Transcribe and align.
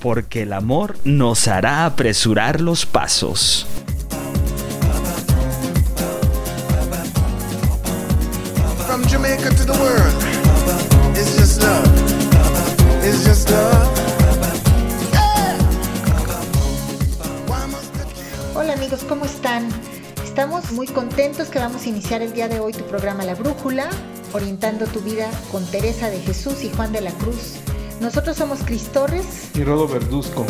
Porque 0.00 0.42
el 0.42 0.52
amor 0.54 0.96
nos 1.04 1.46
hará 1.46 1.84
apresurar 1.84 2.60
los 2.60 2.86
pasos. 2.86 3.66
From 8.86 9.02
Jamaica 9.04 9.50
to 9.50 9.64
the 9.64 9.72
world, 9.78 11.16
it's 11.16 11.36
just 11.36 11.62
love. 11.62 11.86
It's 13.04 13.24
just 13.24 13.50
love. 13.50 13.88
Yeah. 15.12 15.58
Why 17.46 17.66
must 17.66 17.94
I 17.94 18.04
kill? 18.12 18.56
Hola 18.56 18.72
amigos, 18.72 19.04
¿cómo 19.06 19.26
están? 19.26 19.68
Estamos 20.24 20.72
muy 20.72 20.86
contentos 20.86 21.48
que 21.48 21.58
vamos 21.58 21.84
a 21.84 21.88
iniciar 21.88 22.22
el 22.22 22.32
día 22.32 22.48
de 22.48 22.58
hoy 22.58 22.72
tu 22.72 22.84
programa 22.86 23.24
La 23.24 23.34
Brújula, 23.34 23.90
orientando 24.32 24.86
tu 24.86 25.00
vida 25.00 25.30
con 25.52 25.64
Teresa 25.66 26.08
de 26.08 26.20
Jesús 26.20 26.64
y 26.64 26.70
Juan 26.70 26.90
de 26.92 27.02
la 27.02 27.12
Cruz. 27.12 27.59
Nosotros 28.00 28.36
somos 28.36 28.60
Cris 28.64 28.84
Torres. 28.88 29.24
y 29.54 29.62
Rodo 29.62 29.86
Verduzco. 29.86 30.46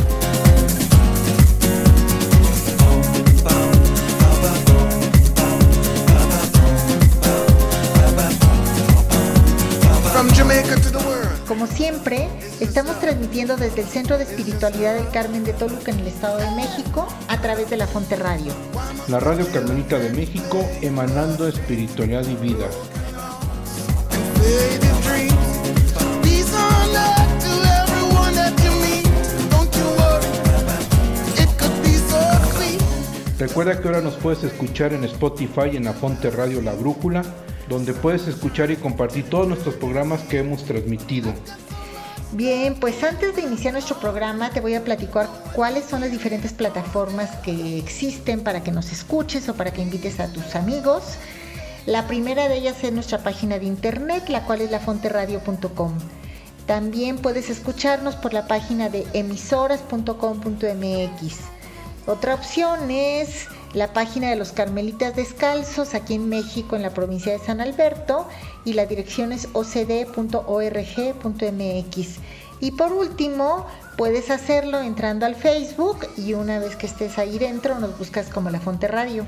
Como 11.48 11.66
siempre, 11.66 12.28
estamos 12.60 13.00
transmitiendo 13.00 13.56
desde 13.56 13.82
el 13.82 13.88
Centro 13.88 14.16
de 14.16 14.24
Espiritualidad 14.24 14.94
del 14.94 15.08
Carmen 15.10 15.42
de 15.42 15.52
Toluca 15.52 15.90
en 15.90 15.98
el 15.98 16.06
Estado 16.06 16.38
de 16.38 16.50
México 16.52 17.08
a 17.26 17.40
través 17.40 17.68
de 17.68 17.76
la 17.76 17.88
Fonte 17.88 18.14
Radio. 18.14 18.52
La 19.08 19.18
Radio 19.18 19.44
Carmelita 19.52 19.98
de 19.98 20.10
México 20.10 20.64
emanando 20.80 21.48
espiritualidad 21.48 22.24
y 22.28 22.36
vida. 22.36 22.66
Recuerda 33.40 33.80
que 33.80 33.88
ahora 33.88 34.02
nos 34.02 34.16
puedes 34.16 34.44
escuchar 34.44 34.92
en 34.92 35.02
Spotify 35.04 35.74
en 35.74 35.84
la 35.84 35.94
Fonte 35.94 36.30
Radio 36.30 36.60
La 36.60 36.74
Brújula, 36.74 37.22
donde 37.70 37.94
puedes 37.94 38.28
escuchar 38.28 38.70
y 38.70 38.76
compartir 38.76 39.30
todos 39.30 39.48
nuestros 39.48 39.76
programas 39.76 40.20
que 40.24 40.40
hemos 40.40 40.66
transmitido. 40.66 41.32
Bien, 42.32 42.74
pues 42.78 43.02
antes 43.02 43.34
de 43.34 43.40
iniciar 43.40 43.72
nuestro 43.72 43.98
programa 43.98 44.50
te 44.50 44.60
voy 44.60 44.74
a 44.74 44.84
platicar 44.84 45.26
cuáles 45.54 45.86
son 45.86 46.02
las 46.02 46.10
diferentes 46.10 46.52
plataformas 46.52 47.34
que 47.36 47.78
existen 47.78 48.42
para 48.42 48.62
que 48.62 48.72
nos 48.72 48.92
escuches 48.92 49.48
o 49.48 49.54
para 49.54 49.72
que 49.72 49.80
invites 49.80 50.20
a 50.20 50.30
tus 50.30 50.54
amigos. 50.54 51.14
La 51.86 52.06
primera 52.06 52.46
de 52.46 52.58
ellas 52.58 52.84
es 52.84 52.92
nuestra 52.92 53.22
página 53.22 53.58
de 53.58 53.64
internet, 53.64 54.28
la 54.28 54.44
cual 54.44 54.60
es 54.60 54.70
lafonteradio.com. 54.70 55.94
También 56.66 57.16
puedes 57.16 57.48
escucharnos 57.48 58.16
por 58.16 58.34
la 58.34 58.46
página 58.46 58.90
de 58.90 59.06
emisoras.com.mx. 59.14 61.59
Otra 62.06 62.34
opción 62.34 62.90
es 62.90 63.46
la 63.74 63.92
página 63.92 64.30
de 64.30 64.36
los 64.36 64.52
Carmelitas 64.52 65.14
Descalzos 65.14 65.94
aquí 65.94 66.14
en 66.14 66.28
México, 66.28 66.74
en 66.74 66.82
la 66.82 66.90
provincia 66.90 67.32
de 67.32 67.38
San 67.38 67.60
Alberto, 67.60 68.26
y 68.64 68.72
la 68.72 68.86
dirección 68.86 69.32
es 69.32 69.48
ocd.org.mx. 69.52 70.08
Y 72.60 72.72
por 72.72 72.92
último, 72.92 73.66
puedes 73.96 74.30
hacerlo 74.30 74.80
entrando 74.80 75.26
al 75.26 75.34
Facebook 75.34 76.06
y 76.16 76.34
una 76.34 76.58
vez 76.58 76.76
que 76.76 76.86
estés 76.86 77.18
ahí 77.18 77.38
dentro 77.38 77.78
nos 77.78 77.98
buscas 77.98 78.28
como 78.28 78.50
La 78.50 78.60
Fonte 78.60 78.88
Radio. 78.88 79.26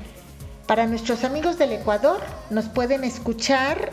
Para 0.67 0.87
nuestros 0.87 1.23
amigos 1.23 1.57
del 1.57 1.73
Ecuador, 1.73 2.19
nos 2.49 2.65
pueden 2.65 3.03
escuchar 3.03 3.91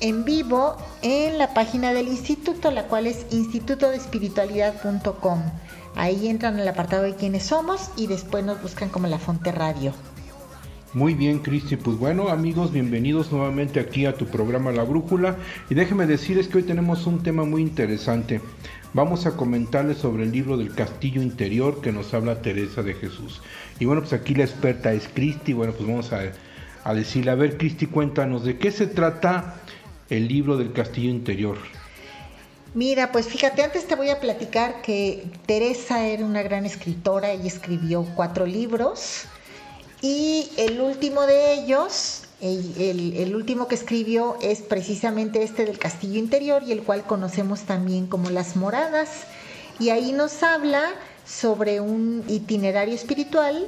en 0.00 0.24
vivo 0.24 0.76
en 1.02 1.38
la 1.38 1.54
página 1.54 1.92
del 1.92 2.08
instituto, 2.08 2.70
la 2.70 2.84
cual 2.84 3.06
es 3.06 3.26
institutodespiritualidad.com. 3.30 5.42
Ahí 5.96 6.28
entran 6.28 6.60
al 6.60 6.68
apartado 6.68 7.04
de 7.04 7.14
quiénes 7.14 7.44
somos 7.44 7.90
y 7.96 8.06
después 8.06 8.44
nos 8.44 8.60
buscan 8.60 8.90
como 8.90 9.08
La 9.08 9.18
Fonte 9.18 9.50
Radio. 9.50 9.94
Muy 10.92 11.14
bien, 11.14 11.38
Cristi. 11.38 11.76
Pues 11.76 11.96
bueno, 11.96 12.28
amigos, 12.28 12.70
bienvenidos 12.70 13.32
nuevamente 13.32 13.80
aquí 13.80 14.04
a 14.04 14.14
tu 14.14 14.26
programa 14.26 14.72
La 14.72 14.82
Brújula. 14.82 15.36
Y 15.70 15.74
déjenme 15.74 16.06
decirles 16.06 16.48
que 16.48 16.58
hoy 16.58 16.64
tenemos 16.64 17.06
un 17.06 17.22
tema 17.22 17.44
muy 17.44 17.62
interesante. 17.62 18.42
Vamos 18.92 19.24
a 19.24 19.36
comentarles 19.36 19.96
sobre 19.96 20.24
el 20.24 20.32
libro 20.32 20.58
del 20.58 20.74
Castillo 20.74 21.22
Interior 21.22 21.80
que 21.80 21.92
nos 21.92 22.12
habla 22.12 22.42
Teresa 22.42 22.82
de 22.82 22.92
Jesús. 22.92 23.40
Y 23.78 23.86
bueno, 23.86 24.02
pues 24.02 24.12
aquí 24.12 24.34
la 24.34 24.44
experta 24.44 24.92
es 24.92 25.08
Cristi. 25.08 25.54
Bueno, 25.54 25.72
pues 25.72 25.88
vamos 25.88 26.12
a, 26.12 26.20
a 26.84 26.94
decirle, 26.94 27.30
a 27.30 27.36
ver, 27.36 27.56
Cristi, 27.56 27.86
cuéntanos 27.86 28.44
de 28.44 28.58
qué 28.58 28.70
se 28.70 28.86
trata 28.86 29.62
el 30.10 30.28
libro 30.28 30.58
del 30.58 30.72
Castillo 30.72 31.08
Interior. 31.08 31.56
Mira, 32.76 33.10
pues 33.10 33.26
fíjate, 33.26 33.62
antes 33.62 33.86
te 33.88 33.94
voy 33.94 34.10
a 34.10 34.20
platicar 34.20 34.82
que 34.82 35.24
Teresa 35.46 36.04
era 36.04 36.26
una 36.26 36.42
gran 36.42 36.66
escritora 36.66 37.32
y 37.32 37.46
escribió 37.46 38.04
cuatro 38.14 38.44
libros. 38.44 39.22
Y 40.02 40.50
el 40.58 40.82
último 40.82 41.22
de 41.22 41.54
ellos, 41.54 42.24
el, 42.42 42.74
el- 42.78 43.16
el 43.16 43.34
último 43.34 43.66
que 43.66 43.74
escribió 43.76 44.36
es 44.42 44.60
precisamente 44.60 45.42
este 45.42 45.64
del 45.64 45.78
Castillo 45.78 46.18
Interior 46.18 46.62
y 46.66 46.72
el 46.72 46.82
cual 46.82 47.04
conocemos 47.04 47.62
también 47.62 48.06
como 48.08 48.28
Las 48.28 48.56
Moradas. 48.56 49.08
Y 49.78 49.88
ahí 49.88 50.12
nos 50.12 50.42
habla 50.42 50.82
sobre 51.26 51.80
un 51.80 52.24
itinerario 52.28 52.94
espiritual 52.94 53.66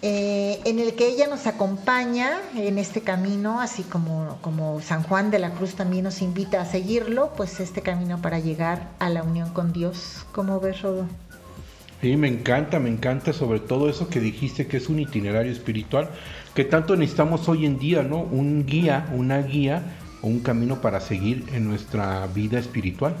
eh, 0.00 0.60
en 0.64 0.78
el 0.78 0.94
que 0.94 1.08
ella 1.08 1.26
nos 1.26 1.46
acompaña 1.48 2.38
en 2.54 2.78
este 2.78 3.00
camino, 3.00 3.60
así 3.60 3.82
como, 3.82 4.80
San 4.80 5.02
Juan 5.02 5.30
de 5.30 5.40
la 5.40 5.50
Cruz 5.50 5.74
también 5.74 6.04
nos 6.04 6.22
invita 6.22 6.60
a 6.60 6.64
seguirlo, 6.64 7.32
pues 7.36 7.58
este 7.58 7.82
camino 7.82 8.22
para 8.22 8.38
llegar 8.38 8.90
a 9.00 9.08
la 9.08 9.24
unión 9.24 9.50
con 9.50 9.72
Dios. 9.72 10.24
¿Cómo 10.32 10.60
ves, 10.60 10.82
Rodo? 10.82 11.06
Sí, 12.00 12.16
me 12.16 12.28
encanta, 12.28 12.78
me 12.78 12.90
encanta 12.90 13.32
sobre 13.32 13.58
todo 13.58 13.88
eso 13.88 14.08
que 14.08 14.20
dijiste 14.20 14.68
que 14.68 14.76
es 14.76 14.88
un 14.88 15.00
itinerario 15.00 15.50
espiritual 15.50 16.10
que 16.54 16.64
tanto 16.64 16.94
necesitamos 16.94 17.48
hoy 17.48 17.66
en 17.66 17.80
día, 17.80 18.04
¿no? 18.04 18.18
Un 18.18 18.66
guía, 18.66 19.08
una 19.12 19.42
guía 19.42 19.96
o 20.22 20.28
un 20.28 20.40
camino 20.40 20.80
para 20.80 21.00
seguir 21.00 21.44
en 21.52 21.66
nuestra 21.66 22.26
vida 22.28 22.60
espiritual. 22.60 23.16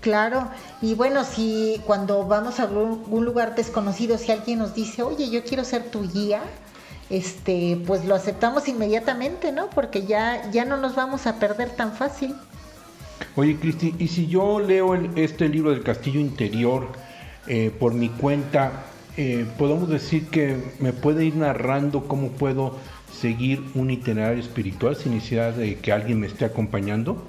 Claro, 0.00 0.48
y 0.80 0.94
bueno, 0.94 1.24
si 1.24 1.80
cuando 1.86 2.24
vamos 2.26 2.58
a 2.58 2.62
algún 2.64 3.24
lugar 3.24 3.54
desconocido, 3.54 4.16
si 4.16 4.32
alguien 4.32 4.58
nos 4.58 4.74
dice, 4.74 5.02
oye, 5.02 5.28
yo 5.28 5.44
quiero 5.44 5.62
ser 5.64 5.90
tu 5.90 6.08
guía, 6.10 6.40
este, 7.10 7.78
pues 7.86 8.04
lo 8.06 8.14
aceptamos 8.14 8.66
inmediatamente, 8.68 9.52
¿no? 9.52 9.68
Porque 9.68 10.06
ya, 10.06 10.50
ya 10.52 10.64
no 10.64 10.78
nos 10.78 10.94
vamos 10.94 11.26
a 11.26 11.38
perder 11.38 11.70
tan 11.70 11.92
fácil. 11.92 12.34
Oye, 13.36 13.58
Cristi, 13.58 13.94
y 13.98 14.08
si 14.08 14.26
yo 14.26 14.58
leo 14.60 14.94
el- 14.94 15.10
este 15.18 15.48
libro 15.48 15.70
del 15.70 15.82
Castillo 15.82 16.20
Interior 16.20 16.88
eh, 17.46 17.70
por 17.78 17.92
mi 17.92 18.08
cuenta, 18.08 18.84
eh, 19.16 19.44
podemos 19.58 19.88
decir 19.88 20.28
que 20.30 20.56
me 20.78 20.92
puede 20.92 21.24
ir 21.24 21.36
narrando 21.36 22.04
cómo 22.06 22.28
puedo 22.28 22.76
seguir 23.12 23.62
un 23.74 23.90
itinerario 23.90 24.40
espiritual 24.40 24.96
sin 24.96 25.14
necesidad 25.14 25.52
de 25.52 25.76
que 25.78 25.92
alguien 25.92 26.20
me 26.20 26.26
esté 26.26 26.44
acompañando. 26.44 27.22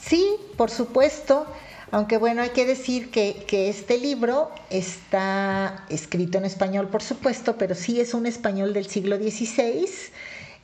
Sí, 0.00 0.24
por 0.56 0.70
supuesto, 0.70 1.46
aunque 1.92 2.16
bueno, 2.18 2.42
hay 2.42 2.50
que 2.50 2.66
decir 2.66 3.10
que, 3.10 3.44
que 3.46 3.68
este 3.68 3.98
libro 3.98 4.50
está 4.70 5.84
escrito 5.88 6.38
en 6.38 6.44
español, 6.44 6.88
por 6.88 7.02
supuesto, 7.02 7.56
pero 7.58 7.74
sí 7.74 8.00
es 8.00 8.14
un 8.14 8.26
español 8.26 8.72
del 8.72 8.86
siglo 8.86 9.16
XVI. 9.18 10.12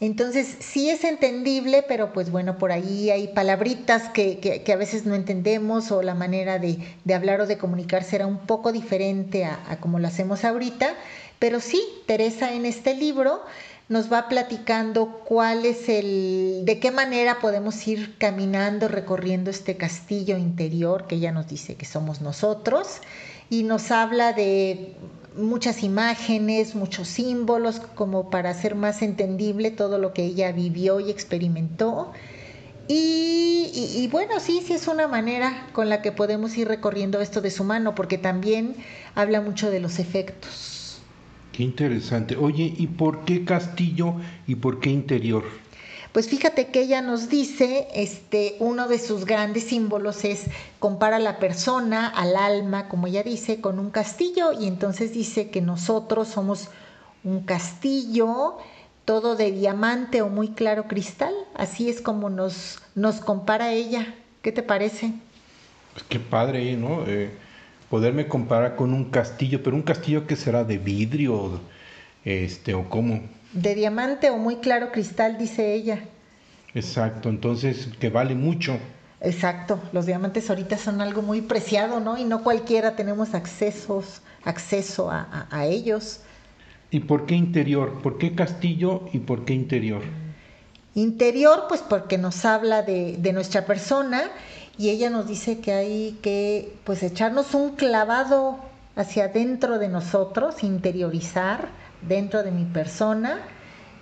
Entonces, 0.00 0.56
sí 0.58 0.90
es 0.90 1.04
entendible, 1.04 1.84
pero 1.86 2.12
pues 2.12 2.30
bueno, 2.32 2.58
por 2.58 2.72
ahí 2.72 3.10
hay 3.10 3.28
palabritas 3.28 4.08
que, 4.08 4.38
que- 4.40 4.72
a 4.72 4.76
veces 4.76 5.06
no 5.06 5.14
entendemos 5.14 5.92
o 5.92 6.02
la 6.02 6.14
manera 6.14 6.58
de, 6.58 6.78
de 7.04 7.14
hablar 7.14 7.40
o 7.40 7.46
de 7.46 7.56
comunicar 7.56 8.02
será 8.02 8.26
un 8.26 8.38
poco 8.38 8.72
diferente 8.72 9.44
a, 9.44 9.60
a 9.68 9.78
como 9.78 10.00
lo 10.00 10.08
hacemos 10.08 10.44
ahorita. 10.44 10.96
Pero 11.38 11.60
sí, 11.60 11.82
Teresa 12.06 12.52
en 12.52 12.66
este 12.66 12.94
libro 12.94 13.42
nos 13.88 14.10
va 14.12 14.28
platicando 14.28 15.20
cuál 15.24 15.66
es 15.66 15.88
el, 15.88 16.62
de 16.64 16.78
qué 16.80 16.90
manera 16.90 17.38
podemos 17.40 17.86
ir 17.86 18.16
caminando, 18.18 18.88
recorriendo 18.88 19.50
este 19.50 19.76
castillo 19.76 20.38
interior 20.38 21.06
que 21.06 21.16
ella 21.16 21.32
nos 21.32 21.46
dice 21.48 21.74
que 21.76 21.84
somos 21.84 22.20
nosotros 22.20 23.00
y 23.50 23.64
nos 23.64 23.90
habla 23.90 24.32
de 24.32 24.94
muchas 25.36 25.82
imágenes, 25.82 26.74
muchos 26.74 27.08
símbolos 27.08 27.80
como 27.80 28.30
para 28.30 28.50
hacer 28.50 28.74
más 28.74 29.02
entendible 29.02 29.70
todo 29.70 29.98
lo 29.98 30.12
que 30.12 30.24
ella 30.24 30.52
vivió 30.52 31.00
y 31.00 31.10
experimentó. 31.10 32.12
Y, 32.88 33.70
y- 33.74 34.02
y 34.02 34.08
bueno, 34.08 34.40
sí, 34.40 34.62
sí 34.66 34.72
es 34.74 34.88
una 34.88 35.06
manera 35.08 35.68
con 35.72 35.88
la 35.88 36.02
que 36.02 36.12
podemos 36.12 36.56
ir 36.56 36.68
recorriendo 36.68 37.20
esto 37.20 37.40
de 37.40 37.50
su 37.50 37.64
mano, 37.64 37.94
porque 37.94 38.18
también 38.18 38.76
habla 39.14 39.40
mucho 39.40 39.70
de 39.70 39.80
los 39.80 39.98
efectos. 39.98 40.81
Qué 41.52 41.62
interesante. 41.62 42.36
Oye, 42.36 42.74
¿y 42.76 42.86
por 42.86 43.24
qué 43.24 43.44
castillo 43.44 44.14
y 44.46 44.54
por 44.54 44.80
qué 44.80 44.90
interior? 44.90 45.44
Pues 46.12 46.28
fíjate 46.28 46.68
que 46.68 46.82
ella 46.82 47.00
nos 47.00 47.30
dice, 47.30 47.88
este, 47.94 48.56
uno 48.58 48.86
de 48.86 48.98
sus 48.98 49.24
grandes 49.24 49.64
símbolos 49.64 50.24
es 50.24 50.44
compara 50.78 51.16
a 51.16 51.20
la 51.20 51.38
persona, 51.38 52.06
al 52.06 52.36
alma, 52.36 52.88
como 52.88 53.06
ella 53.06 53.22
dice, 53.22 53.62
con 53.62 53.78
un 53.78 53.90
castillo 53.90 54.52
y 54.52 54.66
entonces 54.66 55.12
dice 55.14 55.48
que 55.48 55.62
nosotros 55.62 56.28
somos 56.28 56.68
un 57.24 57.40
castillo, 57.44 58.58
todo 59.06 59.36
de 59.36 59.52
diamante 59.52 60.20
o 60.20 60.28
muy 60.28 60.48
claro 60.48 60.86
cristal, 60.86 61.32
así 61.54 61.88
es 61.88 62.02
como 62.02 62.28
nos, 62.28 62.80
nos 62.94 63.20
compara 63.20 63.72
ella. 63.72 64.14
¿Qué 64.42 64.52
te 64.52 64.62
parece? 64.62 65.12
Pues 65.94 66.04
qué 66.08 66.18
padre, 66.18 66.76
¿no? 66.76 67.06
Eh, 67.06 67.30
poderme 67.92 68.26
comparar 68.26 68.74
con 68.74 68.94
un 68.94 69.10
castillo, 69.10 69.62
pero 69.62 69.76
un 69.76 69.82
castillo 69.82 70.26
que 70.26 70.34
será 70.34 70.64
de 70.64 70.78
vidrio, 70.78 71.60
este, 72.24 72.72
o 72.72 72.88
cómo. 72.88 73.20
De 73.52 73.74
diamante 73.74 74.30
o 74.30 74.38
muy 74.38 74.56
claro 74.56 74.90
cristal, 74.90 75.36
dice 75.36 75.74
ella. 75.74 75.98
Exacto, 76.74 77.28
entonces 77.28 77.90
que 78.00 78.08
vale 78.08 78.34
mucho. 78.34 78.78
Exacto, 79.20 79.78
los 79.92 80.06
diamantes 80.06 80.48
ahorita 80.48 80.78
son 80.78 81.02
algo 81.02 81.20
muy 81.20 81.42
preciado, 81.42 82.00
¿no? 82.00 82.16
Y 82.16 82.24
no 82.24 82.42
cualquiera 82.42 82.96
tenemos 82.96 83.34
accesos, 83.34 84.22
acceso 84.42 85.10
a, 85.10 85.28
a- 85.30 85.46
a 85.50 85.66
ellos. 85.66 86.20
¿Y 86.90 87.00
por 87.00 87.26
qué 87.26 87.34
interior? 87.34 88.00
¿Por 88.02 88.16
qué 88.16 88.34
castillo 88.34 89.02
y 89.12 89.18
por 89.18 89.44
qué 89.44 89.52
interior? 89.52 90.00
Interior, 90.94 91.64
pues 91.68 91.82
porque 91.82 92.16
nos 92.16 92.46
habla 92.46 92.80
de, 92.80 93.16
de 93.18 93.32
nuestra 93.34 93.66
persona 93.66 94.30
y 94.78 94.90
ella 94.90 95.10
nos 95.10 95.26
dice 95.26 95.58
que 95.60 95.72
hay 95.72 96.18
que 96.22 96.72
pues 96.84 97.02
echarnos 97.02 97.54
un 97.54 97.76
clavado 97.76 98.58
hacia 98.96 99.24
adentro 99.24 99.78
de 99.78 99.88
nosotros, 99.88 100.62
interiorizar 100.62 101.68
dentro 102.06 102.42
de 102.42 102.50
mi 102.50 102.64
persona 102.64 103.38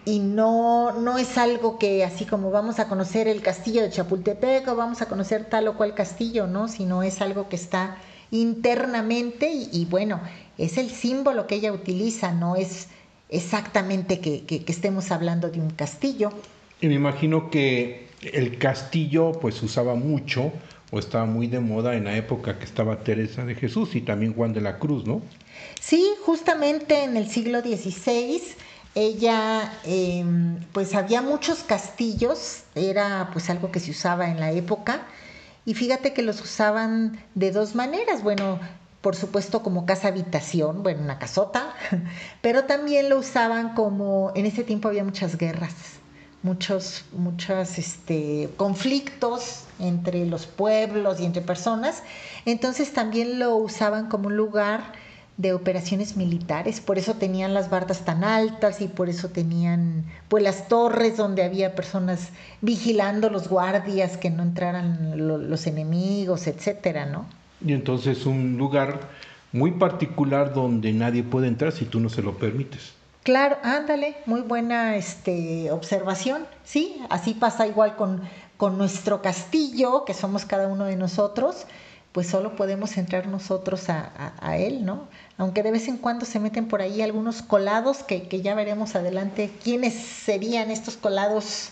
y 0.05 0.19
no, 0.21 0.93
no 0.93 1.19
es 1.19 1.37
algo 1.39 1.79
que 1.79 2.05
así 2.05 2.25
como 2.25 2.51
vamos 2.51 2.79
a 2.79 2.89
conocer 2.89 3.29
el 3.29 3.43
castillo 3.43 3.83
de 3.83 3.91
Chapultepec 3.91 4.67
o 4.69 4.75
vamos 4.77 5.03
a 5.03 5.07
conocer 5.07 5.45
tal 5.45 5.69
o 5.69 5.77
cual 5.77 5.95
castillo, 5.95 6.47
¿no? 6.47 6.69
Sino 6.69 7.03
es 7.03 7.21
algo 7.21 7.49
que 7.49 7.57
está 7.57 7.97
internamente 8.31 9.51
y, 9.53 9.87
bueno, 9.91 10.21
es 10.59 10.79
el 10.79 10.91
símbolo 10.91 11.47
que 11.47 11.57
ella 11.57 11.73
utiliza, 11.73 12.33
no 12.33 12.57
es 12.57 12.89
exactamente 13.29 14.21
que- 14.21 14.45
que 14.45 14.65
estemos 14.67 15.11
hablando 15.13 15.51
de 15.51 15.61
un 15.61 15.71
castillo. 15.71 16.31
Y 16.81 16.87
me 16.89 16.95
imagino 16.95 17.51
que 17.51 18.09
el 18.23 18.59
castillo 18.59 19.33
pues 19.33 19.63
usaba 19.63 19.95
mucho 19.95 20.53
o 20.91 20.99
estaba 20.99 21.25
muy 21.25 21.47
de 21.47 21.61
moda 21.61 21.95
en 21.95 22.05
la 22.05 22.17
época 22.17 22.59
que 22.59 22.65
estaba 22.65 23.01
Teresa 23.05 23.45
de 23.45 23.55
Jesús 23.55 23.95
y 23.95 24.01
también 24.01 24.35
Juan 24.35 24.53
de 24.53 24.61
la 24.61 24.79
Cruz, 24.79 25.07
¿no? 25.07 25.23
Sí, 25.81 26.05
justamente 26.25 27.05
en 27.05 27.17
el 27.17 27.29
siglo 27.29 27.61
XVI 27.61 28.41
ella, 28.95 29.73
eh, 29.85 30.25
pues 30.73 30.95
había 30.95 31.23
muchos 31.23 31.63
castillos, 31.63 32.65
era 32.75 33.31
pues 33.33 33.49
algo 33.49 33.71
que 33.71 33.79
se 33.79 33.93
usaba 33.93 34.29
en 34.29 34.41
la 34.41 34.51
época, 34.51 35.03
y 35.65 35.75
fíjate 35.75 36.13
que 36.13 36.23
los 36.23 36.41
usaban 36.41 37.23
de 37.35 37.53
dos 37.53 37.75
maneras, 37.75 38.23
bueno, 38.23 38.59
por 39.01 39.15
supuesto 39.15 39.63
como 39.63 39.87
casa 39.87 40.09
habitación, 40.09 40.83
bueno, 40.83 41.03
una 41.03 41.19
casota, 41.19 41.75
pero 42.43 42.65
también 42.65 43.09
lo 43.09 43.19
usaban 43.19 43.75
como, 43.75 44.33
en 44.35 44.47
ese 44.47 44.65
tiempo 44.65 44.89
había 44.89 45.05
muchas 45.05 45.39
guerras, 45.39 46.00
muchos, 46.43 47.05
muchos 47.13 47.79
este, 47.79 48.49
conflictos 48.57 49.65
entre 49.79 50.25
los 50.27 50.47
pueblos 50.47 51.21
y 51.21 51.25
entre 51.27 51.43
personas, 51.43 52.03
entonces 52.47 52.93
también 52.93 53.39
lo 53.39 53.57
usaban 53.57 54.09
como 54.09 54.29
un 54.29 54.37
lugar 54.37 54.93
de 55.37 55.55
operaciones 55.55 56.17
militares, 56.19 56.81
por 56.81 56.99
eso 56.99 57.15
tenían 57.15 57.55
las 57.55 57.71
bardas 57.71 58.05
tan 58.05 58.25
altas 58.25 58.83
y 58.83 58.89
por 58.89 59.09
eso 59.09 59.29
tenían 59.31 60.05
pues 60.29 60.43
las 60.43 60.69
torres 60.69 61.17
donde 61.17 61.43
había 61.45 61.75
personas 61.75 62.29
vigilando 62.61 63.31
los 63.31 63.49
guardias 63.49 64.19
que 64.19 64.29
no 64.29 64.43
entraran 64.43 65.27
lo- 65.27 65.39
los 65.39 65.67
enemigos, 65.67 66.47
etcétera, 66.47 67.07
¿no? 67.07 67.25
Y 67.65 67.73
entonces 67.73 68.27
un 68.27 68.59
lugar 68.59 69.01
muy 69.53 69.71
particular 69.73 70.53
donde 70.53 70.93
nadie 70.93 71.23
puede 71.23 71.49
entrar 71.49 71.73
si 71.73 71.87
tú 71.87 72.01
no 72.01 72.11
se 72.11 72.21
lo 72.23 72.37
permites. 72.37 72.93
Claro, 73.23 73.59
ándale, 73.63 74.17
muy 74.27 74.41
buena 74.41 74.97
este, 74.97 75.71
observación. 75.73 76.47
Sí, 76.65 77.03
así 77.11 77.35
pasa 77.35 77.67
igual 77.67 77.95
con, 77.97 78.23
con 78.57 78.79
nuestro 78.79 79.21
castillo, 79.21 80.05
que 80.07 80.15
somos 80.15 80.47
cada 80.47 80.69
uno 80.69 80.87
de 80.87 80.97
nosotros, 80.97 81.67
pues 82.13 82.29
solo 82.29 82.57
podemos 82.57 82.97
entrar 82.97 83.29
nosotros 83.29 83.91
a, 83.91 84.01
a- 84.17 84.33
a 84.41 84.57
él, 84.57 84.85
¿no? 84.87 85.09
Aunque 85.37 85.63
de 85.63 85.71
vez 85.71 85.87
en 85.89 85.99
cuando 85.99 86.25
se 86.25 86.41
meten 86.41 86.67
por 86.67 86.81
ahí 86.81 87.03
algunos 87.03 87.43
colados 87.43 88.03
que, 88.03 88.27
que 88.27 88.41
ya 88.43 88.55
veremos 88.55 88.95
adelante 88.97 89.51
quiénes 89.63 89.95
serían 89.95 90.71
estos 90.71 90.97
colados. 90.97 91.71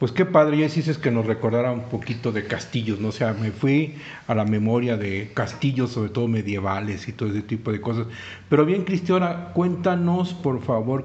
Pues 0.00 0.12
qué 0.12 0.24
padre, 0.24 0.56
ya 0.56 0.66
dices 0.66 0.96
que 0.96 1.10
nos 1.10 1.26
recordara 1.26 1.70
un 1.72 1.82
poquito 1.82 2.32
de 2.32 2.46
castillos, 2.46 3.00
¿no? 3.00 3.08
O 3.08 3.12
sea, 3.12 3.34
me 3.34 3.50
fui 3.50 3.96
a 4.28 4.34
la 4.34 4.46
memoria 4.46 4.96
de 4.96 5.30
castillos, 5.34 5.90
sobre 5.90 6.08
todo 6.08 6.26
medievales 6.26 7.06
y 7.06 7.12
todo 7.12 7.28
ese 7.28 7.42
tipo 7.42 7.70
de 7.70 7.82
cosas. 7.82 8.06
Pero 8.48 8.64
bien, 8.64 8.84
Cristiana, 8.84 9.50
cuéntanos, 9.52 10.32
por 10.32 10.62
favor, 10.62 11.04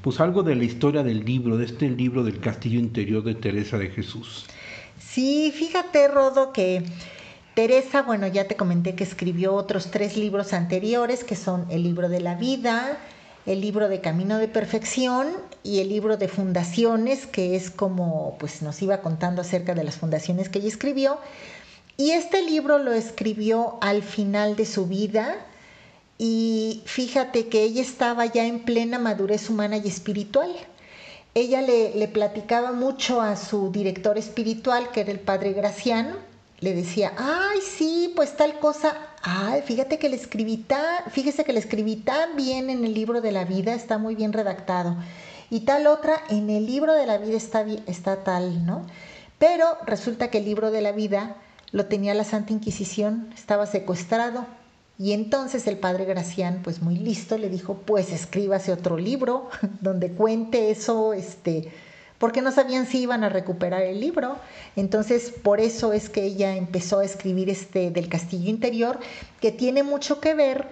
pues 0.00 0.20
algo 0.20 0.44
de 0.44 0.54
la 0.54 0.62
historia 0.62 1.02
del 1.02 1.24
libro, 1.24 1.56
de 1.58 1.64
este 1.64 1.90
libro 1.90 2.22
del 2.22 2.38
Castillo 2.38 2.78
Interior 2.78 3.24
de 3.24 3.34
Teresa 3.34 3.78
de 3.78 3.88
Jesús. 3.90 4.46
Sí, 5.00 5.52
fíjate, 5.52 6.06
Rodo, 6.06 6.52
que 6.52 6.84
Teresa, 7.54 8.02
bueno, 8.02 8.28
ya 8.28 8.46
te 8.46 8.54
comenté 8.54 8.94
que 8.94 9.02
escribió 9.02 9.54
otros 9.54 9.90
tres 9.90 10.16
libros 10.16 10.52
anteriores, 10.52 11.24
que 11.24 11.34
son 11.34 11.66
el 11.68 11.82
libro 11.82 12.08
de 12.08 12.20
la 12.20 12.36
vida, 12.36 12.96
el 13.44 13.60
libro 13.60 13.88
de 13.88 14.00
Camino 14.00 14.38
de 14.38 14.46
Perfección 14.46 15.26
y 15.66 15.80
el 15.80 15.88
libro 15.88 16.16
de 16.16 16.28
Fundaciones, 16.28 17.26
que 17.26 17.56
es 17.56 17.70
como 17.70 18.36
pues 18.38 18.62
nos 18.62 18.80
iba 18.82 19.02
contando 19.02 19.42
acerca 19.42 19.74
de 19.74 19.84
las 19.84 19.96
fundaciones 19.96 20.48
que 20.48 20.60
ella 20.60 20.68
escribió. 20.68 21.18
Y 21.96 22.12
este 22.12 22.42
libro 22.42 22.78
lo 22.78 22.92
escribió 22.92 23.78
al 23.80 24.02
final 24.02 24.54
de 24.54 24.66
su 24.66 24.86
vida 24.86 25.36
y 26.18 26.82
fíjate 26.86 27.48
que 27.48 27.62
ella 27.62 27.82
estaba 27.82 28.26
ya 28.26 28.46
en 28.46 28.60
plena 28.60 28.98
madurez 28.98 29.50
humana 29.50 29.78
y 29.78 29.88
espiritual. 29.88 30.54
Ella 31.34 31.60
le, 31.62 31.94
le 31.94 32.08
platicaba 32.08 32.72
mucho 32.72 33.20
a 33.20 33.36
su 33.36 33.70
director 33.72 34.16
espiritual, 34.18 34.90
que 34.90 35.00
era 35.00 35.10
el 35.10 35.20
padre 35.20 35.52
Graciano, 35.52 36.16
le 36.60 36.74
decía, 36.74 37.12
ay, 37.18 37.58
sí, 37.60 38.12
pues 38.16 38.36
tal 38.36 38.58
cosa, 38.58 38.96
ay, 39.22 39.60
fíjate 39.62 39.98
que 39.98 40.08
le 40.08 40.16
escribí 40.16 40.56
tan, 40.56 41.10
fíjese 41.10 41.44
que 41.44 41.52
le 41.52 41.58
escribí 41.58 41.96
tan 41.96 42.36
bien 42.36 42.70
en 42.70 42.84
el 42.84 42.94
libro 42.94 43.20
de 43.20 43.32
la 43.32 43.44
vida, 43.44 43.74
está 43.74 43.98
muy 43.98 44.14
bien 44.14 44.32
redactado. 44.32 44.96
Y 45.50 45.60
tal 45.60 45.86
otra, 45.86 46.20
en 46.28 46.50
el 46.50 46.66
libro 46.66 46.92
de 46.94 47.06
la 47.06 47.18
vida 47.18 47.36
está, 47.36 47.64
está 47.86 48.24
tal, 48.24 48.66
¿no? 48.66 48.84
Pero 49.38 49.66
resulta 49.86 50.28
que 50.28 50.38
el 50.38 50.44
libro 50.44 50.70
de 50.70 50.80
la 50.80 50.92
vida 50.92 51.36
lo 51.72 51.86
tenía 51.86 52.14
la 52.14 52.24
Santa 52.24 52.52
Inquisición, 52.52 53.30
estaba 53.34 53.66
secuestrado. 53.66 54.46
Y 54.98 55.12
entonces 55.12 55.66
el 55.66 55.76
padre 55.76 56.06
Gracián, 56.06 56.60
pues 56.64 56.80
muy 56.80 56.96
listo, 56.96 57.36
le 57.36 57.50
dijo, 57.50 57.74
pues 57.84 58.12
escríbase 58.12 58.72
otro 58.72 58.96
libro 58.96 59.50
donde 59.80 60.10
cuente 60.10 60.70
eso, 60.70 61.12
este, 61.12 61.70
porque 62.18 62.40
no 62.40 62.50
sabían 62.50 62.86
si 62.86 63.02
iban 63.02 63.22
a 63.22 63.28
recuperar 63.28 63.82
el 63.82 64.00
libro. 64.00 64.36
Entonces, 64.74 65.30
por 65.42 65.60
eso 65.60 65.92
es 65.92 66.08
que 66.08 66.24
ella 66.24 66.56
empezó 66.56 67.00
a 67.00 67.04
escribir 67.04 67.50
este 67.50 67.90
del 67.90 68.08
Castillo 68.08 68.48
Interior, 68.48 68.98
que 69.40 69.52
tiene 69.52 69.82
mucho 69.82 70.18
que 70.20 70.34
ver 70.34 70.66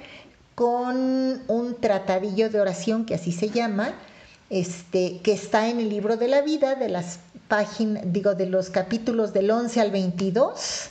con 0.54 1.42
un 1.48 1.76
tratadillo 1.80 2.48
de 2.48 2.60
oración, 2.60 3.04
que 3.04 3.14
así 3.14 3.30
se 3.32 3.50
llama, 3.50 3.94
este, 4.50 5.20
que 5.22 5.32
está 5.32 5.68
en 5.68 5.80
el 5.80 5.88
libro 5.88 6.16
de 6.16 6.28
la 6.28 6.42
vida, 6.42 6.74
de 6.74 6.88
las 6.88 7.18
páginas, 7.48 8.02
digo, 8.06 8.34
de 8.34 8.46
los 8.46 8.70
capítulos 8.70 9.32
del 9.32 9.50
11 9.50 9.80
al 9.80 9.90
22 9.90 10.90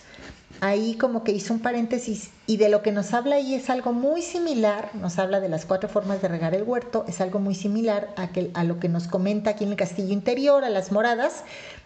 ahí 0.63 0.95
como 0.95 1.25
que 1.25 1.33
hizo 1.33 1.53
un 1.53 1.60
paréntesis 1.60 2.29
y 2.48 2.55
de 2.55 2.69
lo 2.69 2.81
que 2.81 2.93
nos 2.93 3.13
habla 3.13 3.36
ahí 3.36 3.53
es 3.53 3.69
algo 3.69 3.91
muy 3.91 4.22
similar, 4.22 4.91
nos 4.93 5.19
habla 5.19 5.41
de 5.41 5.50
las 5.50 5.65
cuatro 5.65 5.89
formas 5.89 6.22
de 6.22 6.29
regar 6.29 6.55
el 6.55 6.63
huerto, 6.63 7.03
es 7.07 7.19
algo 7.19 7.39
muy 7.39 7.53
similar 7.53 8.07
a, 8.15 8.29
que, 8.29 8.50
a 8.53 8.63
lo 8.63 8.79
que 8.79 8.88
nos 8.88 9.10
comenta 9.10 9.51
aquí 9.51 9.65
en 9.65 9.72
el 9.72 9.75
castillo 9.75 10.13
interior, 10.13 10.63
a 10.63 10.69
las 10.69 10.93
moradas, 10.93 11.43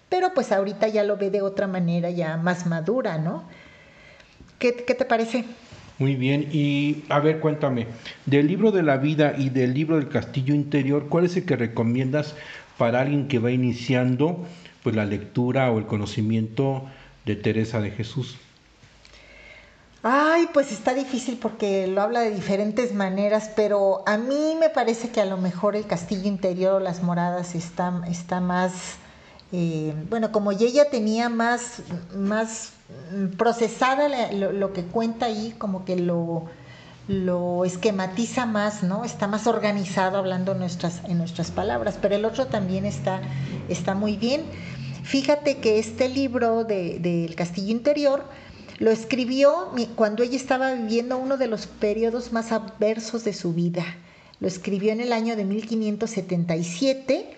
pero 0.10 0.34
pues 0.36 0.52
ahorita 0.52 0.90
ya 0.90 1.04
lo 1.04 1.18
ve 1.18 1.32
de 1.32 1.42
otra 1.42 1.66
manera, 1.66 2.12
ya 2.12 2.38
más 2.38 2.68
madura, 2.68 3.18
¿no? 3.18 3.46
¿Qué, 4.60 4.76
qué 4.76 4.94
te 4.94 5.06
parece? 5.06 5.46
Muy 6.00 6.16
bien, 6.16 6.50
y 6.52 7.04
a 7.10 7.20
ver, 7.20 7.40
cuéntame, 7.40 7.88
del 8.26 8.48
libro 8.48 8.72
de 8.72 8.84
la 8.84 8.98
vida 8.98 9.34
y 9.38 9.50
del 9.50 9.74
libro 9.74 9.96
del 9.96 10.10
Castillo 10.10 10.54
Interior, 10.54 11.08
¿cuál 11.10 11.26
es 11.26 11.36
el 11.38 11.46
que 11.46 11.56
recomiendas 11.56 12.36
para 12.78 13.02
alguien 13.02 13.28
que 13.28 13.40
va 13.40 13.52
iniciando 13.52 14.46
pues 14.84 14.96
la 14.96 15.06
lectura 15.06 15.72
o 15.72 15.80
el 15.80 15.88
conocimiento 15.88 16.84
de 17.26 17.36
Teresa 17.36 17.82
de 17.82 17.92
Jesús? 17.92 18.38
Ay, 20.04 20.48
pues 20.54 20.72
está 20.72 20.94
difícil 20.94 21.38
porque 21.42 21.88
lo 21.88 22.02
habla 22.02 22.22
de 22.22 22.32
diferentes 22.32 22.94
maneras, 22.94 23.52
pero 23.56 24.04
a 24.06 24.18
mí 24.18 24.56
me 24.60 24.70
parece 24.70 25.10
que 25.10 25.20
a 25.20 25.26
lo 25.26 25.38
mejor 25.38 25.76
el 25.76 25.88
castillo 25.88 26.28
interior 26.28 26.74
o 26.76 26.80
las 26.80 27.02
moradas 27.02 27.56
está, 27.56 28.04
está 28.08 28.40
más 28.40 28.98
eh, 29.52 29.94
bueno, 30.10 30.32
como 30.32 30.52
ella 30.52 30.90
tenía 30.90 31.30
más, 31.30 31.82
más 32.14 32.74
procesada 33.38 34.32
lo, 34.32 34.74
que 34.74 34.84
cuenta 34.84 35.26
ahí, 35.28 35.54
como 35.58 35.86
que 35.86 35.96
lo, 35.98 36.46
lo 37.08 37.66
esquematiza 37.66 38.46
más, 38.46 38.84
¿no? 38.84 39.04
Está 39.06 39.28
más 39.28 39.48
organizado 39.48 40.18
hablando 40.18 40.54
nuestras, 40.56 41.02
en 41.06 41.18
nuestras 41.18 41.52
palabras, 41.52 41.98
pero 42.02 42.16
el 42.16 42.26
otro 42.26 42.48
también 42.48 42.86
está, 42.86 43.22
está 43.70 43.94
muy 43.96 44.18
bien. 44.18 44.42
Fíjate 45.04 45.58
que 45.58 45.80
este 45.80 46.10
libro 46.10 46.64
de- 46.64 47.00
del 47.00 47.36
Castillo 47.36 47.72
Interior 47.72 48.26
lo 48.80 48.92
escribió 48.92 49.72
cuando 49.96 50.22
ella 50.24 50.36
estaba 50.36 50.74
viviendo 50.74 51.18
uno 51.18 51.38
de 51.38 51.48
los 51.48 51.66
periodos 51.68 52.32
más 52.34 52.52
adversos 52.52 53.24
de 53.24 53.34
su 53.34 53.54
vida. 53.54 53.84
Lo 54.40 54.48
escribió 54.48 54.92
en 54.92 55.02
el 55.02 55.14
año 55.14 55.36
de 55.36 55.46
1577. 55.46 57.32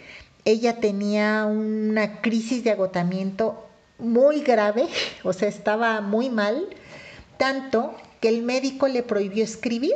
Ella 0.46 0.80
tenía 0.80 1.46
una 1.46 2.22
crisis 2.22 2.64
de 2.64 2.72
agotamiento 2.72 3.69
muy 4.00 4.42
grave, 4.42 4.88
o 5.24 5.34
sea, 5.34 5.48
estaba 5.48 6.02
muy 6.02 6.30
mal, 6.30 6.68
tanto 7.38 7.96
que 8.22 8.30
el 8.30 8.44
médico 8.44 8.88
le 8.88 9.04
prohibió 9.04 9.44
escribir, 9.44 9.96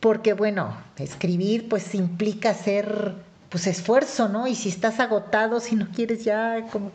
porque 0.00 0.32
bueno, 0.32 0.76
escribir 0.98 1.68
pues 1.68 1.94
implica 1.94 2.50
hacer 2.50 3.14
pues 3.48 3.66
esfuerzo, 3.66 4.28
¿no? 4.28 4.46
Y 4.46 4.54
si 4.54 4.68
estás 4.68 5.00
agotado, 5.00 5.60
si 5.60 5.74
no 5.74 5.88
quieres 5.88 6.24
ya, 6.24 6.66
como, 6.70 6.92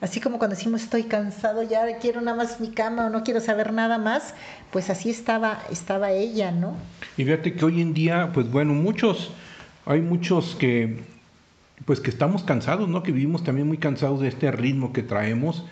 así 0.00 0.20
como 0.20 0.38
cuando 0.38 0.54
decimos 0.54 0.82
estoy 0.84 1.04
cansado, 1.04 1.62
ya 1.64 1.98
quiero 1.98 2.20
nada 2.20 2.36
más 2.36 2.60
mi 2.60 2.70
cama 2.70 3.06
o 3.06 3.10
no 3.10 3.24
quiero 3.24 3.40
saber 3.40 3.72
nada 3.72 3.98
más, 3.98 4.34
pues 4.70 4.88
así 4.88 5.10
estaba, 5.10 5.62
estaba 5.70 6.12
ella, 6.12 6.52
¿no? 6.52 6.76
Y 7.16 7.24
fíjate 7.24 7.54
que 7.54 7.64
hoy 7.64 7.80
en 7.80 7.92
día, 7.92 8.30
pues 8.32 8.48
bueno, 8.50 8.72
muchos, 8.72 9.32
hay 9.84 10.00
muchos 10.00 10.54
que, 10.54 11.02
pues 11.84 12.00
que 12.00 12.10
estamos 12.10 12.42
cansados, 12.42 12.88
¿no? 12.88 13.02
Que 13.02 13.12
vivimos 13.12 13.44
también 13.44 13.68
muy 13.68 13.78
cansados 13.78 14.20
de 14.20 14.28
este 14.28 14.50
ritmo 14.50 14.92
que 14.92 15.02
traemos. 15.02 15.64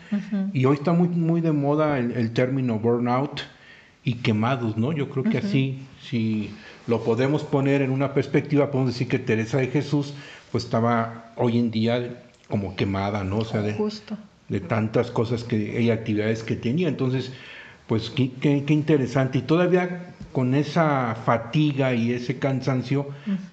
Y 0.53 0.67
hoy 0.67 0.77
está 0.77 0.93
muy, 0.93 1.09
muy 1.09 1.41
de 1.41 1.53
moda 1.53 1.99
el, 1.99 2.13
el 2.13 2.33
término 2.33 2.79
burnout 2.79 3.41
y 4.05 4.17
quemados, 4.17 4.77
¿no? 4.77 4.93
Yo 4.93 5.09
creo 5.09 5.25
que 5.25 5.39
así, 5.39 5.79
si 6.03 6.51
lo 6.87 7.03
podemos 7.03 7.43
poner 7.43 7.81
en 7.81 7.91
una 7.91 8.13
perspectiva, 8.13 8.71
podemos 8.71 8.93
decir 8.93 9.09
que 9.09 9.19
Teresa 9.19 9.59
de 9.59 9.69
Jesús, 9.69 10.13
pues 10.53 10.65
estaba 10.65 11.33
hoy 11.37 11.59
en 11.59 11.71
día 11.71 12.23
como 12.49 12.77
quemada, 12.77 13.25
¿no? 13.25 13.39
O 13.39 13.45
sea, 13.45 13.63
de, 13.63 13.73
Justo. 13.73 14.19
de 14.51 14.61
tantas 14.61 15.11
cosas 15.11 15.43
que 15.43 15.81
y 15.81 15.91
actividades 15.91 16.43
que 16.43 16.55
tenía. 16.55 16.89
Entonces, 16.89 17.33
pues 17.87 18.11
qué, 18.11 18.31
qué- 18.41 18.65
qué 18.65 18.73
interesante. 18.73 19.39
Y 19.39 19.43
todavía 19.43 20.15
con 20.33 20.55
esa 20.55 21.15
fatiga 21.25 21.95
y 21.95 22.13
ese 22.13 22.39
cansancio, 22.39 23.07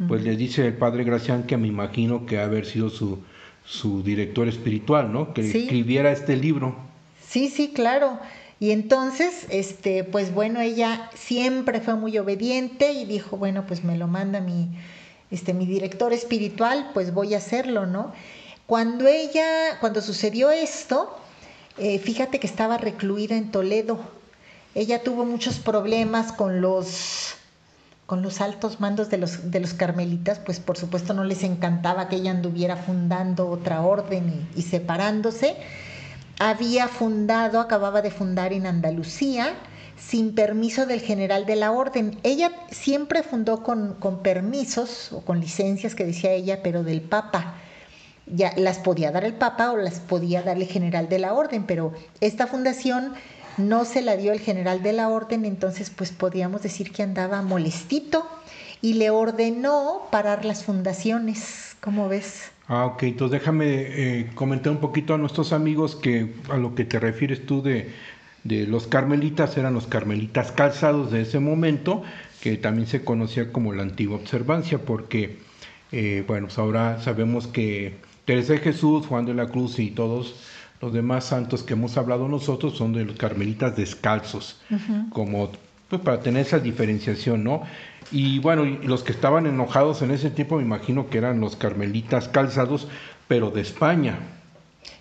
pues 0.07 0.23
le 0.23 0.35
dice 0.35 0.65
el 0.67 0.73
padre 0.73 1.03
Gracián 1.03 1.43
que 1.43 1.57
me 1.57 1.67
imagino 1.67 2.25
que 2.25 2.39
ha 2.39 2.45
haber 2.45 2.65
sido 2.65 2.89
su, 2.89 3.19
su 3.65 4.01
director 4.01 4.47
espiritual, 4.47 5.11
¿no? 5.13 5.33
Que 5.33 5.43
Sí. 5.43 5.59
escribiera 5.59 6.11
este 6.11 6.35
libro. 6.37 6.75
Sí, 7.27 7.49
sí, 7.49 7.71
claro. 7.73 8.19
Y 8.59 8.71
entonces, 8.71 9.45
este, 9.49 10.03
pues 10.03 10.33
bueno, 10.33 10.59
ella 10.59 11.09
siempre 11.15 11.81
fue 11.81 11.95
muy 11.95 12.17
obediente 12.17 12.93
y 12.93 13.05
dijo, 13.05 13.37
bueno, 13.37 13.65
pues 13.67 13.83
me 13.83 13.95
lo 13.97 14.07
manda 14.07 14.39
mi, 14.41 14.69
este, 15.29 15.53
mi 15.53 15.65
director 15.65 16.13
espiritual, 16.13 16.89
pues 16.93 17.13
voy 17.13 17.33
a 17.33 17.37
hacerlo, 17.37 17.85
¿no? 17.85 18.11
Cuando 18.65 19.07
ella, 19.07 19.77
cuando 19.79 20.01
sucedió 20.01 20.49
esto, 20.51 21.15
eh, 21.77 21.99
fíjate 21.99 22.39
que 22.39 22.47
estaba 22.47 22.77
recluida 22.77 23.35
en 23.37 23.51
Toledo. 23.51 23.99
Ella 24.73 25.03
tuvo 25.03 25.25
muchos 25.25 25.59
problemas 25.59 26.31
con 26.31 26.61
los 26.61 27.35
con 28.05 28.21
los 28.21 28.41
altos 28.41 28.81
mandos 28.81 29.09
de 29.09 29.17
los, 29.17 29.51
de 29.51 29.61
los 29.61 29.73
carmelitas, 29.73 30.37
pues 30.39 30.59
por 30.59 30.77
supuesto 30.77 31.13
no 31.13 31.23
les 31.23 31.43
encantaba 31.43 32.09
que 32.09 32.17
ella 32.17 32.31
anduviera 32.31 32.75
fundando 32.75 33.49
otra 33.49 33.83
orden 33.83 34.49
y, 34.53 34.59
y 34.59 34.63
separándose. 34.63 35.55
Había 36.37 36.89
fundado, 36.89 37.61
acababa 37.61 38.01
de 38.01 38.11
fundar 38.11 38.51
en 38.51 38.65
Andalucía, 38.65 39.53
sin 39.97 40.35
permiso 40.35 40.85
del 40.85 40.99
general 40.99 41.45
de 41.45 41.55
la 41.55 41.71
orden. 41.71 42.19
Ella 42.23 42.51
siempre 42.69 43.23
fundó 43.23 43.63
con, 43.63 43.93
con 43.93 44.21
permisos 44.21 45.13
o 45.13 45.21
con 45.21 45.39
licencias 45.39 45.95
que 45.95 46.05
decía 46.05 46.31
ella, 46.31 46.61
pero 46.63 46.83
del 46.83 47.01
Papa. 47.01 47.55
Ya 48.25 48.53
las 48.57 48.79
podía 48.79 49.11
dar 49.11 49.23
el 49.23 49.35
Papa 49.35 49.71
o 49.71 49.77
las 49.77 49.99
podía 49.99 50.41
dar 50.41 50.57
el 50.57 50.67
general 50.67 51.07
de 51.07 51.19
la 51.19 51.33
orden, 51.33 51.65
pero 51.65 51.93
esta 52.19 52.47
fundación 52.47 53.13
no 53.57 53.85
se 53.85 54.01
la 54.01 54.17
dio 54.17 54.31
el 54.31 54.39
general 54.39 54.81
de 54.83 54.93
la 54.93 55.09
orden, 55.09 55.45
entonces 55.45 55.89
pues 55.89 56.11
podríamos 56.11 56.61
decir 56.61 56.91
que 56.91 57.03
andaba 57.03 57.41
molestito 57.41 58.27
y 58.81 58.93
le 58.93 59.09
ordenó 59.09 60.07
parar 60.11 60.45
las 60.45 60.63
fundaciones. 60.63 61.75
¿Cómo 61.81 62.07
ves? 62.09 62.51
Ah, 62.67 62.85
ok, 62.85 63.03
entonces 63.03 63.39
déjame 63.39 63.65
eh, 63.67 64.31
comentar 64.33 64.71
un 64.71 64.79
poquito 64.79 65.13
a 65.13 65.17
nuestros 65.17 65.51
amigos 65.53 65.95
que 65.95 66.33
a 66.49 66.57
lo 66.57 66.73
que 66.75 66.85
te 66.85 66.99
refieres 66.99 67.45
tú 67.45 67.61
de, 67.61 67.91
de 68.43 68.65
los 68.65 68.87
carmelitas 68.87 69.57
eran 69.57 69.73
los 69.73 69.87
carmelitas 69.87 70.51
calzados 70.51 71.11
de 71.11 71.21
ese 71.21 71.39
momento, 71.39 72.03
que 72.39 72.57
también 72.57 72.87
se 72.87 73.03
conocía 73.03 73.51
como 73.51 73.73
la 73.73 73.83
antigua 73.83 74.15
observancia, 74.17 74.79
porque, 74.79 75.37
eh, 75.91 76.23
bueno, 76.27 76.47
pues 76.47 76.57
ahora 76.57 77.01
sabemos 77.01 77.47
que 77.47 77.95
Teresa 78.25 78.53
de 78.53 78.59
Jesús, 78.59 79.05
Juan 79.05 79.25
de 79.25 79.33
la 79.33 79.47
Cruz 79.47 79.77
y 79.79 79.91
todos 79.91 80.35
los 80.81 80.91
demás 80.91 81.25
santos 81.25 81.63
que 81.63 81.73
hemos 81.73 81.97
hablado 81.97 82.27
nosotros 82.27 82.75
son 82.75 82.93
de 82.93 83.05
los 83.05 83.15
carmelitas 83.15 83.75
descalzos, 83.75 84.59
como 85.11 85.51
pues 85.89 86.01
para 86.01 86.21
tener 86.21 86.45
esa 86.45 86.59
diferenciación, 86.59 87.43
¿no? 87.43 87.63
Y 88.11 88.39
bueno, 88.39 88.65
los 88.65 89.03
que 89.03 89.11
estaban 89.11 89.45
enojados 89.45 90.01
en 90.01 90.11
ese 90.11 90.31
tiempo 90.31 90.57
me 90.57 90.63
imagino 90.63 91.09
que 91.09 91.17
eran 91.17 91.39
los 91.39 91.55
carmelitas 91.55 92.27
calzados, 92.29 92.87
pero 93.27 93.51
de 93.51 93.61
España. 93.61 94.17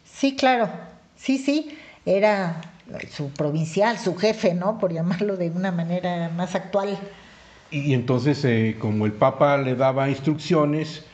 Sí, 0.04 0.37
claro, 0.37 0.68
sí, 1.16 1.38
sí, 1.38 1.76
era 2.04 2.60
su 3.10 3.30
provincial, 3.30 3.99
su 3.99 4.16
jefe, 4.16 4.52
¿no? 4.52 4.78
Por 4.78 4.92
llamarlo 4.92 5.37
de 5.37 5.50
una 5.50 5.72
manera 5.72 6.30
más 6.37 6.54
actual. 6.54 6.99
Y 7.70 7.94
entonces, 7.94 8.44
eh, 8.44 8.76
como 8.78 9.06
el 9.06 9.12
Papa 9.12 9.56
le 9.58 9.76
daba 9.76 10.10
instrucciones 10.10 11.04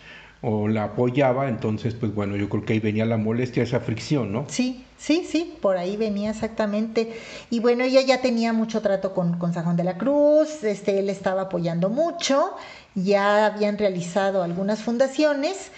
o 0.48 0.68
la 0.68 0.84
apoyaba, 0.84 1.48
entonces, 1.48 1.94
pues 1.94 2.14
bueno, 2.14 2.36
yo 2.36 2.48
creo 2.48 2.64
que 2.64 2.74
ahí 2.74 2.78
venía 2.78 3.04
la 3.04 3.16
molestia, 3.16 3.64
esa 3.64 3.80
fricción, 3.80 4.30
¿no? 4.32 4.44
Sí, 4.46 4.84
sí, 4.96 5.26
sí, 5.28 5.56
por 5.60 5.76
ahí 5.76 5.96
venía 5.96 6.30
exactamente. 6.30 7.12
Y 7.50 7.58
bueno, 7.58 7.82
ella 7.82 8.00
ya 8.02 8.20
tenía 8.20 8.52
mucho 8.52 8.80
trato 8.80 9.12
con, 9.12 9.38
con 9.38 9.52
San 9.52 9.76
de 9.76 9.82
la 9.82 9.98
Cruz, 9.98 10.62
este, 10.62 11.00
él 11.00 11.10
estaba 11.10 11.42
apoyando 11.42 11.90
mucho, 11.90 12.52
ya 12.94 13.46
habían 13.46 13.76
realizado 13.76 14.44
algunas 14.44 14.84
fundaciones, 14.84 15.72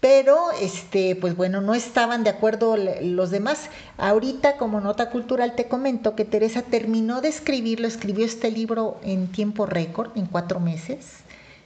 pero 0.00 0.50
este, 0.60 1.16
pues 1.16 1.34
bueno, 1.34 1.62
no 1.62 1.74
estaban 1.74 2.22
de 2.22 2.28
acuerdo 2.28 2.76
los 2.76 3.30
demás. 3.30 3.70
Ahorita, 3.96 4.58
como 4.58 4.82
nota 4.82 5.08
cultural, 5.08 5.54
te 5.54 5.68
comento 5.68 6.14
que 6.16 6.26
Teresa 6.26 6.60
terminó 6.60 7.22
de 7.22 7.28
escribirlo, 7.28 7.88
escribió 7.88 8.26
este 8.26 8.50
libro 8.50 8.98
en 9.02 9.28
tiempo 9.28 9.64
récord, 9.64 10.10
en 10.16 10.26
cuatro 10.26 10.60
meses, 10.60 11.21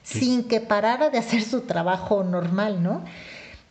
sin 0.07 0.43
que 0.45 0.61
parara 0.61 1.09
de 1.09 1.17
hacer 1.17 1.41
su 1.43 1.61
trabajo 1.61 2.23
normal, 2.23 2.81
¿no? 2.81 3.03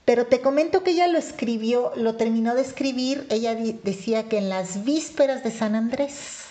Pero 0.05 0.27
te 0.27 0.41
comento 0.41 0.83
que 0.83 0.91
ella 0.93 1.09
lo 1.09 1.19
escribió, 1.19 1.93
lo 1.97 2.15
terminó 2.15 2.55
de 2.55 2.61
escribir, 2.63 3.27
ella 3.31 3.55
decía 3.83 4.29
que 4.29 4.39
en 4.39 4.49
las 4.49 4.85
vísperas 4.85 5.43
de 5.43 5.51
San 5.51 5.75
Andrés, 5.75 6.45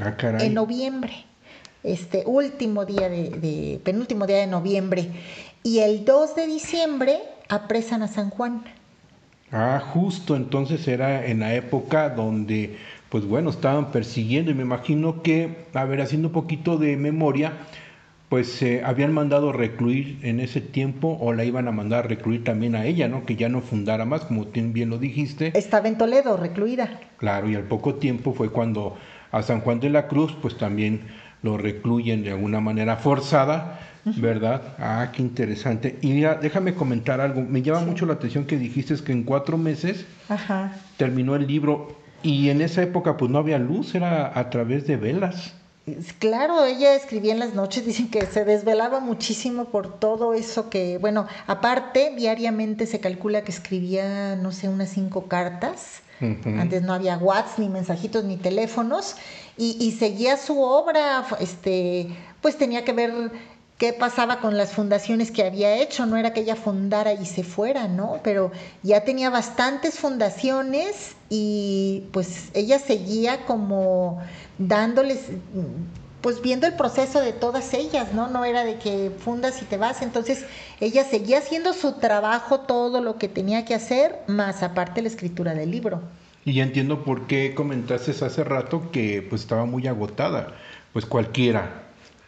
Ah, 0.00 0.16
caray. 0.16 0.46
en 0.46 0.54
noviembre, 0.54 1.24
este 1.84 2.24
último 2.26 2.84
día 2.84 3.08
de, 3.08 3.30
de- 3.30 3.80
penúltimo 3.82 4.26
día 4.26 4.38
de 4.38 4.46
noviembre, 4.46 5.10
y 5.62 5.78
el 5.78 6.04
2 6.04 6.34
de 6.34 6.46
diciembre 6.46 7.20
apresan 7.48 8.02
a 8.02 8.08
San 8.08 8.28
Juan. 8.30 8.64
Ah, 9.52 9.80
justo 9.92 10.34
entonces 10.36 10.86
era 10.88 11.26
en 11.26 11.40
la 11.40 11.54
época 11.54 12.08
donde, 12.10 12.76
pues 13.08 13.24
bueno, 13.26 13.50
estaban 13.50 13.90
persiguiendo 13.92 14.50
y 14.50 14.54
me 14.54 14.62
imagino 14.62 15.22
que, 15.22 15.66
a 15.74 15.84
ver, 15.84 16.00
haciendo 16.00 16.28
un 16.28 16.34
poquito 16.34 16.76
de 16.78 16.96
memoria, 16.96 17.52
pues 18.32 18.62
eh, 18.62 18.80
habían 18.82 19.12
mandado 19.12 19.52
recluir 19.52 20.18
en 20.22 20.40
ese 20.40 20.62
tiempo 20.62 21.18
o 21.20 21.34
la 21.34 21.44
iban 21.44 21.68
a 21.68 21.70
mandar 21.70 22.06
a 22.06 22.08
recluir 22.08 22.44
también 22.44 22.74
a 22.74 22.86
ella, 22.86 23.06
¿no? 23.06 23.26
Que 23.26 23.36
ya 23.36 23.50
no 23.50 23.60
fundara 23.60 24.06
más, 24.06 24.22
como 24.22 24.46
tú 24.46 24.58
bien 24.68 24.88
lo 24.88 24.96
dijiste. 24.96 25.52
Estaba 25.54 25.86
en 25.86 25.98
Toledo, 25.98 26.38
recluida. 26.38 26.98
Claro, 27.18 27.50
y 27.50 27.56
al 27.56 27.64
poco 27.64 27.96
tiempo 27.96 28.32
fue 28.32 28.48
cuando 28.48 28.96
a 29.32 29.42
San 29.42 29.60
Juan 29.60 29.80
de 29.80 29.90
la 29.90 30.08
Cruz, 30.08 30.34
pues 30.40 30.56
también 30.56 31.02
lo 31.42 31.58
recluyen 31.58 32.24
de 32.24 32.30
alguna 32.30 32.60
manera 32.60 32.96
forzada, 32.96 33.80
¿verdad? 34.16 34.62
Ah, 34.78 35.10
qué 35.12 35.20
interesante. 35.20 35.98
Y 36.00 36.14
mira, 36.14 36.36
déjame 36.36 36.72
comentar 36.72 37.20
algo. 37.20 37.42
Me 37.42 37.60
llama 37.60 37.80
mucho 37.80 38.06
la 38.06 38.14
atención 38.14 38.46
que 38.46 38.56
dijiste 38.56 38.94
que 39.04 39.12
en 39.12 39.24
cuatro 39.24 39.58
meses 39.58 40.06
Ajá. 40.30 40.72
terminó 40.96 41.36
el 41.36 41.46
libro 41.46 41.98
y 42.22 42.48
en 42.48 42.62
esa 42.62 42.82
época 42.82 43.18
pues 43.18 43.30
no 43.30 43.36
había 43.36 43.58
luz, 43.58 43.94
era 43.94 44.38
a 44.38 44.48
través 44.48 44.86
de 44.86 44.96
velas. 44.96 45.54
Claro, 46.20 46.64
ella 46.64 46.94
escribía 46.94 47.32
en 47.32 47.40
las 47.40 47.54
noches, 47.54 47.84
dicen 47.86 48.08
que 48.08 48.24
se 48.26 48.44
desvelaba 48.44 49.00
muchísimo 49.00 49.66
por 49.66 49.98
todo 49.98 50.34
eso 50.34 50.70
que, 50.70 50.98
bueno, 50.98 51.26
aparte, 51.46 52.12
diariamente 52.16 52.86
se 52.86 53.00
calcula 53.00 53.42
que 53.42 53.52
escribía, 53.52 54.36
no 54.36 54.52
sé, 54.52 54.68
unas 54.68 54.90
cinco 54.90 55.26
cartas. 55.26 56.02
Antes 56.20 56.82
no 56.82 56.92
había 56.92 57.18
WhatsApp, 57.18 57.58
ni 57.58 57.68
mensajitos, 57.68 58.22
ni 58.22 58.36
teléfonos, 58.36 59.16
y, 59.56 59.76
y 59.80 59.90
seguía 59.90 60.36
su 60.36 60.60
obra, 60.62 61.26
este, 61.40 62.16
pues 62.40 62.56
tenía 62.56 62.84
que 62.84 62.92
ver 62.92 63.32
qué 63.82 63.92
pasaba 63.92 64.38
con 64.38 64.56
las 64.56 64.70
fundaciones 64.70 65.32
que 65.32 65.42
había 65.42 65.74
hecho, 65.82 66.06
no 66.06 66.16
era 66.16 66.32
que 66.32 66.42
ella 66.42 66.54
fundara 66.54 67.14
y 67.14 67.26
se 67.26 67.42
fuera, 67.42 67.88
¿no? 67.88 68.20
Pero 68.22 68.52
ya 68.84 69.02
tenía 69.02 69.28
bastantes 69.28 69.98
fundaciones 69.98 71.16
y 71.28 72.04
pues 72.12 72.50
ella 72.54 72.78
seguía 72.78 73.44
como 73.44 74.22
dándoles 74.56 75.30
pues 76.20 76.40
viendo 76.40 76.68
el 76.68 76.74
proceso 76.74 77.20
de 77.20 77.32
todas 77.32 77.74
ellas, 77.74 78.14
¿no? 78.14 78.28
No 78.28 78.44
era 78.44 78.64
de 78.64 78.76
que 78.76 79.10
fundas 79.18 79.60
y 79.62 79.64
te 79.64 79.78
vas, 79.78 80.00
entonces 80.00 80.44
ella 80.78 81.02
seguía 81.02 81.38
haciendo 81.38 81.72
su 81.72 81.94
trabajo, 81.94 82.60
todo 82.60 83.00
lo 83.00 83.18
que 83.18 83.26
tenía 83.26 83.64
que 83.64 83.74
hacer, 83.74 84.16
más 84.28 84.62
aparte 84.62 85.02
la 85.02 85.08
escritura 85.08 85.54
del 85.54 85.72
libro. 85.72 86.02
Y 86.44 86.52
ya 86.52 86.62
entiendo 86.62 87.02
por 87.02 87.26
qué 87.26 87.52
comentaste 87.56 88.12
hace 88.12 88.44
rato 88.44 88.92
que 88.92 89.26
pues 89.28 89.40
estaba 89.40 89.64
muy 89.64 89.88
agotada, 89.88 90.54
pues 90.92 91.04
cualquiera, 91.04 91.82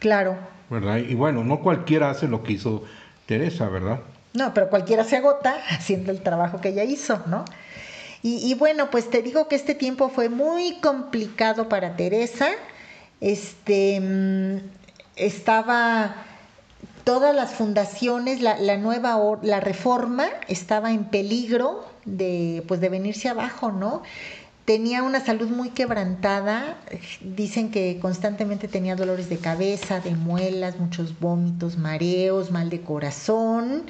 Claro. 0.05 0.37
¿Verdad? 0.75 0.99
Y 0.99 1.15
bueno, 1.15 1.45
no 1.45 1.61
cualquiera 1.61 2.11
hace 2.11 2.29
lo 2.29 2.43
que 2.43 2.53
hizo 2.55 2.85
Teresa, 3.27 3.69
¿verdad? 3.69 4.01
No, 4.35 4.53
pero 4.53 4.69
cualquiera 4.69 5.05
se 5.05 5.17
agota 5.17 5.57
haciendo 5.71 6.11
el 6.11 6.23
trabajo 6.23 6.61
que 6.61 6.71
ella 6.71 6.85
hizo, 6.85 7.23
¿no? 7.27 7.45
Y, 8.27 8.55
bueno, 8.55 8.89
pues 8.91 9.11
te 9.11 9.21
digo 9.21 9.49
que 9.49 9.55
este 9.55 9.75
tiempo 9.75 10.09
fue 10.09 10.31
muy 10.31 10.79
complicado 10.81 11.69
para 11.69 11.95
Teresa. 11.95 12.49
Este 13.21 14.01
mm, 14.01 14.61
estaba 15.17 16.15
todas 17.05 17.37
las 17.37 17.53
fundaciones, 17.53 18.41
la, 18.41 18.59
la 18.59 18.79
nueva 18.79 19.19
la 19.43 19.61
reforma 19.61 20.29
estaba 20.49 20.93
en 20.93 21.05
peligro 21.05 21.85
de 22.07 22.65
pues 22.67 22.81
de 22.81 22.89
venirse 22.89 23.29
abajo, 23.29 23.73
¿no? 23.73 24.03
Tenía 24.65 25.03
una 25.03 25.23
salud 25.23 25.49
muy 25.49 25.71
quebrantada, 25.71 26.79
dicen 27.21 27.71
que 27.71 27.99
constantemente 28.01 28.67
tenía 28.67 28.97
dolores 28.97 29.29
de 29.29 29.37
cabeza, 29.37 30.01
de 30.01 30.13
muelas, 30.13 30.79
muchos 30.79 31.21
vómitos, 31.21 31.77
mareos, 31.77 32.51
mal 32.51 32.71
de 32.71 32.81
corazón. 32.81 33.83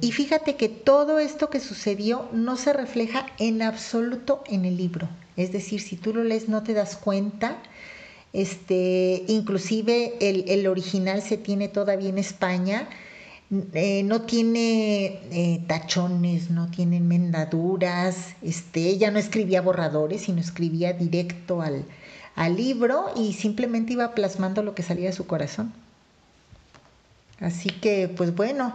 Y 0.00 0.12
fíjate 0.12 0.56
que 0.56 0.70
todo 0.70 1.18
esto 1.18 1.50
que 1.50 1.60
sucedió 1.60 2.30
no 2.32 2.56
se 2.56 2.72
refleja 2.72 3.26
en 3.38 3.60
absoluto 3.60 4.42
en 4.46 4.64
el 4.64 4.78
libro. 4.78 5.06
Es 5.36 5.52
decir, 5.52 5.82
si 5.82 5.96
tú 5.96 6.14
lo 6.14 6.24
lees 6.24 6.48
no 6.48 6.62
te 6.62 6.72
das 6.72 6.96
cuenta. 6.96 7.58
Este, 8.32 9.24
inclusive 9.26 10.14
el, 10.20 10.44
el 10.48 10.66
original 10.66 11.20
se 11.20 11.36
tiene 11.36 11.68
todavía 11.68 12.08
en 12.08 12.18
España. 12.18 12.88
Eh, 13.72 14.02
no 14.04 14.22
tiene 14.22 15.18
eh, 15.32 15.60
tachones, 15.66 16.50
no 16.50 16.70
tiene 16.70 16.98
enmendaduras. 16.98 18.34
Este, 18.42 18.80
ella 18.88 19.10
no 19.10 19.18
escribía 19.18 19.60
borradores, 19.60 20.22
sino 20.22 20.40
escribía 20.40 20.92
directo 20.92 21.60
al, 21.60 21.84
al 22.36 22.56
libro 22.56 23.06
y 23.16 23.32
simplemente 23.32 23.94
iba 23.94 24.14
plasmando 24.14 24.62
lo 24.62 24.74
que 24.76 24.84
salía 24.84 25.06
de 25.08 25.16
su 25.16 25.26
corazón. 25.26 25.72
Así 27.40 27.70
que, 27.70 28.06
pues 28.08 28.34
bueno, 28.36 28.74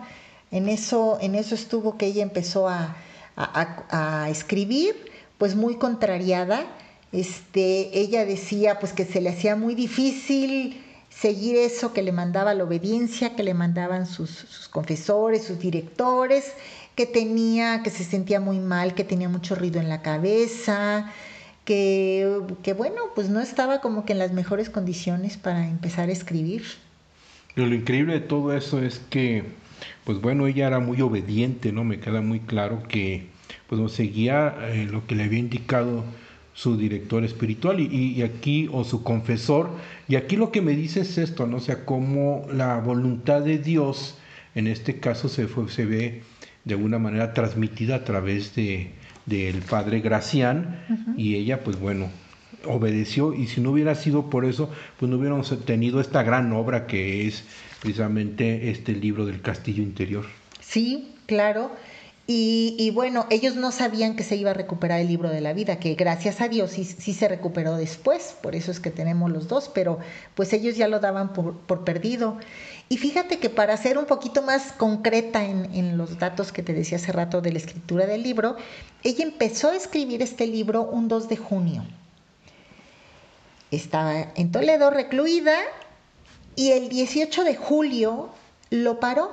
en 0.51 0.67
eso, 0.67 1.20
en 1.22 1.36
eso 1.36 1.55
estuvo 1.55 1.98
que 1.98 2.08
ella 2.08 2.24
empezó 2.24 2.67
a, 2.67 2.98
a- 3.38 4.24
a- 4.24 4.29
escribir, 4.29 4.96
pues 5.38 5.55
muy 5.55 5.75
contrariada. 5.75 6.65
Este, 7.13 7.98
ella 7.98 8.25
decía 8.25 8.79
pues 8.79 8.91
que 8.91 9.05
se 9.05 9.22
le 9.22 9.29
hacía 9.29 9.55
muy 9.55 9.74
difícil 9.74 10.82
seguir 11.19 11.55
eso 11.55 11.93
que 11.93 12.01
le 12.01 12.12
mandaba 12.12 12.53
la 12.53 12.63
obediencia, 12.63 13.36
que 13.36 13.43
le 13.43 13.53
mandaban 13.53 14.05
sus, 14.05 14.29
sus 14.29 14.67
confesores, 14.67 15.43
sus 15.43 15.60
directores, 15.60 16.53
que 16.95 17.05
tenía, 17.05 17.84
que 17.84 17.89
se 17.89 18.03
sentía 18.03 18.39
muy 18.39 18.60
mal, 18.60 18.95
que 18.95 19.03
tenía 19.03 19.29
mucho 19.29 19.55
ruido 19.55 19.79
en 19.79 19.89
la 19.89 20.01
cabeza, 20.01 21.12
que, 21.63 22.39
que 22.63 22.74
bueno, 22.74 23.01
pues 23.15 23.29
no 23.29 23.39
estaba 23.39 23.81
como 23.81 24.05
que 24.05 24.13
en 24.13 24.19
las 24.19 24.34
mejores 24.34 24.69
condiciones 24.69 25.38
para 25.38 25.67
empezar 25.67 26.10
a 26.10 26.12
escribir. 26.12 26.63
Pero 27.53 27.67
lo 27.67 27.75
increíble 27.75 28.13
de 28.13 28.22
todo 28.22 28.53
eso 28.53 28.81
es 28.81 29.00
que, 29.10 29.43
pues 30.03 30.19
bueno, 30.19 30.48
ella 30.48 30.67
era 30.67 30.79
muy 30.79 31.01
obediente, 31.01 31.72
¿no? 31.72 31.84
Me 31.84 32.00
queda 32.00 32.22
muy 32.22 32.41
claro 32.41 32.84
que, 32.88 33.27
pues 33.67 33.79
no 33.79 33.88
seguía 33.88 34.55
eh, 34.62 34.86
lo 34.89 35.07
que 35.07 35.15
le 35.15 35.24
había 35.24 35.39
indicado 35.39 36.03
su 36.56 36.78
director 36.78 37.24
espiritual 37.24 37.80
y, 37.82 37.86
y- 37.94 38.24
aquí, 38.24 38.68
o 38.72 38.84
su 38.86 39.04
confesor, 39.04 39.70
y 40.08 40.16
aquí 40.16 40.38
lo 40.38 40.52
que 40.52 40.62
me 40.62 40.72
dice 40.76 41.02
es 41.02 41.18
esto, 41.18 41.46
¿no? 41.46 41.58
O 41.58 41.60
sea, 41.60 41.86
cómo 41.86 42.48
la 42.52 42.80
voluntad 42.80 43.42
de 43.42 43.60
Dios, 43.60 44.18
en 44.56 44.68
este 44.68 45.00
caso, 45.00 45.28
se, 45.30 45.48
fue, 45.48 45.70
se 45.70 45.86
ve 45.86 46.24
de 46.63 46.74
alguna 46.74 46.98
manera 46.98 47.34
transmitida 47.34 47.98
a 47.98 48.04
través 48.06 48.56
de 48.56 48.91
del 49.26 49.63
padre 49.63 50.02
Gracián 50.02 50.82
y 51.18 51.34
ella, 51.36 51.63
pues 51.63 51.80
bueno, 51.80 52.10
obedeció 52.68 53.34
y 53.34 53.48
si 53.48 53.60
no 53.60 53.72
hubiera 53.72 53.96
sido 53.96 54.30
por 54.30 54.46
eso, 54.46 54.70
pues 55.00 55.10
no 55.10 55.18
hubiéramos 55.18 55.65
tenido 55.65 56.00
esta 56.00 56.22
gran 56.24 56.54
obra 56.54 56.86
que 56.88 57.28
es 57.28 57.44
precisamente 57.82 58.70
este 58.70 58.94
libro 58.94 59.26
del 59.26 59.41
castillo 59.41 59.82
interior. 59.84 60.26
Sí, 60.60 61.10
claro. 61.26 61.72
Y, 62.28 62.90
bueno, 62.96 63.28
ellos 63.30 63.56
no 63.56 63.72
sabían 63.72 64.16
que 64.16 64.24
se 64.24 64.36
iba 64.36 64.50
a 64.50 64.56
recuperar 64.56 65.00
el 65.00 65.08
libro 65.08 65.30
de 65.30 65.42
la 65.42 65.54
vida, 65.54 65.78
que 65.78 65.94
gracias 65.94 66.42
a 66.42 66.48
Dios 66.48 66.72
sí, 66.72 66.84
sí 66.84 67.14
se 67.14 67.28
recuperó 67.28 67.78
después, 67.78 68.36
por 68.42 68.56
eso 68.56 68.72
es 68.72 68.80
que 68.80 68.90
tenemos 68.90 69.30
los 69.30 69.48
dos, 69.48 69.70
pero 69.72 70.00
pues 70.34 70.52
ellos 70.52 70.76
ya 70.76 70.88
lo 70.88 71.00
daban 71.00 71.34
por, 71.34 71.56
por 71.56 71.84
perdido. 71.84 72.38
Y 72.90 72.98
fíjate 72.98 73.38
que 73.38 73.52
para 73.52 73.78
ser 73.78 74.00
un 74.00 74.06
poquito 74.06 74.42
más 74.42 74.72
concreta 74.72 75.46
en, 75.46 75.72
en 75.76 76.00
los 76.00 76.18
datos 76.18 76.52
que 76.52 76.64
te 76.64 76.74
decía 76.74 76.98
hace 76.98 77.12
rato 77.12 77.42
de 77.42 77.52
la 77.52 77.60
escritura 77.60 78.08
del 78.08 78.24
libro, 78.24 78.56
ella 79.04 79.24
empezó 79.24 79.70
a 79.70 79.76
escribir 79.76 80.24
este 80.24 80.48
libro 80.48 80.82
un 80.82 81.08
2 81.08 81.30
de 81.30 81.38
junio. 81.38 81.86
Estaba 83.70 84.32
en 84.36 84.52
Toledo 84.52 84.90
recluida 84.90 85.58
y 86.56 86.72
el 86.72 86.90
18 86.90 87.44
de 87.44 87.56
julio 87.56 88.32
lo 88.72 89.00
paró 89.00 89.32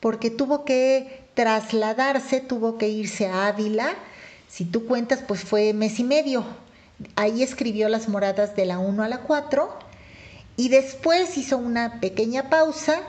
porque 0.00 0.30
tuvo 0.30 0.64
que 0.64 1.19
trasladarse, 1.40 2.42
tuvo 2.42 2.76
que 2.76 2.90
irse 2.90 3.26
a 3.26 3.46
Ávila. 3.46 3.94
Si 4.46 4.66
tú 4.66 4.84
cuentas, 4.84 5.20
pues 5.26 5.40
fue 5.40 5.72
mes 5.72 5.98
y 5.98 6.04
medio. 6.04 6.44
Ahí 7.16 7.42
escribió 7.42 7.88
las 7.88 8.10
moradas 8.10 8.54
de 8.56 8.66
la 8.66 8.78
1 8.78 9.02
a 9.02 9.08
la 9.08 9.20
4 9.20 9.70
y 10.58 10.68
después 10.68 11.38
hizo 11.38 11.56
una 11.56 11.98
pequeña 11.98 12.50
pausa 12.50 13.00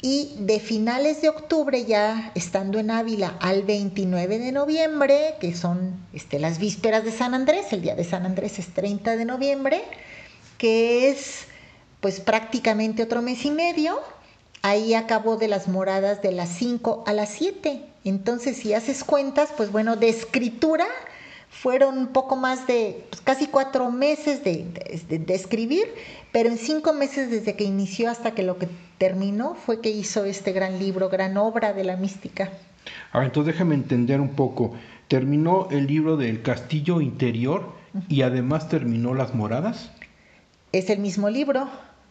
y 0.00 0.36
de 0.38 0.60
finales 0.60 1.20
de 1.20 1.30
octubre, 1.30 1.84
ya 1.84 2.30
estando 2.36 2.78
en 2.78 2.92
Ávila 2.92 3.36
al 3.40 3.64
29 3.64 4.38
de 4.38 4.52
noviembre, 4.52 5.34
que 5.40 5.52
son 5.56 5.96
este, 6.12 6.38
las 6.38 6.60
vísperas 6.60 7.02
de 7.02 7.10
San 7.10 7.34
Andrés, 7.34 7.72
el 7.72 7.82
día 7.82 7.96
de 7.96 8.04
San 8.04 8.24
Andrés 8.24 8.60
es 8.60 8.68
30 8.68 9.16
de 9.16 9.24
noviembre, 9.24 9.82
que 10.58 11.10
es 11.10 11.46
pues 12.00 12.20
prácticamente 12.20 13.02
otro 13.02 13.20
mes 13.20 13.44
y 13.44 13.50
medio, 13.50 14.00
ahí 14.62 14.94
acabó 14.94 15.36
de 15.36 15.48
las 15.48 15.68
moradas 15.68 16.22
de 16.22 16.32
las 16.32 16.48
5 16.50 17.04
a 17.06 17.12
las 17.12 17.30
7. 17.30 17.82
Entonces, 18.04 18.56
si 18.56 18.74
haces 18.74 19.04
cuentas, 19.04 19.50
pues 19.56 19.70
bueno, 19.72 19.96
de 19.96 20.08
escritura 20.08 20.86
fueron 21.50 21.98
un 21.98 22.08
poco 22.08 22.36
más 22.36 22.66
de 22.66 23.04
pues, 23.10 23.20
casi 23.22 23.46
cuatro 23.46 23.90
meses 23.90 24.44
de, 24.44 24.64
de- 25.08 25.18
de 25.18 25.34
escribir, 25.34 25.84
pero 26.32 26.48
en 26.50 26.58
cinco 26.58 26.92
meses 26.92 27.30
desde 27.30 27.56
que 27.56 27.64
inició 27.64 28.10
hasta 28.10 28.32
que 28.32 28.42
lo 28.42 28.58
que 28.58 28.68
terminó 28.98 29.54
fue 29.54 29.80
que 29.80 29.88
hizo 29.90 30.24
este 30.24 30.52
gran 30.52 30.78
libro, 30.78 31.08
gran 31.08 31.36
obra 31.36 31.72
de 31.72 31.84
la 31.84 31.96
mística. 31.96 32.50
Ahora, 33.12 33.26
entonces 33.26 33.54
déjame 33.54 33.74
entender 33.74 34.20
un 34.20 34.30
poco. 34.30 34.74
Terminó 35.08 35.68
el 35.70 35.86
libro 35.86 36.16
del 36.16 36.42
castillo 36.42 37.00
interior 37.00 37.72
y 38.08 38.22
además 38.22 38.68
terminó 38.68 39.14
las 39.14 39.34
moradas. 39.34 39.90
Es 40.72 40.90
el 40.90 40.98
mismo 40.98 41.30
libro, 41.30 41.68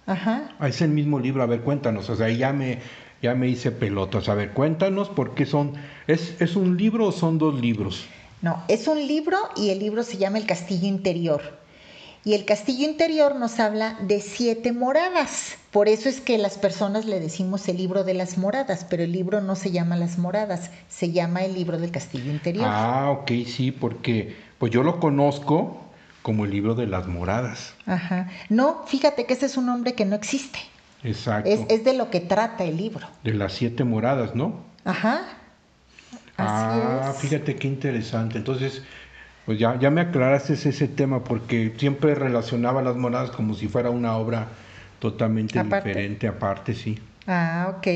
ajá. 0.07 0.55
Es 0.61 0.81
el 0.81 0.89
mismo 0.89 1.19
libro. 1.19 1.43
A 1.43 1.45
ver, 1.45 1.61
cuéntanos. 1.61 2.09
O 2.09 2.15
sea, 2.15 2.29
ya 2.29 2.53
me, 2.53 2.79
ya 3.21 3.35
me 3.35 3.47
hice 3.47 3.71
pelotas. 3.71 4.27
A 4.29 4.33
ver, 4.33 4.51
cuéntanos 4.51 5.09
por 5.09 5.35
qué 5.35 5.45
son. 5.45 5.73
¿Es, 6.07 6.41
¿Es 6.41 6.55
un 6.55 6.77
libro 6.77 7.05
o 7.05 7.11
son 7.11 7.37
dos 7.37 7.61
libros? 7.61 8.07
No, 8.41 8.63
es 8.67 8.87
un 8.87 9.05
libro 9.07 9.37
y 9.55 9.69
el 9.69 9.79
libro 9.79 10.03
se 10.03 10.17
llama 10.17 10.37
El 10.37 10.45
Castillo 10.45 10.87
Interior. 10.87 11.41
Y 12.23 12.33
el 12.33 12.43
Castillo 12.43 12.83
Interior 12.83 13.35
nos 13.35 13.59
habla 13.59 13.97
de 14.01 14.19
siete 14.19 14.73
moradas. 14.73 15.55
Por 15.71 15.87
eso 15.87 16.09
es 16.09 16.19
que 16.19 16.37
las 16.37 16.57
personas 16.57 17.05
le 17.05 17.21
decimos 17.21 17.67
el 17.69 17.77
libro 17.77 18.03
de 18.03 18.13
las 18.13 18.37
moradas, 18.37 18.85
pero 18.89 19.03
el 19.03 19.13
libro 19.13 19.39
no 19.39 19.55
se 19.55 19.71
llama 19.71 19.95
Las 19.95 20.17
Moradas, 20.17 20.69
se 20.89 21.11
llama 21.13 21.45
el 21.45 21.53
libro 21.53 21.77
del 21.77 21.89
Castillo 21.89 22.29
Interior. 22.29 22.65
Ah, 22.67 23.11
ok, 23.11 23.31
sí, 23.45 23.71
porque 23.71 24.35
pues 24.57 24.73
yo 24.73 24.83
lo 24.83 24.99
conozco 24.99 25.86
como 26.27 26.43
el 26.43 26.51
libro 26.51 26.75
de 26.75 26.87
las 26.87 27.07
moradas. 27.07 27.73
Ajá. 27.85 28.27
No, 28.49 28.83
fíjate 28.85 29.25
que 29.25 29.31
ese 29.33 29.45
es 29.45 29.55
un 29.55 29.65
nombre 29.65 29.93
que 29.93 30.03
no 30.03 30.13
existe. 30.13 30.59
Exacto. 31.01 31.49
Es, 31.49 31.61
es 31.69 31.85
de 31.85 31.93
lo 31.93 32.09
que 32.09 32.19
trata 32.19 32.65
el 32.65 32.75
libro. 32.75 33.07
De 33.23 33.33
las 33.33 33.53
siete 33.53 33.85
moradas, 33.85 34.35
¿no? 34.35 34.59
Ajá. 34.83 35.21
Así 36.35 36.81
ah, 36.83 37.11
es. 37.13 37.21
fíjate 37.21 37.55
qué 37.55 37.69
interesante. 37.69 38.39
Entonces, 38.39 38.83
pues 39.45 39.57
ya, 39.57 39.79
ya 39.79 39.89
me 39.89 40.01
aclaraste 40.01 40.51
ese 40.51 40.89
tema 40.89 41.23
porque 41.23 41.73
siempre 41.77 42.13
relacionaba 42.13 42.81
las 42.81 42.97
moradas 42.97 43.31
como 43.31 43.53
si 43.53 43.69
fuera 43.69 43.89
una 43.89 44.17
obra 44.17 44.49
totalmente 44.99 45.57
Aparte. 45.57 45.87
diferente, 45.87 46.27
aparte, 46.27 46.73
sí. 46.73 46.99
Ah, 47.25 47.73
ok. 47.77 47.87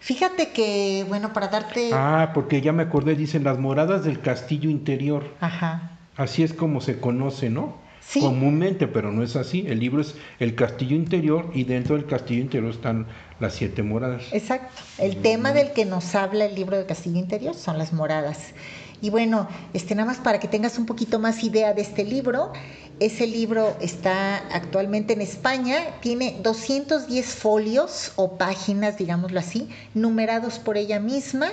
Fíjate 0.00 0.52
que, 0.52 1.04
bueno, 1.06 1.34
para 1.34 1.48
darte... 1.48 1.90
Ah, 1.92 2.30
porque 2.32 2.62
ya 2.62 2.72
me 2.72 2.84
acordé, 2.84 3.14
dicen 3.14 3.44
las 3.44 3.58
moradas 3.58 4.04
del 4.04 4.22
castillo 4.22 4.70
interior. 4.70 5.34
Ajá. 5.42 5.97
Así 6.18 6.42
es 6.42 6.52
como 6.52 6.82
se 6.82 7.00
conoce, 7.00 7.48
¿no? 7.48 7.88
Sí. 8.00 8.20
comúnmente, 8.20 8.88
pero 8.88 9.12
no 9.12 9.22
es 9.22 9.36
así. 9.36 9.66
El 9.68 9.80
libro 9.80 10.00
es 10.00 10.14
el 10.38 10.54
castillo 10.54 10.96
interior 10.96 11.50
y 11.52 11.64
dentro 11.64 11.94
del 11.94 12.06
castillo 12.06 12.40
interior 12.40 12.70
están 12.70 13.06
las 13.38 13.52
siete 13.54 13.82
moradas. 13.82 14.24
Exacto. 14.32 14.82
El 14.96 15.18
tema 15.18 15.52
del 15.52 15.72
que 15.72 15.84
nos 15.84 16.14
habla 16.14 16.46
el 16.46 16.54
libro 16.54 16.78
de 16.78 16.86
Castillo 16.86 17.18
Interior 17.18 17.54
son 17.54 17.76
las 17.76 17.92
moradas. 17.92 18.54
Y 19.00 19.10
bueno, 19.10 19.46
este 19.74 19.94
nada 19.94 20.06
más 20.06 20.18
para 20.18 20.40
que 20.40 20.48
tengas 20.48 20.78
un 20.78 20.86
poquito 20.86 21.18
más 21.18 21.44
idea 21.44 21.72
de 21.72 21.82
este 21.82 22.04
libro, 22.04 22.52
ese 22.98 23.26
libro 23.26 23.76
está 23.80 24.38
actualmente 24.52 25.12
en 25.12 25.20
España, 25.20 25.78
tiene 26.00 26.38
210 26.42 27.26
folios 27.26 28.12
o 28.16 28.36
páginas, 28.36 28.98
digámoslo 28.98 29.38
así, 29.38 29.68
numerados 29.94 30.58
por 30.58 30.76
ella 30.76 30.98
misma. 30.98 31.48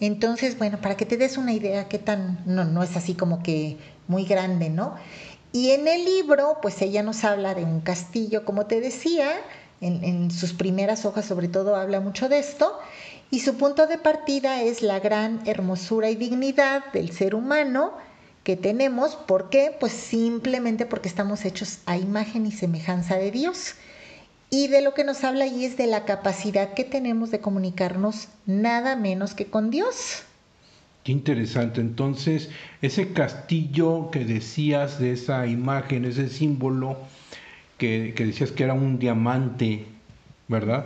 Entonces, 0.00 0.56
bueno, 0.58 0.80
para 0.80 0.96
que 0.96 1.06
te 1.06 1.16
des 1.16 1.36
una 1.36 1.52
idea 1.52 1.88
qué 1.88 1.98
tan 1.98 2.42
no 2.46 2.64
no 2.64 2.82
es 2.82 2.96
así 2.96 3.14
como 3.14 3.42
que 3.42 3.76
muy 4.08 4.24
grande, 4.24 4.70
¿no? 4.70 4.94
Y 5.52 5.70
en 5.70 5.86
el 5.86 6.04
libro, 6.04 6.58
pues 6.60 6.82
ella 6.82 7.04
nos 7.04 7.22
habla 7.22 7.54
de 7.54 7.62
un 7.62 7.80
castillo, 7.80 8.44
como 8.44 8.66
te 8.66 8.80
decía, 8.80 9.30
en, 9.80 10.30
sus 10.30 10.52
primeras 10.52 11.04
hojas 11.04 11.26
sobre 11.26 11.46
todo 11.46 11.76
habla 11.76 12.00
mucho 12.00 12.28
de 12.28 12.38
esto, 12.40 12.76
y 13.30 13.40
su 13.40 13.56
punto 13.56 13.86
de 13.86 13.98
partida 13.98 14.62
es 14.62 14.82
la 14.82 14.98
gran 14.98 15.40
hermosura 15.46 16.10
y 16.10 16.16
dignidad 16.16 16.92
del 16.92 17.12
ser 17.12 17.34
humano 17.34 17.92
que 18.42 18.56
tenemos. 18.56 19.14
¿Por 19.14 19.48
qué? 19.48 19.74
Pues 19.78 19.92
simplemente 19.92 20.86
porque 20.86 21.08
estamos 21.08 21.44
hechos 21.44 21.78
a 21.86 21.96
imagen 21.96 22.46
y 22.46 22.52
semejanza 22.52 23.16
de 23.16 23.30
Dios. 23.30 23.74
Y 24.50 24.68
de 24.68 24.82
lo 24.82 24.92
que 24.94 25.04
nos 25.04 25.24
habla 25.24 25.44
ahí 25.44 25.64
es 25.64 25.76
de 25.76 25.86
la 25.86 26.04
capacidad 26.04 26.74
que 26.74 26.84
tenemos 26.84 27.30
de 27.30 27.40
comunicarnos 27.40 28.28
nada 28.46 28.94
menos 28.96 29.34
que 29.34 29.46
con 29.46 29.70
Dios. 29.70 30.22
Qué 31.04 31.12
interesante. 31.12 31.80
Entonces, 31.80 32.48
ese 32.82 33.12
castillo 33.12 34.10
que 34.10 34.24
decías 34.24 34.98
de 34.98 35.12
esa 35.12 35.46
imagen, 35.46 36.04
ese 36.06 36.28
símbolo 36.28 36.96
que, 37.78 38.14
que 38.16 38.24
decías 38.26 38.50
que 38.52 38.64
era 38.64 38.72
un 38.74 38.98
diamante, 38.98 39.84
¿verdad? 40.48 40.84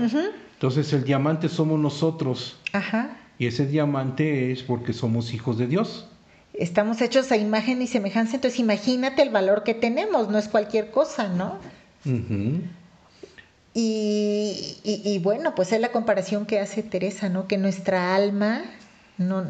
Entonces, 0.55 0.93
el 0.93 1.05
diamante 1.05 1.49
somos 1.49 1.79
nosotros. 1.79 2.59
Ajá. 2.73 3.17
Y 3.39 3.47
ese 3.47 3.67
diamante 3.67 4.51
es 4.51 4.65
porque 4.65 4.93
somos 4.93 5.33
hijos 5.33 5.57
de 5.57 5.69
Dios. 5.69 6.09
Estamos 6.53 7.01
hechos 7.01 7.31
a 7.31 7.37
imagen 7.37 7.81
y 7.81 7.87
semejanza, 7.87 8.35
entonces 8.35 8.59
imagínate 8.59 9.23
el 9.23 9.31
valor 9.31 9.63
que 9.63 9.75
tenemos, 9.75 10.29
no 10.29 10.39
es 10.39 10.49
cualquier 10.49 10.91
cosa, 10.91 11.29
¿no? 11.29 11.59
Ujú. 12.05 12.63
Y, 13.75 14.77
y- 14.83 15.03
y 15.05 15.19
bueno, 15.21 15.55
pues 15.55 15.73
es 15.73 15.81
la 15.81 15.93
comparación 15.93 16.47
que 16.47 16.59
hace 16.59 16.83
Teresa, 16.83 17.29
¿no? 17.29 17.47
Que 17.47 17.59
nuestra 17.59 18.17
alma, 18.17 18.63
no, 19.19 19.45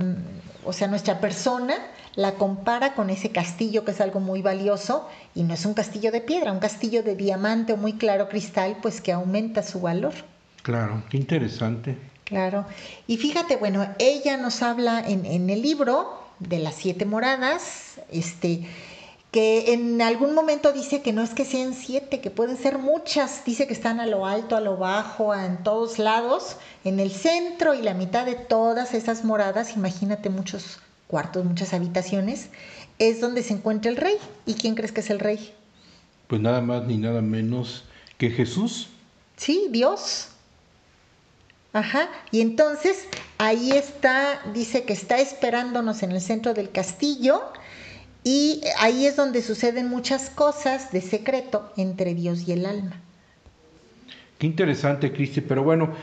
o 0.65 0.73
sea, 0.73 0.89
nuestra 0.89 1.21
persona, 1.21 1.75
la 2.15 2.35
compara 2.35 2.95
con 2.95 3.11
ese 3.11 3.31
castillo 3.31 3.85
que 3.85 3.93
es 3.93 4.01
algo 4.01 4.21
muy 4.21 4.43
valioso 4.43 5.09
y 5.35 5.43
no 5.45 5.55
es 5.55 5.65
un 5.65 5.75
castillo 5.75 6.11
de 6.11 6.21
piedra, 6.21 6.53
un 6.53 6.59
castillo 6.59 7.03
de 7.03 7.15
diamante 7.15 7.73
o 7.73 7.77
muy 7.77 7.95
claro 7.95 8.29
cristal, 8.29 8.77
pues 8.83 9.01
que 9.01 9.13
aumenta 9.13 9.63
su 9.63 9.81
valor. 9.81 10.15
Claro, 10.63 11.03
qué 11.11 11.17
interesante. 11.17 11.97
Claro. 12.25 12.67
Y 13.07 13.17
fíjate, 13.17 13.57
bueno, 13.57 13.87
ella 13.99 14.37
nos 14.37 14.63
habla 14.63 15.03
en, 15.07 15.25
en 15.25 15.49
el 15.49 15.63
libro 15.63 16.23
de 16.41 16.59
las 16.59 16.75
siete 16.75 17.05
moradas, 17.05 18.01
este, 18.11 18.67
que 19.31 19.75
en 19.75 20.01
algún 20.01 20.35
momento 20.35 20.73
dice 20.73 21.03
que 21.03 21.13
no 21.13 21.23
es 21.23 21.35
que 21.35 21.45
sean 21.45 21.75
siete, 21.75 22.21
que 22.21 22.31
pueden 22.31 22.57
ser 22.57 22.79
muchas, 22.79 23.45
dice 23.45 23.67
que 23.67 23.75
están 23.75 24.01
a 24.01 24.07
lo 24.07 24.27
alto, 24.27 24.57
a 24.57 24.61
lo 24.61 24.79
bajo, 24.79 25.35
en 25.35 25.63
todos 25.63 25.99
lados, 25.99 26.57
en 26.85 26.99
el 26.99 27.11
centro 27.11 27.75
y 27.75 27.83
la 27.83 27.93
mitad 27.93 28.25
de 28.25 28.37
todas 28.37 28.95
esas 28.95 29.25
moradas, 29.25 29.77
imagínate 29.77 30.31
muchos 30.31 30.79
cuartos, 31.09 31.45
muchas 31.45 31.75
habitaciones, 31.75 32.49
es 32.99 33.21
donde 33.21 33.43
se 33.43 33.55
encuentra 33.55 33.91
el 33.91 33.97
rey. 33.97 34.17
¿Y 34.47 34.55
quién 34.55 34.75
crees 34.75 34.93
que 34.93 35.01
es 35.01 35.11
el 35.11 35.19
rey? 35.19 35.53
Pues 36.27 36.41
nada 36.41 36.61
más 36.61 36.85
ni 36.85 36.97
nada 36.97 37.21
menos 37.21 37.85
que 38.17 38.31
Jesús. 38.31 38.89
Sí, 39.37 39.69
Dios. 39.71 40.29
Ajá. 41.73 42.09
Y 42.31 42.41
entonces 42.41 43.07
ahí 43.37 43.73
está, 43.73 44.43
dice 44.53 44.85
que 44.85 44.95
está 44.95 45.19
esperándonos 45.19 46.03
en 46.03 46.13
el 46.13 46.21
centro 46.21 46.55
del 46.55 46.71
castillo 46.71 47.43
y 48.31 48.61
ahí 48.79 49.07
es 49.07 49.17
donde 49.17 49.41
suceden 49.41 49.89
muchas 49.89 50.29
cosas 50.29 50.93
de 50.93 51.01
secreto 51.01 51.73
entre 51.79 52.15
Dios 52.15 52.47
y 52.47 52.53
el 52.53 52.67
alma. 52.67 53.01
Qué 54.37 54.47
interesante, 54.47 55.11
Cristi. 55.15 55.41
Pero 55.41 55.63
bueno, 55.63 55.95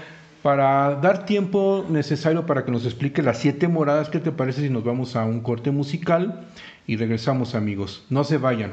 para 0.42 0.96
dar 0.96 1.28
tiempo 1.28 1.86
necesario 1.88 2.48
para 2.48 2.66
que 2.66 2.72
nos 2.72 2.84
explique 2.86 3.22
las 3.22 3.38
siete 3.38 3.68
moradas, 3.68 4.10
¿qué 4.10 4.18
te 4.18 4.32
parece 4.32 4.62
si 4.62 4.72
nos 4.72 4.84
vamos 4.84 5.16
a 5.16 5.24
un 5.24 5.42
corte 5.42 5.70
musical 5.70 6.48
y 6.88 6.98
regresamos, 6.98 7.54
amigos? 7.54 8.04
No 8.10 8.24
se 8.24 8.40
vayan. 8.40 8.72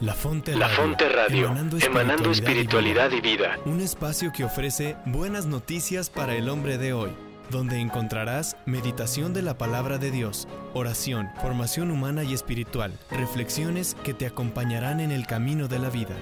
La 0.00 0.14
Fonte 0.14 0.56
La 0.56 0.68
Radio, 0.68 0.76
Fonte 0.76 1.08
Radio, 1.10 1.54
emanando 1.84 2.30
espiritualidad 2.30 3.10
y 3.10 3.16
y 3.16 3.20
vida. 3.20 3.56
vida. 3.56 3.60
Un 3.66 3.80
espacio 3.80 4.32
que 4.32 4.44
ofrece 4.44 4.96
buenas 5.04 5.44
noticias 5.44 6.08
para 6.08 6.34
el 6.34 6.48
hombre 6.48 6.78
de 6.78 6.94
hoy, 6.94 7.10
donde 7.50 7.78
encontrarás 7.78 8.56
meditación 8.66 9.32
de 9.34 9.42
la 9.42 9.58
palabra 9.58 9.98
de 9.98 10.10
Dios, 10.10 10.48
oración, 10.74 11.28
formación 11.40 11.90
humana 11.90 12.24
y 12.24 12.34
espiritual, 12.34 12.92
reflexiones 13.10 13.96
que 14.04 14.14
te 14.14 14.26
acompañarán 14.26 15.00
en 15.00 15.10
el 15.10 15.26
camino 15.26 15.68
de 15.68 15.78
la 15.78 15.90
vida. 15.90 16.16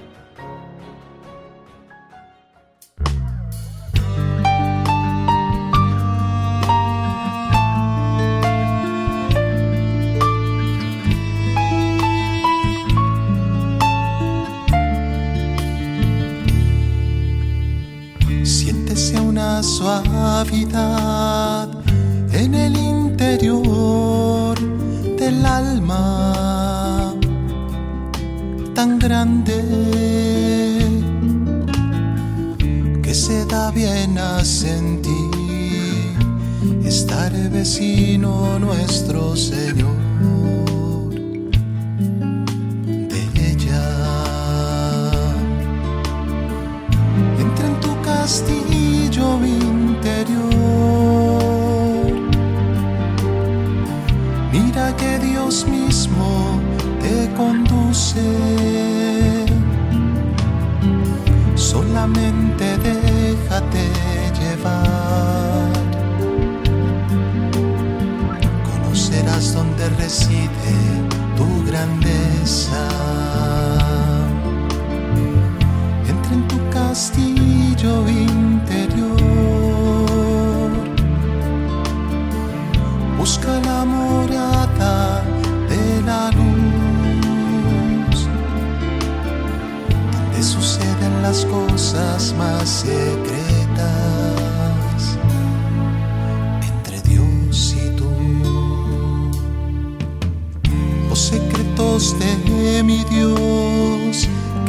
Vecino 37.69 38.57
nuestro 38.57 39.35
Señor 39.35 39.98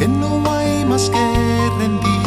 que 0.01 0.09
no 0.09 0.43
hay 0.51 0.83
más 0.87 1.11
que 1.11 1.71
rendir 1.79 2.20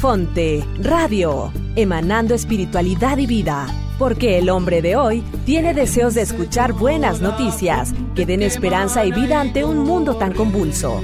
Fonte, 0.00 0.62
Radio, 0.78 1.50
emanando 1.74 2.34
espiritualidad 2.34 3.16
y 3.16 3.26
vida. 3.26 3.66
Porque 3.98 4.36
el 4.36 4.50
hombre 4.50 4.82
de 4.82 4.94
hoy 4.94 5.24
tiene 5.46 5.72
deseos 5.72 6.12
de 6.14 6.20
escuchar 6.20 6.74
buenas 6.74 7.22
noticias 7.22 7.94
que 8.14 8.26
den 8.26 8.42
esperanza 8.42 9.06
y 9.06 9.12
vida 9.12 9.40
ante 9.40 9.64
un 9.64 9.78
mundo 9.78 10.16
tan 10.16 10.34
convulso. 10.34 11.00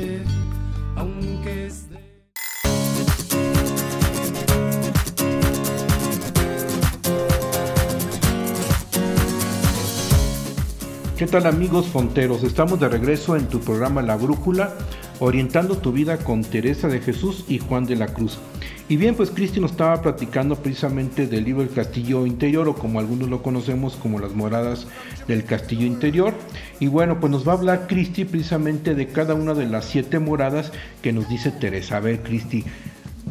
¿Qué 11.16 11.26
tal 11.26 11.46
amigos 11.46 11.86
fonteros? 11.86 12.42
Estamos 12.42 12.78
de 12.78 12.90
regreso 12.90 13.36
en 13.36 13.46
tu 13.46 13.60
programa 13.60 14.02
La 14.02 14.16
Brújula, 14.16 14.74
orientando 15.18 15.78
tu 15.78 15.92
vida 15.92 16.18
con 16.18 16.42
Teresa 16.42 16.88
de 16.88 17.00
Jesús 17.00 17.46
y 17.48 17.58
Juan 17.58 17.86
de 17.86 17.96
la 17.96 18.08
Cruz. 18.08 18.38
Y 18.88 18.96
bien, 18.96 19.14
pues 19.14 19.30
Cristi 19.30 19.60
nos 19.60 19.70
estaba 19.70 20.02
platicando 20.02 20.56
precisamente 20.56 21.26
del 21.26 21.44
libro 21.44 21.62
El 21.62 21.70
Castillo 21.70 22.26
Interior, 22.26 22.68
o 22.68 22.74
como 22.74 22.98
algunos 22.98 23.30
lo 23.30 23.42
conocemos 23.42 23.96
como 23.96 24.18
las 24.18 24.32
moradas 24.32 24.86
del 25.28 25.44
Castillo 25.44 25.86
Interior. 25.86 26.34
Y 26.80 26.88
bueno, 26.88 27.18
pues 27.20 27.30
nos 27.30 27.46
va 27.46 27.52
a 27.52 27.56
hablar 27.56 27.86
Cristi 27.86 28.24
precisamente 28.24 28.94
de 28.94 29.08
cada 29.08 29.34
una 29.34 29.54
de 29.54 29.66
las 29.66 29.86
siete 29.86 30.18
moradas 30.18 30.72
que 31.00 31.12
nos 31.12 31.28
dice 31.28 31.50
Teresa. 31.52 31.98
A 31.98 32.00
ver, 32.00 32.22
Cristi, 32.22 32.64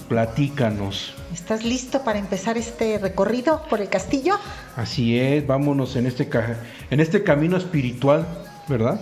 platícanos. 0.08 1.14
¿Estás 1.34 1.64
listo 1.64 2.04
para 2.04 2.20
empezar 2.20 2.58
este 2.58 2.98
recorrido 2.98 3.64
por 3.70 3.82
el 3.82 3.90
castillo? 3.90 4.36
Así 4.76 5.18
es, 5.20 5.46
vámonos 5.46 5.96
en 5.96 6.06
este, 6.08 6.28
en 6.90 7.00
este 7.00 7.24
camino 7.24 7.58
espiritual, 7.58 8.26
¿verdad? 8.68 9.00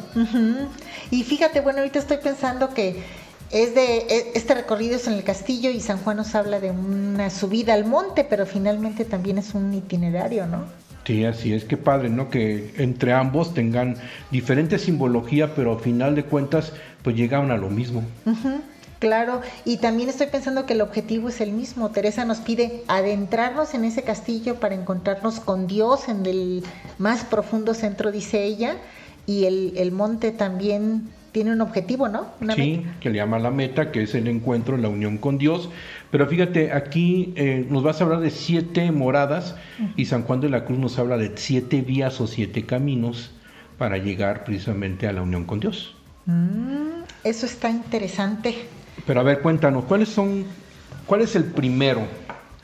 Y 1.12 1.23
fíjate, 1.23 1.62
bueno, 1.62 1.79
ahorita 1.79 1.99
estoy 1.99 2.17
pensando 2.17 2.73
que 2.73 3.01
es 3.51 3.73
de 3.75 3.97
e- 3.97 4.31
este 4.35 4.53
recorrido 4.55 4.95
es 4.95 5.07
en 5.07 5.13
el 5.13 5.23
castillo 5.23 5.69
y 5.69 5.79
San 5.79 5.97
Juan 5.99 6.17
nos 6.17 6.35
habla 6.35 6.59
de 6.59 6.71
una 6.71 7.29
subida 7.29 7.73
al 7.73 7.85
monte, 7.85 8.23
pero 8.23 8.45
finalmente 8.45 9.05
también 9.05 9.38
es 9.38 9.53
un 9.53 9.73
itinerario, 9.73 10.45
¿no? 10.45 10.65
Sí, 11.05 11.25
así 11.25 11.53
es, 11.53 11.63
que 11.63 11.75
padre, 11.75 12.09
¿no? 12.09 12.29
Que 12.29 12.71
entre 12.77 13.13
ambos 13.13 13.55
tengan 13.55 13.95
diferente 14.29 14.77
simbología, 14.77 15.55
pero 15.55 15.73
al 15.73 15.79
final 15.79 16.13
de 16.13 16.23
cuentas, 16.23 16.71
pues 17.03 17.15
llegan 17.15 17.49
a 17.49 17.57
lo 17.57 17.69
mismo. 17.69 18.03
Claro, 18.99 19.41
y 19.65 19.77
también 19.77 20.09
estoy 20.09 20.27
pensando 20.27 20.67
que 20.67 20.73
el 20.73 20.81
objetivo 20.81 21.29
es 21.29 21.41
el 21.41 21.51
mismo. 21.51 21.89
Teresa 21.89 22.25
nos 22.25 22.39
pide 22.39 22.83
adentrarnos 22.88 23.73
en 23.73 23.85
ese 23.85 24.03
castillo 24.03 24.55
para 24.59 24.75
encontrarnos 24.75 25.39
con 25.39 25.65
Dios 25.65 26.09
en 26.09 26.25
el 26.27 26.63
más 26.99 27.23
profundo 27.23 27.73
centro, 27.73 28.12
dice 28.12 28.43
ella, 28.43 28.75
y 29.25 29.45
el, 29.45 29.73
el 29.77 29.91
monte 29.91 30.31
también 30.31 31.09
tiene 31.32 31.52
un 31.52 31.62
objetivo, 31.62 32.08
¿no? 32.10 32.28
Una 32.42 32.56
Sí, 32.56 32.78
meta. 32.84 33.00
que 33.00 33.10
le 33.10 33.18
llama 33.18 33.39
la 33.39 33.52
meta, 33.52 33.92
que 33.92 34.04
es 34.04 34.15
el 34.15 34.28
encuentro, 34.28 34.78
la 34.78 34.89
unión 34.89 35.18
con 35.18 35.38
Dios. 35.38 35.70
Pero 36.12 36.28
fíjate, 36.28 36.72
aquí 36.74 37.34
eh, 37.36 37.65
nos 37.70 37.84
vas 37.84 38.02
a 38.02 38.04
hablar 38.06 38.20
de 38.20 38.32
siete 38.32 38.92
moradas 38.92 39.56
y 39.96 40.06
San 40.06 40.24
Juan 40.24 40.42
de 40.42 40.50
la 40.50 40.65
Cruz 40.65 40.80
nos 40.80 40.98
habla 41.00 41.18
de 41.18 41.32
siete 41.36 41.82
vías 41.82 42.20
o 42.22 42.28
siete 42.28 42.65
caminos 42.65 43.32
para 43.78 43.98
llegar 43.98 44.44
precisamente 44.44 45.08
a 45.08 45.13
la 45.13 45.22
unión 45.22 45.46
con 45.46 45.60
Dios. 45.60 45.96
Mm, 46.26 47.04
eso 47.24 47.46
está 47.46 47.70
interesante. 47.70 48.56
Pero 49.06 49.20
a 49.20 49.24
ver, 49.24 49.39
cuéntanos, 49.42 49.86
¿cuáles 49.86 50.10
son, 50.10 50.46
cuál 51.06 51.22
es 51.22 51.36
el 51.36 51.46
primero? 51.46 52.02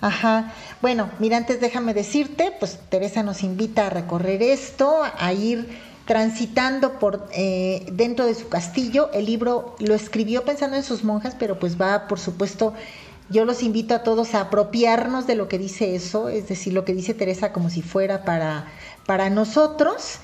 Ajá. 0.01 0.51
Bueno, 0.81 1.09
mira, 1.19 1.37
antes 1.37 1.61
déjame 1.61 1.93
decirte, 1.93 2.51
pues 2.59 2.79
Teresa 2.89 3.23
nos 3.23 3.43
invita 3.43 3.87
a 3.87 3.89
recorrer 3.89 4.41
esto, 4.43 5.01
a 5.17 5.33
ir 5.33 5.67
transitando 6.05 6.99
por 6.99 7.27
eh, 7.33 7.85
dentro 7.91 8.25
de 8.25 8.35
su 8.35 8.47
castillo. 8.47 9.09
El 9.13 9.25
libro 9.25 9.75
lo 9.79 9.95
escribió 9.95 10.43
pensando 10.43 10.75
en 10.77 10.83
sus 10.83 11.03
monjas, 11.03 11.35
pero 11.37 11.59
pues 11.59 11.79
va, 11.79 12.07
por 12.07 12.19
supuesto, 12.19 12.73
yo 13.29 13.43
los 13.45 13.63
invito 13.63 13.95
a 13.95 14.03
todos 14.03 14.35
a 14.35 14.41
apropiarnos 14.41 15.25
de 15.25 15.35
lo 15.35 15.47
que 15.47 15.57
dice 15.57 15.95
eso, 15.95 16.29
es 16.29 16.47
decir, 16.47 16.73
lo 16.73 16.85
que 16.85 16.93
dice 16.93 17.13
Teresa 17.15 17.51
como 17.51 17.69
si 17.71 17.81
fuera 17.81 18.23
para, 18.23 18.67
para 19.07 19.29
nosotros. 19.29 20.19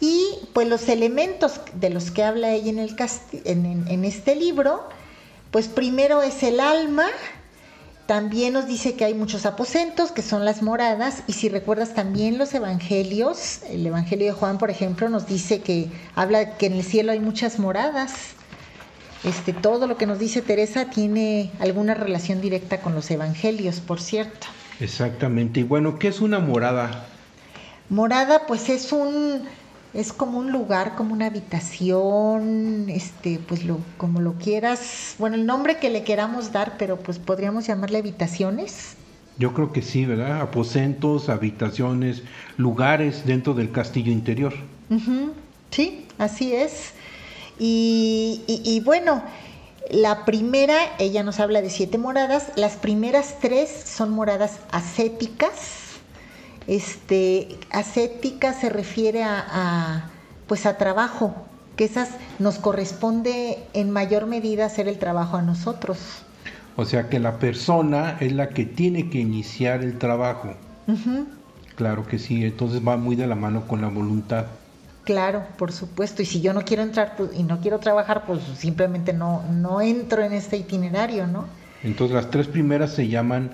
Y 0.00 0.26
pues 0.54 0.68
los 0.68 0.88
elementos 0.88 1.60
de 1.74 1.90
los 1.90 2.10
que 2.10 2.22
habla 2.22 2.52
ella 2.52 2.70
en, 2.70 2.78
el 2.78 2.96
en- 3.44 3.84
en 3.88 4.04
este 4.04 4.34
libro, 4.36 4.88
pues 5.50 5.66
primero 5.68 6.22
es 6.22 6.42
el 6.42 6.60
alma, 6.60 7.06
también 8.08 8.54
nos 8.54 8.66
dice 8.66 8.94
que 8.94 9.04
hay 9.04 9.12
muchos 9.12 9.44
aposentos, 9.44 10.12
que 10.12 10.22
son 10.22 10.46
las 10.46 10.62
moradas, 10.62 11.24
y 11.26 11.34
si 11.34 11.50
recuerdas 11.50 11.92
también 11.92 12.38
los 12.38 12.54
evangelios, 12.54 13.60
el 13.68 13.86
evangelio 13.86 14.28
de 14.28 14.32
Juan, 14.32 14.56
por 14.56 14.70
ejemplo, 14.70 15.10
nos 15.10 15.26
dice 15.26 15.60
que 15.60 15.90
habla 16.14 16.56
que 16.56 16.64
en 16.64 16.72
el 16.72 16.84
cielo 16.84 17.12
hay 17.12 17.20
muchas 17.20 17.58
moradas. 17.58 18.14
Este, 19.24 19.52
todo 19.52 19.86
lo 19.86 19.98
que 19.98 20.06
nos 20.06 20.18
dice 20.18 20.40
Teresa 20.40 20.86
tiene 20.86 21.50
alguna 21.60 21.92
relación 21.92 22.40
directa 22.40 22.80
con 22.80 22.94
los 22.94 23.10
evangelios, 23.10 23.80
por 23.80 24.00
cierto. 24.00 24.46
Exactamente. 24.80 25.60
Y 25.60 25.64
bueno, 25.64 25.98
¿qué 25.98 26.08
es 26.08 26.22
una 26.22 26.38
morada? 26.38 27.04
Morada, 27.90 28.46
pues 28.46 28.70
es 28.70 28.90
un, 28.90 29.42
es 29.98 30.12
como 30.12 30.38
un 30.38 30.52
lugar, 30.52 30.94
como 30.94 31.12
una 31.12 31.26
habitación, 31.26 32.86
este, 32.88 33.40
pues 33.46 33.64
lo, 33.64 33.80
como 33.96 34.20
lo 34.20 34.34
quieras, 34.34 35.16
bueno, 35.18 35.34
el 35.34 35.44
nombre 35.44 35.78
que 35.78 35.90
le 35.90 36.04
queramos 36.04 36.52
dar, 36.52 36.76
pero 36.78 36.98
pues 36.98 37.18
podríamos 37.18 37.66
llamarle 37.66 37.98
habitaciones. 37.98 38.94
Yo 39.38 39.54
creo 39.54 39.72
que 39.72 39.82
sí, 39.82 40.04
¿verdad? 40.04 40.40
Aposentos, 40.40 41.28
habitaciones, 41.28 42.22
lugares 42.56 43.26
dentro 43.26 43.54
del 43.54 43.72
castillo 43.72 44.12
interior. 44.12 44.54
Sí, 45.70 46.06
así 46.18 46.54
es. 46.54 46.92
Y, 47.58 48.42
y- 48.46 48.62
y 48.64 48.80
bueno, 48.80 49.22
la 49.90 50.24
primera, 50.24 50.76
ella 50.98 51.22
nos 51.24 51.40
habla 51.40 51.60
de 51.60 51.70
siete 51.70 51.98
moradas. 51.98 52.52
Las 52.56 52.76
primeras 52.76 53.36
tres 53.40 53.68
son 53.84 54.10
moradas 54.10 54.58
ascéticas. 54.70 55.87
Este, 56.68 57.58
ascética 57.72 58.52
se 58.52 58.68
refiere 58.68 59.24
a, 59.24 59.44
a, 59.50 60.10
pues 60.46 60.66
a 60.66 60.76
trabajo, 60.76 61.34
que 61.76 61.84
esas 61.84 62.10
nos 62.38 62.58
corresponde 62.58 63.58
en 63.72 63.90
mayor 63.90 64.26
medida 64.26 64.66
hacer 64.66 64.86
el 64.86 64.98
trabajo 64.98 65.36
a 65.36 65.42
nosotros. 65.42 65.98
O 66.76 66.84
sea 66.84 67.08
que 67.08 67.18
la 67.18 67.40
persona 67.40 68.18
es 68.20 68.32
la 68.32 68.50
que 68.50 68.64
tiene 68.64 69.10
que 69.10 69.18
iniciar 69.18 69.82
el 69.82 69.98
trabajo. 69.98 70.54
Claro 71.74 72.06
que 72.06 72.20
sí, 72.20 72.44
entonces 72.44 72.86
va 72.86 72.96
muy 72.96 73.16
de 73.16 73.26
la 73.26 73.34
mano 73.34 73.66
con 73.66 73.80
la 73.80 73.88
voluntad. 73.88 74.46
Claro, 75.02 75.42
por 75.56 75.72
supuesto. 75.72 76.22
Y 76.22 76.26
si 76.26 76.40
yo 76.40 76.52
no 76.52 76.62
quiero 76.62 76.84
entrar 76.84 77.14
pues, 77.16 77.30
y 77.34 77.42
no 77.42 77.60
quiero 77.60 77.78
trabajar, 77.80 78.26
pues 78.26 78.40
simplemente 78.56 79.12
no, 79.12 79.42
no 79.50 79.80
entro 79.80 80.22
en 80.22 80.32
este 80.32 80.56
itinerario, 80.56 81.26
¿no? 81.26 81.46
Entonces 81.82 82.14
las 82.14 82.30
tres 82.30 82.46
primeras 82.46 82.92
se 82.92 83.08
llaman 83.08 83.50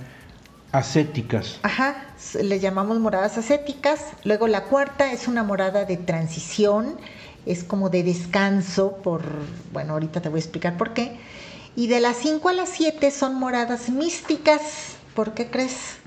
ascéticas. 0.75 1.61
Ajá, 1.63 1.95
le 2.43 2.59
llamamos 2.59 2.99
moradas 2.99 3.39
ascéticas. 3.39 4.01
Luego 4.25 4.49
la 4.49 4.65
cuarta 4.65 5.13
es 5.13 5.29
una 5.29 5.45
morada 5.45 5.85
de 5.85 5.97
transición, 5.97 6.97
es 7.47 7.63
como 7.63 7.91
de 7.91 8.03
descanso, 8.03 8.97
por, 8.97 9.23
bueno, 9.73 9.93
ahorita 9.93 10.21
te 10.21 10.29
voy 10.29 10.39
a 10.39 10.41
explicar 10.41 10.77
por 10.77 10.93
qué. 10.93 11.17
Y 11.77 11.87
de 11.87 12.01
las 12.01 12.17
5 12.17 12.49
a 12.49 12.53
las 12.53 12.71
7 12.71 13.13
son 13.13 13.37
moradas 13.37 13.89
místicas. 13.89 14.97
¿Por 15.15 15.33
qué 15.33 15.47
crees? 15.47 15.99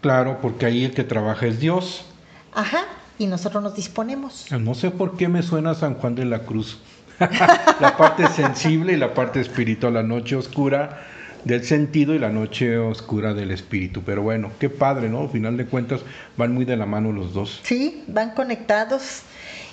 Claro, 0.00 0.40
porque 0.42 0.66
ahí 0.66 0.84
el 0.84 0.92
que 0.92 1.04
trabaja 1.04 1.46
es 1.46 1.60
Dios. 1.60 2.06
Ajá, 2.54 2.86
y 3.20 3.28
nosotros 3.28 3.62
nos 3.62 3.76
disponemos. 3.76 4.46
No 4.50 4.74
sé 4.74 4.90
por 4.90 5.16
qué 5.16 5.28
me 5.28 5.44
suena 5.44 5.74
San 5.74 5.94
Juan 5.94 6.16
de 6.16 6.24
la 6.24 6.40
Cruz. 6.40 6.80
la 7.80 7.96
parte 7.96 8.26
sensible 8.28 8.94
y 8.94 8.96
la 8.96 9.14
parte 9.14 9.40
espiritual, 9.40 9.94
la 9.94 10.02
noche 10.02 10.34
oscura 10.34 11.06
del 11.46 11.64
sentido 11.64 12.12
y 12.12 12.18
la 12.18 12.30
noche 12.30 12.76
oscura 12.76 13.32
del 13.32 13.52
espíritu. 13.52 14.02
Pero 14.04 14.22
bueno, 14.22 14.50
qué 14.58 14.68
padre, 14.68 15.08
¿no? 15.08 15.20
Al 15.20 15.30
final 15.30 15.56
de 15.56 15.66
cuentas 15.66 16.00
van 16.36 16.52
muy 16.52 16.64
de 16.64 16.76
la 16.76 16.86
mano 16.86 17.12
los 17.12 17.32
dos. 17.32 17.60
Sí, 17.62 18.02
van 18.08 18.30
conectados. 18.30 19.22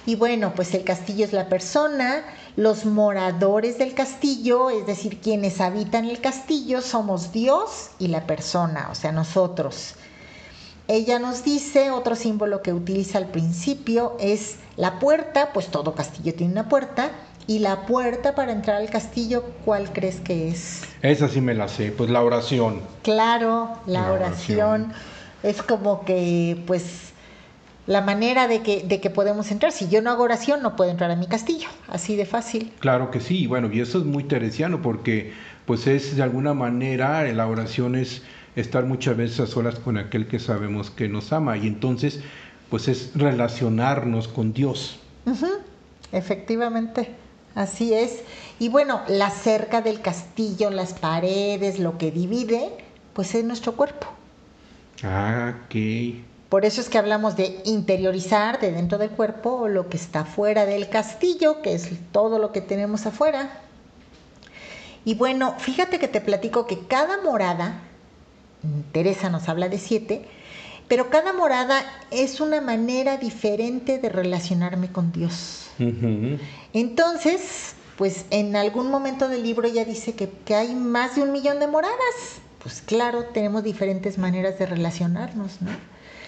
Y 0.06 0.16
bueno, 0.16 0.54
pues 0.56 0.76
el 0.76 0.84
castillo 0.84 1.26
es 1.26 1.34
la 1.34 1.50
persona, 1.50 2.26
los 2.58 2.86
moradores 2.86 3.80
del 3.80 3.96
castillo, 3.96 4.70
es 4.70 4.86
decir, 4.86 5.20
quienes 5.20 5.62
habitan 5.62 6.06
el 6.06 6.20
castillo, 6.20 6.82
somos 6.82 7.32
Dios 7.32 7.90
y 7.98 8.10
la 8.10 8.28
persona, 8.28 8.90
o 8.92 8.96
sea, 8.96 9.12
nosotros. 9.12 9.96
Ella 10.88 11.18
nos 11.18 11.44
dice, 11.44 11.90
otro 11.90 12.16
símbolo 12.16 12.62
que 12.62 12.74
utiliza 12.74 13.18
al 13.18 13.30
principio 13.30 14.16
es 14.20 14.58
la 14.76 15.00
puerta, 15.00 15.54
pues 15.54 15.68
todo 15.68 15.96
castillo 15.96 16.36
tiene 16.36 16.52
una 16.52 16.70
puerta, 16.70 17.12
y 17.48 17.60
la 17.60 17.86
puerta 17.86 18.36
para 18.36 18.52
entrar 18.52 18.78
al 18.78 18.90
castillo, 18.90 19.44
¿cuál 19.66 19.92
crees 19.92 20.20
que 20.22 20.48
es? 20.50 20.84
Esa 21.02 21.28
sí 21.28 21.42
me 21.42 21.54
la 21.54 21.68
sé, 21.68 21.92
pues 21.92 22.10
la 22.10 22.22
oración. 22.24 22.82
Claro, 23.04 23.70
la, 23.86 24.02
La 24.02 24.12
oración. 24.14 24.60
oración. 24.84 24.94
es 25.44 25.62
como 25.62 26.06
que, 26.06 26.62
pues, 26.66 27.12
la 27.86 28.00
manera 28.00 28.48
de 28.48 28.62
que, 28.62 28.84
de 28.84 29.02
que 29.02 29.10
podemos 29.10 29.52
entrar. 29.52 29.74
Si 29.74 29.90
yo 29.90 30.02
no 30.02 30.10
hago 30.10 30.24
oración, 30.24 30.62
no 30.62 30.78
puedo 30.78 30.90
entrar 30.90 31.12
a 31.12 31.18
mi 31.18 31.28
castillo. 31.28 31.68
Así 31.90 32.16
de 32.16 32.26
fácil. 32.26 32.72
Claro 32.80 33.12
que 33.12 33.20
sí, 33.20 33.40
y 33.44 33.48
bueno, 33.48 33.70
y 33.72 33.82
eso 33.82 33.98
es 33.98 34.06
muy 34.06 34.24
teresiano 34.24 34.82
porque 34.82 35.34
pues 35.66 35.86
es 35.88 36.16
de 36.16 36.24
alguna 36.24 36.54
manera 36.54 37.24
la 37.34 37.46
oración 37.48 37.96
es 37.96 38.22
estar 38.56 38.86
muchas 38.86 39.18
veces 39.18 39.40
a 39.42 39.48
solas 39.48 39.80
con 39.80 39.98
aquel 39.98 40.28
que 40.28 40.40
sabemos 40.40 40.92
que 40.92 41.10
nos 41.10 41.34
ama 41.34 41.58
y 41.58 41.68
entonces 41.68 42.22
pues 42.70 42.88
es 42.88 43.12
relacionarnos 43.16 44.28
con 44.30 44.54
Dios. 44.54 45.00
Efectivamente, 46.12 47.12
así 47.56 47.94
es. 47.94 48.22
Y 48.60 48.70
bueno, 48.70 49.02
la 49.08 49.30
cerca 49.30 49.82
del 49.82 50.02
castillo, 50.02 50.70
las 50.70 50.94
paredes, 50.94 51.80
lo 51.80 51.98
que 51.98 52.12
divide, 52.12 52.72
pues 53.14 53.36
es 53.36 53.44
nuestro 53.44 53.74
cuerpo. 53.76 54.08
Ah, 55.04 55.56
ok. 55.66 55.76
Por 56.50 56.66
eso 56.66 56.82
es 56.82 56.90
que 56.90 57.00
hablamos 57.00 57.36
de 57.36 57.62
interiorizar 57.66 58.60
de 58.60 58.72
dentro 58.72 59.00
del 59.00 59.10
cuerpo 59.10 59.68
lo 59.68 59.90
que 59.90 59.98
está 59.98 60.24
fuera 60.24 60.66
del 60.66 60.88
castillo, 60.88 61.62
que 61.62 61.74
es 61.74 61.90
todo 62.12 62.38
lo 62.38 62.52
que 62.52 62.62
tenemos 62.62 63.06
afuera. 63.08 63.60
Y 65.04 65.16
bueno, 65.16 65.56
fíjate 65.58 66.00
que 66.00 66.08
te 66.08 66.22
platico 66.22 66.68
que 66.68 66.86
cada 66.86 67.22
morada, 67.22 67.82
Teresa 68.92 69.30
nos 69.30 69.50
habla 69.50 69.68
de 69.68 69.80
siete, 69.80 70.26
pero 70.88 71.10
cada 71.10 71.34
morada 71.34 71.84
es 72.12 72.40
una 72.40 72.62
manera 72.62 73.18
diferente 73.18 73.98
de 73.98 74.10
relacionarme 74.10 74.92
con 74.92 75.12
Dios. 75.12 75.72
Entonces, 76.74 77.76
pues 77.98 78.26
en 78.32 78.56
algún 78.56 78.90
momento 78.90 79.30
del 79.30 79.44
libro 79.44 79.68
ya 79.68 79.86
dice 79.86 80.14
que, 80.14 80.30
que 80.46 80.56
hay 80.56 80.76
más 80.76 81.16
de 81.16 81.22
un 81.22 81.32
millón 81.32 81.60
de 81.60 81.68
moradas. 81.68 82.42
Pues 82.62 82.82
claro, 82.82 83.26
tenemos 83.34 83.64
diferentes 83.64 84.18
maneras 84.18 84.58
de 84.58 84.66
relacionarnos, 84.66 85.62
¿no? 85.62 85.72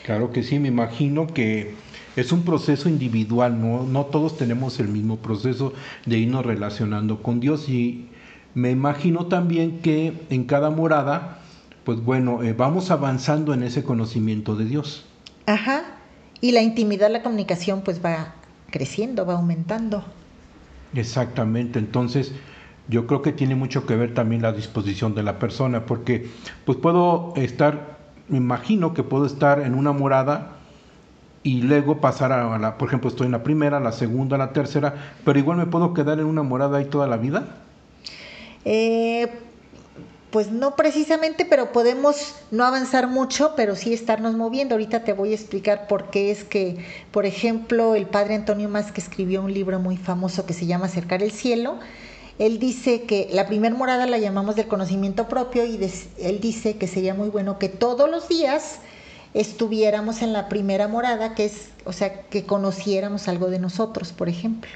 Claro 0.05 0.31
que 0.31 0.43
sí, 0.43 0.59
me 0.59 0.67
imagino 0.67 1.25
que 1.25 1.73
es 2.15 2.31
un 2.31 2.43
proceso 2.43 2.87
individual, 2.89 3.59
¿no? 3.59 3.83
No 3.83 4.05
todos 4.05 4.37
tenemos 4.37 4.79
el 4.79 4.87
mismo 4.87 5.17
proceso 5.17 5.73
de 6.05 6.17
irnos 6.19 6.45
relacionando 6.45 7.23
con 7.23 7.39
Dios 7.39 7.67
y 7.67 8.09
me 8.53 8.71
imagino 8.71 9.25
también 9.25 9.79
que 9.79 10.13
en 10.29 10.45
cada 10.45 10.69
morada, 10.69 11.39
pues 11.83 11.99
bueno, 12.01 12.43
eh, 12.43 12.53
vamos 12.53 12.91
avanzando 12.91 13.53
en 13.53 13.63
ese 13.63 13.83
conocimiento 13.83 14.55
de 14.55 14.65
Dios. 14.65 15.05
Ajá. 15.45 15.83
Y 16.39 16.51
la 16.51 16.61
intimidad, 16.61 17.09
la 17.09 17.23
comunicación, 17.23 17.81
pues 17.81 18.03
va 18.03 18.35
creciendo, 18.69 19.25
va 19.25 19.33
aumentando. 19.33 20.05
Exactamente, 20.95 21.77
entonces 21.77 22.33
yo 22.87 23.05
creo 23.07 23.21
que 23.21 23.33
tiene 23.33 23.55
mucho 23.55 23.85
que 23.85 23.95
ver 23.95 24.13
también 24.13 24.41
la 24.41 24.53
disposición 24.53 25.13
de 25.13 25.23
la 25.23 25.39
persona, 25.39 25.85
porque 25.85 26.29
pues 26.65 26.77
puedo 26.77 27.33
estar, 27.35 27.97
me 28.29 28.37
imagino 28.37 28.93
que 28.93 29.03
puedo 29.03 29.25
estar 29.25 29.59
en 29.59 29.75
una 29.75 29.91
morada 29.91 30.57
y 31.43 31.61
luego 31.61 31.99
pasar 31.99 32.31
a 32.31 32.57
la, 32.57 32.77
por 32.77 32.87
ejemplo, 32.87 33.09
estoy 33.09 33.25
en 33.25 33.33
la 33.33 33.43
primera, 33.43 33.79
la 33.79 33.91
segunda, 33.91 34.37
la 34.37 34.53
tercera, 34.53 35.13
pero 35.25 35.37
igual 35.37 35.57
me 35.57 35.65
puedo 35.65 35.93
quedar 35.93 36.19
en 36.19 36.25
una 36.25 36.43
morada 36.43 36.77
ahí 36.77 36.85
toda 36.85 37.07
la 37.07 37.17
vida. 37.17 37.45
Eh, 38.63 39.31
pues 40.35 40.51
no 40.51 40.75
precisamente, 40.75 41.45
pero 41.45 41.71
podemos 41.71 42.35
no 42.51 42.65
avanzar 42.65 43.07
mucho, 43.07 43.53
pero 43.55 43.77
sí 43.77 43.93
estarnos 43.93 44.35
moviendo. 44.35 44.75
Ahorita 44.75 45.05
te 45.05 45.13
voy 45.13 45.31
a 45.31 45.33
explicar 45.33 45.87
por 45.87 46.09
qué 46.09 46.29
es 46.29 46.43
que, 46.43 46.75
por 47.11 47.25
ejemplo, 47.25 47.95
el 47.95 48.05
padre 48.05 48.35
Antonio 48.35 48.67
Más, 48.67 48.91
que 48.91 48.99
escribió 48.99 49.41
un 49.41 49.53
libro 49.53 49.79
muy 49.79 49.95
famoso 49.95 50.45
que 50.45 50.51
se 50.51 50.65
llama 50.65 50.87
Acercar 50.87 51.23
el 51.23 51.31
Cielo, 51.31 51.79
él 52.37 52.59
dice 52.59 53.03
que 53.03 53.29
la 53.31 53.47
primer 53.47 53.75
morada 53.75 54.07
la 54.07 54.17
llamamos 54.17 54.57
del 54.57 54.67
conocimiento 54.67 55.29
propio 55.29 55.65
y 55.65 55.79
él 56.19 56.41
dice 56.41 56.75
que 56.75 56.87
sería 56.87 57.13
muy 57.13 57.29
bueno 57.29 57.57
que 57.57 57.69
todos 57.69 58.11
los 58.11 58.27
días 58.27 58.79
estuviéramos 59.33 60.21
en 60.21 60.33
la 60.33 60.49
primera 60.49 60.89
morada, 60.89 61.33
que 61.33 61.45
es, 61.45 61.69
o 61.85 61.93
sea, 61.93 62.23
que 62.23 62.45
conociéramos 62.45 63.29
algo 63.29 63.49
de 63.49 63.59
nosotros, 63.59 64.11
por 64.11 64.27
ejemplo. 64.27 64.71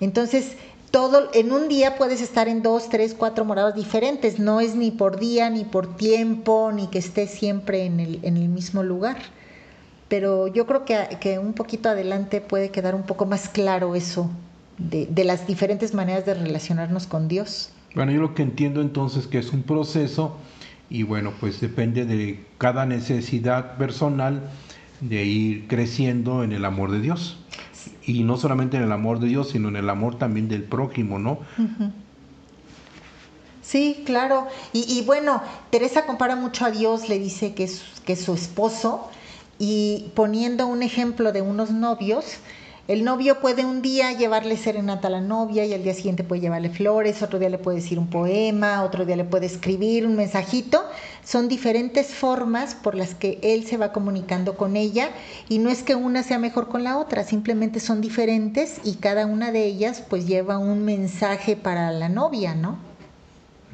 Entonces, 0.00 0.52
todo, 0.90 1.28
en 1.34 1.52
un 1.52 1.68
día 1.68 1.96
puedes 1.96 2.20
estar 2.20 2.48
en 2.48 2.62
dos, 2.62 2.88
tres, 2.88 3.14
cuatro 3.14 3.44
moradas 3.44 3.74
diferentes. 3.74 4.38
No 4.38 4.60
es 4.60 4.74
ni 4.74 4.90
por 4.90 5.18
día, 5.18 5.50
ni 5.50 5.64
por 5.64 5.96
tiempo, 5.96 6.70
ni 6.72 6.86
que 6.88 6.98
estés 6.98 7.30
siempre 7.30 7.84
en 7.84 8.00
el, 8.00 8.20
en 8.22 8.36
el 8.36 8.48
mismo 8.48 8.82
lugar. 8.82 9.16
Pero 10.08 10.46
yo 10.46 10.66
creo 10.66 10.84
que, 10.84 11.18
que 11.20 11.38
un 11.38 11.52
poquito 11.52 11.88
adelante 11.88 12.40
puede 12.40 12.70
quedar 12.70 12.94
un 12.94 13.02
poco 13.02 13.26
más 13.26 13.48
claro 13.48 13.94
eso 13.94 14.30
de, 14.78 15.06
de 15.06 15.24
las 15.24 15.46
diferentes 15.46 15.94
maneras 15.94 16.24
de 16.26 16.34
relacionarnos 16.34 17.06
con 17.06 17.28
Dios. 17.28 17.70
Bueno, 17.94 18.12
yo 18.12 18.20
lo 18.20 18.34
que 18.34 18.42
entiendo 18.42 18.80
entonces 18.80 19.26
que 19.26 19.38
es 19.38 19.52
un 19.52 19.62
proceso 19.62 20.36
y 20.90 21.02
bueno, 21.02 21.32
pues 21.40 21.60
depende 21.60 22.04
de 22.04 22.44
cada 22.58 22.86
necesidad 22.86 23.76
personal 23.76 24.42
de 25.00 25.24
ir 25.24 25.66
creciendo 25.66 26.44
en 26.44 26.52
el 26.52 26.64
amor 26.64 26.90
de 26.92 27.00
Dios. 27.00 27.38
Y 28.06 28.22
no 28.22 28.36
solamente 28.36 28.76
en 28.76 28.84
el 28.84 28.92
amor 28.92 29.18
de 29.18 29.26
Dios, 29.26 29.50
sino 29.50 29.68
en 29.68 29.76
el 29.76 29.90
amor 29.90 30.16
también 30.16 30.48
del 30.48 30.62
prójimo, 30.62 31.18
¿no? 31.18 31.40
Sí, 33.62 34.04
claro. 34.06 34.46
Y, 34.72 35.02
bueno, 35.04 35.42
Teresa 35.70 36.06
compara 36.06 36.36
mucho 36.36 36.64
a 36.64 36.70
Dios, 36.70 37.08
le 37.08 37.18
dice 37.18 37.52
que 37.54 37.64
es, 37.64 37.82
que 38.04 38.12
es 38.12 38.22
su 38.22 38.32
esposo, 38.32 39.10
y 39.58 40.10
poniendo 40.14 40.68
un 40.68 40.84
ejemplo 40.84 41.32
de 41.32 41.42
unos 41.42 41.72
novios, 41.72 42.38
el 42.88 43.02
novio 43.02 43.40
puede 43.40 43.64
un 43.64 43.82
día 43.82 44.12
llevarle 44.12 44.56
serenata 44.56 45.08
a 45.08 45.10
la 45.10 45.20
novia 45.20 45.64
y 45.64 45.74
al 45.74 45.82
día 45.82 45.92
siguiente 45.92 46.22
puede 46.22 46.40
llevarle 46.40 46.70
flores, 46.70 47.20
otro 47.20 47.40
día 47.40 47.48
le 47.48 47.58
puede 47.58 47.78
decir 47.78 47.98
un 47.98 48.06
poema, 48.06 48.84
otro 48.84 49.04
día 49.04 49.16
le 49.16 49.24
puede 49.24 49.46
escribir 49.46 50.06
un 50.06 50.14
mensajito. 50.14 50.84
Son 51.24 51.48
diferentes 51.48 52.14
formas 52.14 52.76
por 52.76 52.94
las 52.94 53.16
que 53.16 53.40
él 53.42 53.66
se 53.66 53.76
va 53.76 53.90
comunicando 53.90 54.56
con 54.56 54.76
ella 54.76 55.10
y 55.48 55.58
no 55.58 55.68
es 55.68 55.82
que 55.82 55.96
una 55.96 56.22
sea 56.22 56.38
mejor 56.38 56.68
con 56.68 56.84
la 56.84 56.96
otra, 56.96 57.24
simplemente 57.24 57.80
son 57.80 58.00
diferentes 58.00 58.80
y 58.84 58.94
cada 58.94 59.26
una 59.26 59.50
de 59.50 59.64
ellas 59.64 60.04
pues 60.08 60.28
lleva 60.28 60.58
un 60.58 60.84
mensaje 60.84 61.56
para 61.56 61.90
la 61.90 62.08
novia, 62.08 62.54
¿no? 62.54 62.78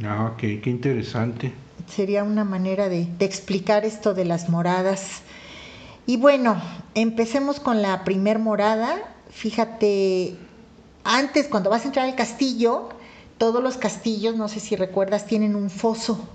Ah, 0.03 0.33
ok, 0.33 0.39
qué 0.63 0.71
interesante. 0.71 1.53
Sería 1.87 2.25
una 2.25 2.45
manera 2.45 2.89
de, 2.89 3.07
de 3.19 3.25
explicar 3.27 3.85
esto 3.85 4.15
de 4.15 4.25
las 4.25 4.49
moradas. 4.49 5.21
Y 6.07 6.16
bueno, 6.16 6.61
empecemos 6.94 7.61
con 7.61 7.82
la 7.82 8.05
primer 8.05 8.38
morada. 8.38 8.96
Fíjate, 9.30 10.36
antes 11.05 11.48
cuando 11.48 11.70
vas 11.70 11.84
a 11.84 11.86
entrar 11.86 12.07
al 12.07 12.16
castillo, 12.16 12.88
todos 13.38 13.62
los 13.62 13.76
castillos, 13.76 14.36
no 14.36 14.48
sé 14.48 14.61
si 14.61 14.76
recuerdas, 14.76 15.26
tienen 15.26 15.55
un 15.55 15.70
foso. 15.70 16.28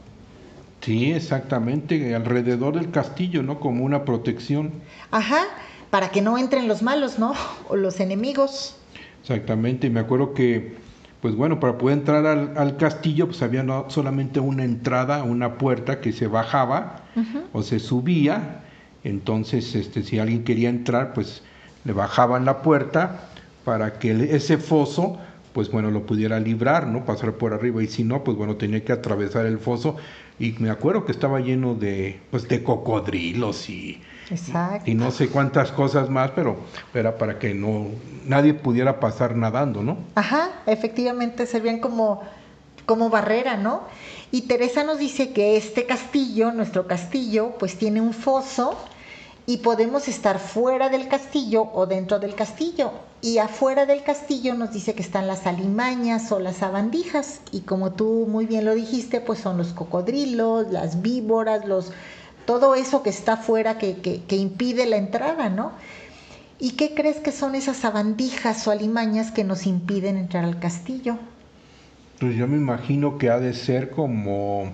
Sí, 0.82 1.12
exactamente, 1.12 2.16
alrededor 2.16 2.76
del 2.76 2.92
castillo, 2.92 3.44
¿no? 3.44 3.60
Como 3.60 3.84
una 3.84 4.06
protección. 4.06 4.72
Ajá, 5.12 5.44
para 5.90 6.12
que 6.12 6.22
no 6.22 6.38
entren 6.38 6.68
los 6.68 6.82
malos, 6.82 7.20
¿no? 7.20 7.34
O 7.70 7.76
los 7.76 8.00
enemigos. 8.00 8.78
Exactamente, 9.22 9.88
y 9.88 9.90
me 9.90 10.00
acuerdo 10.00 10.34
que, 10.34 10.78
pues 11.22 11.36
bueno, 11.36 11.60
para 11.60 11.78
poder 11.78 11.98
entrar 11.98 12.26
al, 12.26 12.58
al 12.58 12.78
castillo, 12.78 13.28
pues 13.28 13.42
había 13.42 13.64
no 13.64 13.90
solamente 13.90 14.40
una 14.40 14.64
entrada, 14.64 15.24
una 15.24 15.58
puerta 15.58 16.00
que 16.00 16.14
se 16.14 16.28
bajaba 16.28 17.04
o 17.52 17.64
se 17.64 17.80
subía, 17.80 18.64
Entonces, 19.04 19.76
este, 19.76 20.04
si 20.04 20.20
alguien 20.20 20.44
quería 20.44 20.70
entrar, 20.70 21.14
pues 21.14 21.42
le 21.86 21.94
bajaban 21.94 22.46
la 22.46 22.62
puerta 22.62 23.30
para 23.64 24.00
que 24.00 24.36
ese 24.36 24.58
foso, 24.58 25.18
pues 25.54 25.72
bueno, 25.72 25.92
lo 25.92 26.06
pudiera 26.06 26.40
librar, 26.40 26.88
¿no? 26.88 27.06
Pasar 27.06 27.34
por 27.34 27.54
arriba. 27.54 27.82
Y 27.84 27.88
si 27.88 28.04
no, 28.04 28.24
pues 28.24 28.38
bueno, 28.38 28.56
tenía 28.56 28.84
que 28.84 28.92
atravesar 28.92 29.46
el 29.46 29.60
foso. 29.60 29.96
Y 30.40 30.54
me 30.60 30.70
acuerdo 30.70 31.06
que 31.06 31.12
estaba 31.12 31.40
lleno 31.40 31.74
de, 31.74 32.20
pues, 32.30 32.48
de 32.48 32.62
cocodrilos 32.64 33.70
y, 33.70 34.02
Exacto. 34.30 34.90
y 34.90 34.94
no 34.94 35.10
sé 35.12 35.30
cuántas 35.30 35.72
cosas 35.72 36.10
más, 36.10 36.32
pero 36.32 36.58
era 36.94 37.18
para 37.18 37.40
que 37.40 37.54
no 37.54 37.88
nadie 38.26 38.54
pudiera 38.54 39.00
pasar 39.00 39.36
nadando, 39.36 39.82
¿no? 39.82 39.98
Ajá, 40.16 40.50
efectivamente 40.66 41.46
servían 41.48 41.80
como, 41.80 42.22
como 42.88 43.12
barrera, 43.12 43.58
¿no? 43.58 43.82
Y 44.32 44.44
Teresa 44.44 44.84
nos 44.84 44.98
dice 44.98 45.32
que 45.32 45.58
este 45.58 45.86
castillo, 45.86 46.52
nuestro 46.52 46.88
castillo, 46.88 47.54
pues 47.60 47.78
tiene 47.78 48.02
un 48.02 48.14
foso 48.14 48.76
y 49.46 49.58
podemos 49.58 50.08
estar 50.08 50.40
fuera 50.40 50.90
del 50.90 51.08
castillo 51.08 51.70
o 51.74 51.86
dentro 51.86 52.18
del 52.20 52.34
castillo. 52.34 52.92
Y 53.22 53.38
afuera 53.38 53.86
del 53.86 54.04
castillo 54.04 54.56
nos 54.56 54.72
dice 54.72 54.96
que 54.96 55.02
están 55.02 55.28
las 55.28 55.46
alimañas 55.48 56.32
o 56.32 56.40
las 56.40 56.58
sabandijas. 56.58 57.42
Y 57.52 57.62
como 57.62 57.92
tú 57.92 58.26
muy 58.28 58.46
bien 58.46 58.66
lo 58.66 58.74
dijiste, 58.74 59.22
pues 59.22 59.40
son 59.40 59.58
los 59.58 59.74
cocodrilos, 59.74 60.72
las 60.72 61.02
víboras, 61.02 61.66
los 61.66 61.92
todo 62.46 62.76
eso 62.76 63.04
que 63.04 63.10
está 63.10 63.34
afuera 63.34 63.78
que, 63.78 63.98
que, 63.98 64.24
que 64.24 64.38
impide 64.38 64.86
la 64.86 64.96
entrada, 64.96 65.50
¿no? 65.50 65.74
¿Y 66.60 66.72
qué 66.72 66.96
crees 66.96 67.18
que 67.18 67.34
son 67.34 67.56
esas 67.56 67.78
sabandijas 67.78 68.66
o 68.68 68.72
alimañas 68.72 69.32
que 69.32 69.44
nos 69.44 69.68
impiden 69.68 70.18
entrar 70.18 70.46
al 70.46 70.58
castillo? 70.60 71.18
Pues 72.20 72.36
yo 72.36 72.48
me 72.48 72.58
imagino 72.58 73.18
que 73.20 73.30
ha 73.30 73.40
de 73.40 73.54
ser 73.54 73.92
como, 73.92 74.74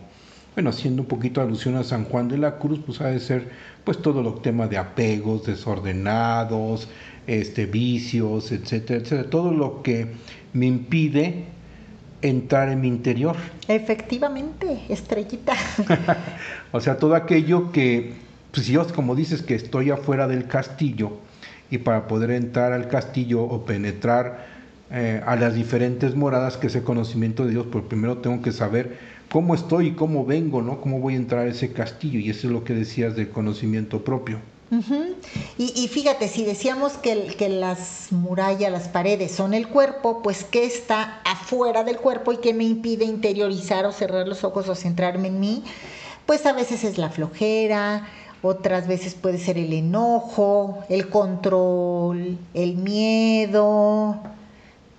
bueno, 0.55 0.69
haciendo 0.69 1.01
un 1.01 1.07
poquito 1.09 1.41
alusión 1.41 1.75
a 1.75 1.83
San 1.83 2.05
Juan 2.05 2.29
de 2.29 2.37
la 2.37 2.57
Cruz, 2.57 2.79
pues 2.85 3.01
ha 3.01 3.07
de 3.07 3.19
ser 3.19 3.49
pues 3.83 4.01
todo 4.01 4.21
el 4.21 4.41
tema 4.41 4.67
de 4.67 4.77
apegos 4.77 5.45
desordenados, 5.45 6.87
este 7.27 7.65
vicios, 7.65 8.51
etcétera, 8.53 9.01
etcétera, 9.01 9.29
todo 9.29 9.51
lo 9.51 9.83
que 9.83 10.07
me 10.53 10.67
impide 10.67 11.43
entrar 12.21 12.69
en 12.69 12.79
mi 12.79 12.87
interior. 12.87 13.35
Efectivamente, 13.67 14.79
estrellita. 14.89 15.53
O 16.71 16.79
sea, 16.79 16.97
todo 16.97 17.13
aquello 17.13 17.71
que, 17.71 18.13
pues 18.51 18.67
yo, 18.67 18.87
como 18.93 19.15
dices, 19.15 19.41
que 19.41 19.55
estoy 19.55 19.91
afuera 19.91 20.27
del 20.27 20.47
castillo 20.47 21.17
y 21.69 21.79
para 21.79 22.07
poder 22.07 22.31
entrar 22.31 22.71
al 22.71 22.87
castillo 22.87 23.43
o 23.43 23.65
penetrar 23.65 24.52
eh, 24.93 25.21
a 25.25 25.35
las 25.35 25.55
diferentes 25.55 26.15
moradas, 26.15 26.57
que 26.57 26.67
ese 26.67 26.83
conocimiento 26.83 27.45
de 27.45 27.51
Dios, 27.51 27.65
pues 27.71 27.83
primero 27.85 28.19
tengo 28.19 28.43
que 28.43 28.51
saber 28.51 28.99
cómo 29.31 29.55
estoy 29.55 29.87
y 29.87 29.91
cómo 29.93 30.23
vengo, 30.23 30.61
¿no? 30.61 30.81
Cómo 30.81 30.99
voy 30.99 31.15
a 31.15 31.17
entrar 31.17 31.47
a 31.47 31.49
ese 31.49 31.73
castillo. 31.73 32.19
Y 32.19 32.29
eso 32.29 32.45
es 32.45 32.53
lo 32.53 32.63
que 32.63 32.75
decías 32.75 33.15
del 33.15 33.29
conocimiento 33.29 34.03
propio. 34.03 34.39
Y, 35.57 35.87
fíjate, 35.87 36.27
si 36.27 36.45
decíamos 36.45 36.93
que, 36.93 37.27
que 37.37 37.49
las 37.49 38.11
murallas, 38.11 38.71
las 38.71 38.87
paredes 38.87 39.31
son 39.31 39.53
el 39.53 39.67
cuerpo, 39.67 40.21
pues 40.23 40.43
¿qué 40.43 40.65
está 40.65 41.21
afuera 41.25 41.83
del 41.83 41.97
cuerpo 41.97 42.31
y 42.31 42.37
qué 42.37 42.53
me 42.53 42.63
impide 42.63 43.05
interiorizar 43.05 43.85
o 43.85 43.91
cerrar 43.91 44.27
los 44.27 44.43
ojos 44.43 44.69
o 44.69 44.75
centrarme 44.75 45.27
en 45.27 45.39
mí? 45.39 45.63
Pues 46.25 46.45
a 46.45 46.53
veces 46.53 46.83
es 46.83 46.97
la 46.97 47.09
flojera, 47.09 48.07
otras 48.41 48.87
veces 48.87 49.15
puede 49.15 49.37
ser 49.37 49.57
el 49.57 49.73
enojo, 49.73 50.83
el 50.89 51.09
control, 51.09 52.37
el 52.53 52.75
miedo. 52.75 54.21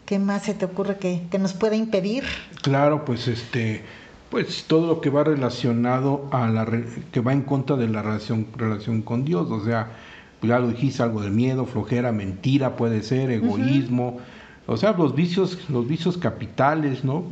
¿Qué 0.07 0.19
más 0.19 0.43
se 0.43 0.55
te 0.55 0.65
ocurre 0.67 0.97
que, 0.99 1.23
que 1.31 1.39
nos 1.39 1.55
pueda 1.55 1.77
impedir? 1.77 2.25
Claro, 2.63 3.05
pues 3.05 3.27
este, 3.29 3.83
pues 4.31 4.65
todo 4.67 4.87
lo 4.87 5.01
que 5.01 5.11
va 5.11 5.25
relacionado 5.25 6.29
a 6.31 6.49
la 6.49 6.65
re- 6.65 6.85
que 7.13 7.21
va 7.21 7.33
en 7.33 7.43
contra 7.43 7.77
de 7.77 7.89
la 7.89 8.03
relación 8.03 8.47
relación 8.57 9.03
con 9.03 9.25
Dios, 9.25 9.51
o 9.51 9.65
sea, 9.65 9.93
pues 10.41 10.51
ya 10.51 10.59
lo 10.59 10.69
dijiste 10.69 11.03
algo 11.03 11.23
de 11.23 11.31
miedo, 11.31 11.65
flojera, 11.65 12.13
mentira 12.13 12.77
puede 12.77 13.03
ser, 13.03 13.31
egoísmo, 13.31 14.19
o 14.67 14.77
sea, 14.77 14.93
los 14.93 15.15
vicios 15.15 15.59
los 15.71 15.87
vicios 15.89 16.19
capitales, 16.19 17.03
¿no? 17.05 17.25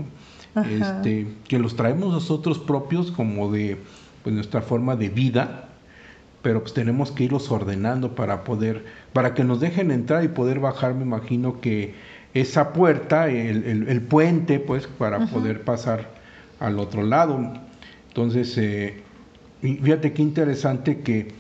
Ajá. 0.55 0.69
Este, 0.71 1.29
que 1.49 1.59
los 1.59 1.77
traemos 1.77 2.13
nosotros 2.13 2.59
propios 2.59 3.11
como 3.11 3.51
de 3.51 3.79
pues 4.23 4.35
nuestra 4.35 4.63
forma 4.63 4.97
de 4.97 5.09
vida, 5.09 5.69
pero 6.43 6.61
pues 6.63 6.73
tenemos 6.75 7.11
que 7.11 7.25
irlos 7.25 7.51
ordenando 7.51 8.15
para 8.15 8.45
poder, 8.45 8.85
para 9.13 9.35
que 9.35 9.45
nos 9.45 9.61
dejen 9.61 9.91
entrar 9.91 10.25
y 10.25 10.29
poder 10.29 10.61
bajar, 10.61 10.95
me 10.95 11.03
imagino 11.05 11.61
que 11.61 11.95
esa 12.35 12.73
puerta, 12.73 13.29
el, 13.29 13.65
el- 13.65 13.89
el 13.89 14.01
puente, 14.01 14.59
pues, 14.59 14.87
para 14.87 15.27
poder 15.27 15.63
pasar 15.65 16.09
al 16.61 16.79
otro 16.79 17.03
lado. 17.03 17.53
Entonces, 18.09 18.57
eh, 18.59 19.03
fíjate 19.61 20.13
qué 20.13 20.23
interesante 20.23 21.01
que, 21.01 21.35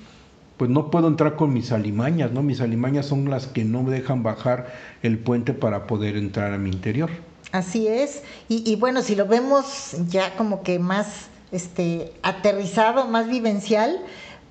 pues, 0.56 0.70
no 0.70 0.90
puedo 0.90 1.08
entrar 1.08 1.36
con 1.36 1.52
mis 1.52 1.72
alimañas, 1.72 2.32
¿no? 2.32 2.42
Mis 2.42 2.60
alimañas 2.60 3.06
son 3.06 3.28
las 3.30 3.46
que 3.46 3.64
no 3.64 3.82
me 3.82 3.90
dejan 3.92 4.22
bajar 4.22 4.72
el 5.02 5.18
puente 5.18 5.54
para 5.54 5.86
poder 5.86 6.16
entrar 6.16 6.52
a 6.52 6.58
mi 6.58 6.70
interior. 6.70 7.10
Así 7.52 7.86
es. 7.88 8.22
Y, 8.48 8.62
y 8.70 8.76
bueno, 8.76 9.02
si 9.02 9.14
lo 9.14 9.26
vemos 9.26 9.96
ya 10.08 10.34
como 10.36 10.62
que 10.62 10.78
más 10.78 11.28
este, 11.52 12.12
aterrizado, 12.22 13.08
más 13.08 13.28
vivencial, 13.28 13.98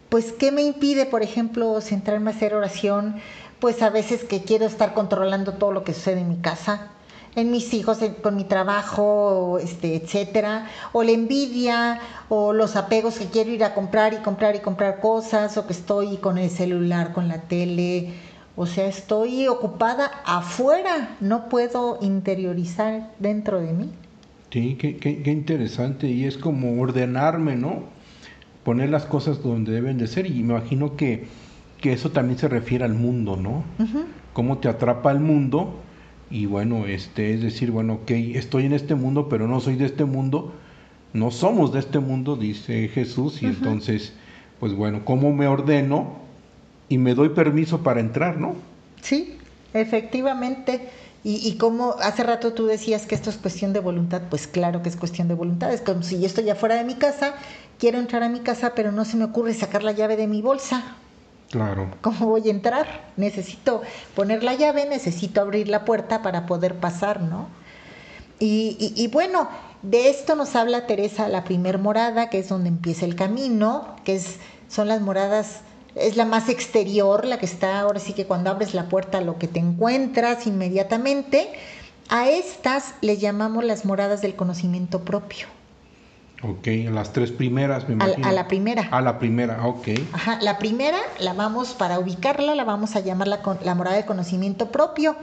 pues 0.10 0.34
¿qué 0.34 0.52
me 0.52 0.62
impide, 0.62 1.06
por 1.06 1.24
ejemplo, 1.24 1.80
centrarme 1.82 2.32
a 2.32 2.34
hacer 2.36 2.54
oración? 2.54 3.16
Pues 3.62 3.82
a 3.82 3.89
veces 3.89 4.26
que 4.26 4.41
quiero 4.43 4.66
estar 4.66 4.93
controlando 4.93 5.53
todo 5.53 5.72
lo 5.72 5.84
que 5.86 5.93
sucede 5.93 6.20
en 6.20 6.28
mi 6.30 6.38
casa, 6.38 6.88
en 7.36 7.51
mis 7.51 7.74
hijos, 7.74 7.99
con 8.22 8.36
mi 8.36 8.43
trabajo, 8.43 9.57
este, 9.62 9.95
etcétera, 9.95 10.68
o 10.91 11.03
la 11.03 11.12
envidia, 11.12 11.99
o 12.28 12.51
los 12.51 12.76
apegos 12.76 13.20
que 13.20 13.28
quiero 13.28 13.51
ir 13.51 13.64
a 13.64 13.74
comprar 13.74 14.14
y 14.14 14.18
comprar 14.18 14.55
y 14.55 14.59
comprar 14.59 14.99
cosas, 14.99 15.57
o 15.57 15.66
que 15.68 15.74
estoy 15.74 16.18
con 16.18 16.38
el 16.38 16.49
celular, 16.49 17.14
con 17.14 17.28
la 17.30 17.43
tele, 17.43 18.09
o 18.57 18.66
sea, 18.66 18.88
estoy 18.88 19.47
ocupada 19.47 20.12
afuera, 20.26 21.16
no 21.22 21.47
puedo 21.47 21.99
interiorizar 22.01 23.12
dentro 23.20 23.62
de 23.62 23.72
mí. 23.74 23.89
Sí, 24.51 24.76
qué, 24.78 24.97
qué- 24.97 25.22
qué 25.24 25.32
interesante. 25.32 26.07
Y 26.07 26.26
es 26.26 26.38
como 26.38 26.82
ordenarme, 26.82 27.55
¿no? 27.55 27.84
Poner 28.66 28.89
las 28.89 29.05
cosas 29.05 29.41
donde 29.41 29.72
deben 29.72 29.97
de 29.97 30.07
ser. 30.07 30.26
Y 30.26 30.43
me 30.43 30.55
imagino 30.55 30.97
que, 30.97 31.28
que 31.82 31.92
eso 31.92 32.12
también 32.12 32.38
se 32.38 32.48
refiere 32.48 32.86
al 32.86 32.94
mundo, 32.94 33.36
¿no? 33.36 33.64
Cómo 34.34 34.60
te 34.60 34.70
atrapa 34.70 35.12
el 35.12 35.20
mundo. 35.20 35.74
Y 36.30 36.46
bueno, 36.46 36.86
este, 36.86 37.34
es 37.34 37.42
decir, 37.42 37.72
bueno, 37.72 37.96
ok, 38.04 38.12
estoy 38.12 38.66
en 38.66 38.74
este 38.74 38.96
mundo, 38.96 39.28
pero 39.28 39.48
no 39.48 39.60
soy 39.60 39.76
de 39.76 39.86
este 39.86 40.06
mundo. 40.06 40.54
No 41.12 41.32
somos 41.32 41.74
de 41.74 41.80
este 41.80 42.00
mundo, 42.00 42.38
dice 42.38 42.88
Jesús. 42.88 43.42
Y 43.42 43.48
entonces, 43.48 44.14
pues 44.60 44.74
bueno, 44.74 45.04
¿cómo 45.04 45.34
me 45.34 45.48
ordeno? 45.48 46.20
Y 46.88 46.98
me 47.00 47.16
doy 47.16 47.30
permiso 47.30 47.82
para 47.82 48.00
entrar, 48.00 48.38
¿no? 48.38 48.56
Sí, 49.02 49.38
efectivamente. 49.74 50.88
Y, 51.24 51.48
y 51.48 51.58
como 51.58 51.96
hace 52.00 52.24
rato 52.24 52.54
tú 52.54 52.66
decías 52.66 53.06
que 53.06 53.16
esto 53.16 53.30
es 53.30 53.38
cuestión 53.38 53.74
de 53.74 53.80
voluntad, 53.80 54.24
pues 54.30 54.48
claro 54.48 54.82
que 54.82 54.90
es 54.90 54.96
cuestión 54.96 55.28
de 55.28 55.34
voluntad. 55.34 55.74
Es 55.74 55.82
como 55.82 56.04
si 56.04 56.20
yo 56.20 56.28
estoy 56.28 56.50
afuera 56.50 56.76
de 56.76 56.84
mi 56.84 56.96
casa, 56.96 57.34
quiero 57.80 58.00
entrar 58.00 58.24
a 58.24 58.30
mi 58.30 58.40
casa, 58.40 58.74
pero 58.76 58.92
no 58.92 59.04
se 59.04 59.18
me 59.18 59.26
ocurre 59.26 59.54
sacar 59.54 59.84
la 59.84 59.92
llave 59.92 60.16
de 60.16 60.28
mi 60.28 60.42
bolsa. 60.42 60.96
Claro. 61.52 61.91
¿Cómo 62.02 62.28
voy 62.28 62.47
a 62.47 62.52
entrar? 62.52 63.12
Necesito 63.18 63.82
poner 64.16 64.41
la 64.41 64.56
llave, 64.56 64.86
necesito 64.86 65.41
abrir 65.41 65.68
la 65.68 65.84
puerta 65.84 66.22
para 66.22 66.45
poder 66.45 66.76
pasar, 66.76 67.22
¿no? 67.22 67.49
Y, 68.43 69.08
bueno, 69.14 69.49
de 69.84 70.10
esto 70.10 70.36
nos 70.36 70.56
habla 70.56 70.88
Teresa, 70.88 71.28
la 71.28 71.43
primer 71.43 71.78
morada, 71.78 72.30
que 72.32 72.39
es 72.39 72.49
donde 72.49 72.70
empieza 72.70 73.06
el 73.06 73.16
camino, 73.16 73.95
que 74.04 74.16
es, 74.16 74.39
son 74.68 74.88
las 74.88 74.99
moradas, 75.02 75.62
es 75.93 76.18
la 76.18 76.26
más 76.26 76.49
exterior, 76.49 77.26
la 77.26 77.38
que 77.38 77.45
está 77.45 77.80
ahora 77.80 77.99
sí 77.99 78.14
que 78.14 78.26
cuando 78.26 78.49
abres 78.49 78.74
la 78.74 78.89
puerta 78.89 79.22
lo 79.22 79.38
que 79.38 79.47
te 79.47 79.60
encuentras 79.60 80.47
inmediatamente. 80.47 81.52
A 82.10 82.30
estas 82.30 82.95
les 83.02 83.20
llamamos 83.22 83.64
las 83.64 83.86
moradas 83.86 84.22
del 84.22 84.36
conocimiento 84.36 85.06
propio. 85.06 85.47
Ok, 86.44 86.68
las 86.92 87.14
tres 87.14 87.32
primeras, 87.32 87.88
me 87.88 87.94
imagino. 87.94 88.28
a 88.28 88.32
la 88.32 88.48
primera. 88.48 88.88
A 88.92 89.02
la 89.02 89.20
primera, 89.20 89.68
ok. 89.68 89.88
Ajá, 90.14 90.39
la 90.42 90.58
primera 90.58 90.98
la 91.20 91.34
vamos, 91.34 91.74
para 91.74 92.00
ubicarla, 92.00 92.56
la 92.56 92.64
vamos 92.64 92.96
a 92.96 93.00
llamar 93.00 93.28
la, 93.28 93.42
la 93.64 93.76
morada 93.76 93.98
de 93.98 94.06
conocimiento 94.06 94.72
propio. 94.72 95.16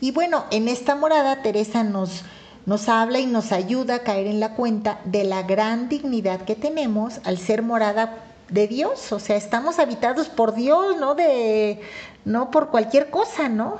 Y 0.00 0.10
bueno, 0.12 0.44
en 0.50 0.68
esta 0.68 0.94
morada 0.94 1.42
Teresa 1.42 1.84
nos, 1.84 2.24
nos 2.66 2.88
habla 2.88 3.18
y 3.18 3.26
nos 3.26 3.52
ayuda 3.52 3.96
a 3.96 3.98
caer 4.00 4.26
en 4.26 4.40
la 4.40 4.54
cuenta 4.54 5.00
de 5.04 5.24
la 5.24 5.42
gran 5.42 5.88
dignidad 5.88 6.42
que 6.42 6.54
tenemos 6.54 7.20
al 7.24 7.38
ser 7.38 7.62
morada 7.62 8.18
de 8.50 8.68
Dios. 8.68 9.12
O 9.12 9.20
sea, 9.20 9.36
estamos 9.36 9.78
habitados 9.78 10.28
por 10.28 10.54
Dios, 10.54 10.96
no 10.98 11.14
de, 11.14 11.80
no 12.24 12.50
por 12.50 12.68
cualquier 12.68 13.10
cosa, 13.10 13.48
¿no? 13.48 13.78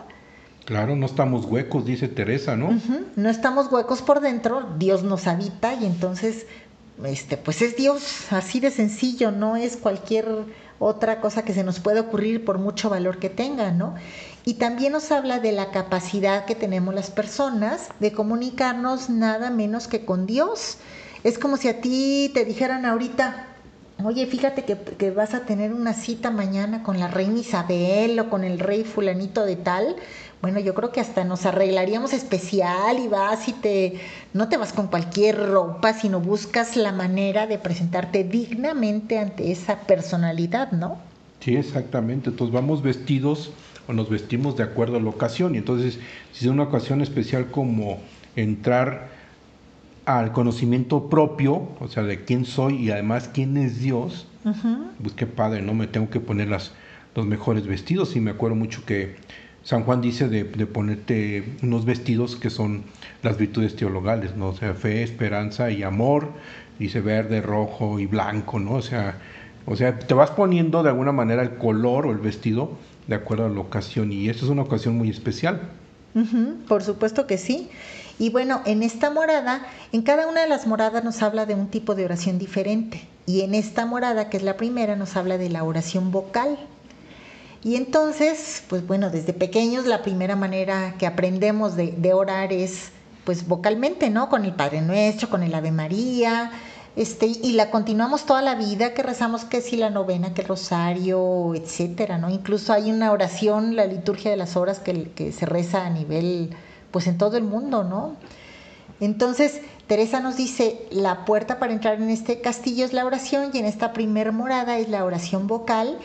Claro, 0.64 0.95
no 0.95 1.07
estamos 1.07 1.45
huecos, 1.47 1.85
dice 1.85 2.09
Teresa, 2.09 2.57
¿no? 2.57 2.79
No 3.16 3.29
estamos 3.29 3.70
huecos 3.70 4.01
por 4.01 4.20
dentro, 4.20 4.62
Dios 4.79 5.03
nos 5.03 5.27
habita 5.27 5.75
y 5.75 5.85
entonces, 5.85 6.47
este, 7.05 7.36
pues 7.36 7.62
es 7.62 7.76
Dios, 7.76 8.32
así 8.32 8.61
de 8.61 8.70
sencillo, 8.70 9.30
no 9.30 9.57
es 9.57 9.76
cualquier 9.76 10.46
otra 10.78 11.20
cosa 11.20 11.44
que 11.44 11.55
se 11.55 11.64
nos 11.64 11.80
pueda 11.80 12.00
ocurrir 12.00 12.44
por 12.44 12.59
mucho 12.59 12.90
valor 12.90 13.18
que 13.18 13.30
tenga, 13.30 13.70
¿no? 13.70 13.94
Y 14.44 14.55
también 14.55 14.92
nos 14.92 15.12
habla 15.12 15.38
de 15.38 15.53
la 15.53 15.70
capacidad 15.70 16.44
que 16.44 16.57
tenemos 16.57 16.94
las 16.94 17.11
personas 17.11 17.88
de 18.00 18.12
comunicarnos 18.12 19.09
nada 19.09 19.50
menos 19.50 19.86
que 19.86 20.05
con 20.05 20.26
Dios. 20.26 20.78
Es 21.22 21.38
como 21.38 21.57
si 21.57 21.68
a 21.68 21.80
ti 21.80 22.32
te 22.34 22.44
dijeran 22.44 22.84
ahorita, 22.84 23.46
oye, 24.03 24.26
fíjate 24.26 24.64
que, 24.64 24.76
que 24.76 25.12
vas 25.12 25.34
a 25.34 25.46
tener 25.46 25.72
una 25.72 25.94
cita 25.94 26.32
mañana 26.32 26.82
con 26.82 26.98
la 26.98 27.07
reina 27.07 27.38
Isabel 27.38 28.18
o 28.18 28.28
con 28.28 28.42
el 28.42 28.59
rey 28.59 28.82
fulanito 28.82 29.44
de 29.44 29.55
tal, 29.55 29.94
bueno, 30.43 30.59
yo 30.59 30.74
creo 30.74 30.90
que 30.90 31.01
hasta 31.01 31.22
nos 31.22 31.47
arreglaríamos 31.47 32.12
especial 32.12 32.99
y 32.99 33.07
vas 33.07 33.47
y 33.49 33.53
te, 33.53 34.01
no 34.34 34.49
te 34.49 34.57
vas 34.57 34.72
con 34.72 34.88
cualquier 34.88 35.38
ropa, 35.38 35.93
sino 35.93 36.18
buscas 36.18 36.74
la 36.76 36.90
manera 36.90 37.47
de 37.47 37.59
presentarte 37.59 38.24
dignamente 38.24 39.20
ante 39.20 39.53
esa 39.53 39.82
personalidad, 39.82 40.72
¿no? 40.72 40.99
Sí, 41.38 41.55
exactamente. 41.55 42.30
Entonces 42.30 42.53
vamos 42.53 42.82
vestidos 42.82 43.53
o 43.86 43.93
nos 43.93 44.11
vestimos 44.11 44.57
de 44.57 44.64
acuerdo 44.64 44.97
a 44.97 45.01
la 45.01 45.11
ocasión. 45.11 45.55
Y 45.55 45.59
entonces, 45.59 46.01
si 46.32 46.47
es 46.47 46.51
una 46.51 46.64
ocasión 46.64 47.03
especial 47.03 47.53
como 47.53 48.01
entrar 48.34 49.11
al 50.07 50.32
conocimiento 50.32 51.09
propio, 51.09 51.68
o 51.78 51.86
sea, 51.86 52.03
de 52.03 52.24
quién 52.24 52.47
soy 52.47 52.76
y 52.76 52.90
además 52.90 53.30
quién 53.32 53.57
es 53.57 53.78
Dios, 53.78 54.26
pues 55.01 55.14
qué 55.14 55.26
padre, 55.28 55.62
¿no? 55.62 55.72
Me 55.72 55.86
tengo 55.86 56.11
que 56.11 56.18
poner 56.18 56.49
las, 56.49 56.72
los 57.14 57.26
mejores 57.26 57.64
vestidos. 57.68 58.16
Y 58.16 58.20
me 58.20 58.32
acuerdo 58.32 58.57
mucho 58.57 58.84
que 58.84 59.14
San 59.65 59.85
Juan 59.85 60.01
dice 60.01 60.29
de, 60.29 60.45
ponerte 60.67 61.57
unos 61.63 61.85
vestidos 61.85 62.37
que 62.37 62.51
son 62.51 62.83
las 63.23 63.37
virtudes 63.37 63.77
teologales, 63.77 64.37
¿no? 64.37 64.49
O 64.49 64.55
sea, 64.55 64.75
fe, 64.75 65.03
esperanza 65.03 65.71
y 65.71 65.83
amor, 65.83 66.29
dice 66.79 67.01
verde, 67.01 67.41
rojo 67.41 68.01
y 68.01 68.07
blanco, 68.07 68.59
¿no? 68.59 68.73
O 68.73 68.83
sea, 68.83 69.19
o 69.67 69.77
sea, 69.77 69.99
te 69.99 70.15
vas 70.15 70.31
poniendo 70.31 70.83
de 70.83 70.89
alguna 70.89 71.13
manera 71.13 71.43
el 71.43 71.57
color 71.57 72.07
o 72.07 72.11
el 72.11 72.19
vestido 72.19 72.73
de 73.07 73.15
acuerdo 73.15 73.47
a 73.47 73.49
la 73.49 73.61
ocasión 73.61 74.13
y 74.13 74.29
esta 74.29 74.45
es 74.45 74.51
una 74.51 74.63
ocasión 74.63 74.97
muy 74.97 75.11
especial. 75.11 75.61
Por 76.69 76.83
supuesto 76.83 77.27
que 77.27 77.39
sí. 77.39 77.71
Y 78.19 78.31
bueno, 78.31 78.61
en 78.67 78.83
esta 78.83 79.11
morada, 79.11 79.67
en 79.93 80.03
cada 80.03 80.27
una 80.27 80.43
de 80.43 80.49
las 80.49 80.67
moradas 80.67 81.03
nos 81.03 81.23
habla 81.23 81.47
de 81.47 81.55
un 81.55 81.69
tipo 81.69 81.95
de 81.95 82.05
oración 82.05 82.39
diferente. 82.39 83.09
Y 83.25 83.43
en 83.43 83.55
esta 83.55 83.87
morada, 83.87 84.29
que 84.29 84.37
es 84.37 84.43
la 84.43 84.57
primera, 84.57 84.97
nos 84.97 85.17
habla 85.17 85.39
de 85.39 85.49
la 85.49 85.65
oración 85.65 86.11
vocal. 86.11 86.59
Y 87.65 87.77
entonces, 87.77 88.65
pues 88.69 88.87
bueno, 88.87 89.11
desde 89.11 89.33
pequeños 89.33 89.87
la 89.87 90.03
primera 90.03 90.35
manera 90.35 90.97
que 90.99 91.07
aprendemos 91.07 91.77
de, 91.77 92.13
orar 92.13 92.53
es 92.53 92.91
pues 93.25 93.47
vocalmente, 93.47 94.11
¿no? 94.11 94.29
Con 94.29 94.45
el 94.45 94.53
Padre 94.53 94.81
Nuestro, 94.81 95.31
con 95.31 95.45
el 95.45 95.55
Ave 95.55 95.71
María, 95.71 96.51
este, 96.97 97.27
y 97.27 97.53
la 97.53 97.71
continuamos 97.71 98.27
toda 98.27 98.43
la 98.43 98.57
vida, 98.57 98.95
que 98.95 99.05
rezamos 99.05 99.45
que 99.45 99.61
si 99.61 99.77
la 99.77 99.91
novena, 99.91 100.35
que 100.35 100.43
el 100.43 100.49
rosario, 100.49 101.55
etcétera, 101.55 102.19
¿no? 102.19 102.31
Incluso 102.31 102.73
hay 102.73 102.91
una 102.91 103.13
oración, 103.13 103.77
la 103.77 103.87
liturgia 103.87 104.33
de 104.33 104.37
las 104.37 104.57
horas, 104.57 104.81
que, 104.81 105.13
que 105.13 105.31
se 105.31 105.47
reza 105.47 105.87
a 105.87 105.91
nivel, 105.91 106.51
pues 106.91 107.07
en 107.07 107.17
todo 107.17 107.37
el 107.37 107.45
mundo, 107.45 107.85
¿no? 107.85 108.17
Entonces, 108.99 109.61
Teresa 109.87 110.19
nos 110.19 110.37
dice, 110.37 110.87
la 110.91 111.25
puerta 111.25 111.61
para 111.61 111.73
entrar 111.73 112.03
en 112.03 112.11
este 112.11 112.41
castillo 112.41 112.85
es 112.85 112.93
la 112.93 113.07
oración 113.07 113.51
y 113.53 113.59
en 113.59 113.67
esta 113.67 113.93
primer 113.93 114.33
morada 114.33 114.79
es 114.79 114.89
la 114.89 115.05
oración 115.05 115.47
vocal, 115.47 115.99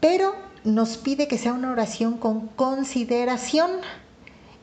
pero 0.00 0.34
nos 0.64 0.96
pide 0.96 1.28
que 1.28 1.38
sea 1.38 1.52
una 1.52 1.70
oración 1.70 2.16
con 2.16 2.48
consideración. 2.48 3.70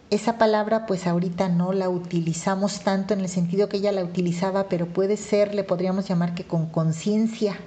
Esa 0.09 0.37
palabra 0.37 0.85
pues 0.85 1.05
ahorita 1.05 1.49
no 1.49 1.73
la 1.73 1.89
utilizamos 1.89 2.81
tanto 2.81 3.13
en 3.13 3.21
el 3.21 3.29
sentido 3.29 3.67
que 3.67 3.77
ella 3.77 3.91
la 3.91 4.03
utilizaba, 4.03 4.69
pero 4.69 4.87
puede 4.87 5.17
ser, 5.17 5.53
le 5.53 5.63
podríamos 5.63 6.07
llamar 6.07 6.33
que 6.33 6.45
con 6.45 6.67
conciencia. 6.67 7.57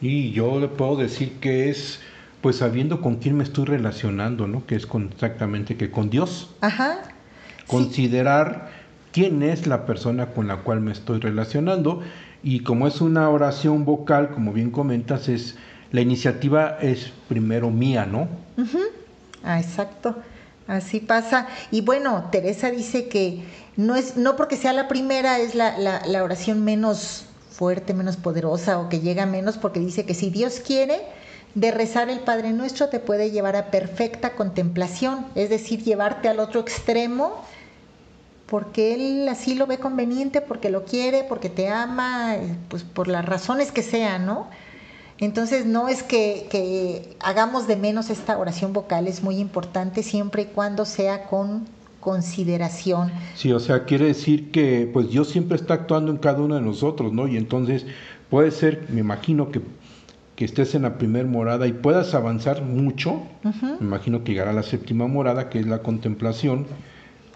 Y 0.00 0.32
yo 0.32 0.58
le 0.58 0.68
puedo 0.68 0.96
decir 0.96 1.38
que 1.40 1.68
es 1.68 2.00
pues 2.40 2.56
sabiendo 2.56 3.02
con 3.02 3.16
quién 3.16 3.36
me 3.36 3.44
estoy 3.44 3.66
relacionando, 3.66 4.46
¿no? 4.46 4.64
Que 4.64 4.74
es 4.74 4.86
con, 4.86 5.10
exactamente 5.12 5.76
que 5.76 5.90
con 5.90 6.08
Dios. 6.08 6.54
Ajá. 6.62 7.02
Considerar 7.66 8.70
sí. 8.70 9.10
quién 9.12 9.42
es 9.42 9.66
la 9.66 9.84
persona 9.84 10.32
con 10.32 10.48
la 10.48 10.62
cual 10.62 10.80
me 10.80 10.92
estoy 10.92 11.20
relacionando 11.20 12.00
y 12.42 12.60
como 12.60 12.86
es 12.86 13.02
una 13.02 13.28
oración 13.28 13.84
vocal, 13.84 14.30
como 14.30 14.54
bien 14.54 14.70
comentas, 14.70 15.28
es 15.28 15.56
la 15.92 16.00
iniciativa 16.00 16.78
es 16.80 17.12
primero 17.28 17.70
mía, 17.70 18.06
¿no? 18.06 18.28
Ah, 19.42 19.60
exacto. 19.60 20.16
Así 20.66 21.00
pasa. 21.00 21.48
Y 21.70 21.80
bueno, 21.80 22.28
Teresa 22.30 22.70
dice 22.70 23.08
que 23.08 23.42
no 23.76 23.96
es, 23.96 24.16
no 24.16 24.36
porque 24.36 24.56
sea 24.56 24.72
la 24.72 24.86
primera, 24.86 25.38
es 25.40 25.54
la, 25.54 25.76
la, 25.78 26.06
la, 26.06 26.22
oración 26.22 26.64
menos 26.64 27.24
fuerte, 27.50 27.92
menos 27.92 28.16
poderosa 28.16 28.78
o 28.78 28.88
que 28.88 29.00
llega 29.00 29.26
menos, 29.26 29.58
porque 29.58 29.80
dice 29.80 30.04
que 30.04 30.14
si 30.14 30.30
Dios 30.30 30.60
quiere, 30.64 31.00
de 31.54 31.72
rezar 31.72 32.08
el 32.08 32.20
Padre 32.20 32.52
Nuestro 32.52 32.88
te 32.88 33.00
puede 33.00 33.32
llevar 33.32 33.56
a 33.56 33.70
perfecta 33.72 34.34
contemplación, 34.36 35.26
es 35.34 35.50
decir, 35.50 35.82
llevarte 35.82 36.28
al 36.28 36.38
otro 36.38 36.60
extremo, 36.60 37.44
porque 38.46 38.94
Él 38.94 39.28
así 39.28 39.54
lo 39.54 39.66
ve 39.66 39.78
conveniente, 39.78 40.40
porque 40.40 40.70
lo 40.70 40.84
quiere, 40.84 41.24
porque 41.24 41.48
te 41.48 41.68
ama, 41.68 42.36
pues 42.68 42.84
por 42.84 43.08
las 43.08 43.24
razones 43.24 43.72
que 43.72 43.82
sean, 43.82 44.26
¿no? 44.26 44.48
Entonces 45.20 45.66
no 45.66 45.88
es 45.88 46.02
que, 46.02 46.46
que, 46.50 47.16
hagamos 47.20 47.66
de 47.66 47.76
menos 47.76 48.08
esta 48.08 48.38
oración 48.38 48.72
vocal, 48.72 49.06
es 49.06 49.22
muy 49.22 49.36
importante 49.36 50.02
siempre 50.02 50.42
y 50.42 50.46
cuando 50.46 50.86
sea 50.86 51.26
con 51.26 51.66
consideración. 52.00 53.12
Sí, 53.34 53.52
o 53.52 53.60
sea, 53.60 53.84
quiere 53.84 54.06
decir 54.06 54.50
que 54.50 54.88
pues 54.90 55.10
Dios 55.10 55.28
siempre 55.28 55.56
está 55.56 55.74
actuando 55.74 56.10
en 56.10 56.16
cada 56.16 56.40
uno 56.40 56.54
de 56.54 56.62
nosotros, 56.62 57.12
¿no? 57.12 57.28
Y 57.28 57.36
entonces 57.36 57.84
puede 58.30 58.50
ser, 58.50 58.86
me 58.88 59.00
imagino 59.00 59.50
que, 59.50 59.60
que 60.36 60.46
estés 60.46 60.74
en 60.74 60.82
la 60.82 60.96
primera 60.96 61.28
morada 61.28 61.66
y 61.66 61.74
puedas 61.74 62.14
avanzar 62.14 62.62
mucho, 62.62 63.10
uh 63.44 63.50
-huh. 63.50 63.78
me 63.78 63.86
imagino 63.86 64.24
que 64.24 64.32
llegará 64.32 64.52
a 64.52 64.54
la 64.54 64.62
séptima 64.62 65.06
morada, 65.06 65.50
que 65.50 65.58
es 65.58 65.66
la 65.66 65.82
contemplación, 65.82 66.66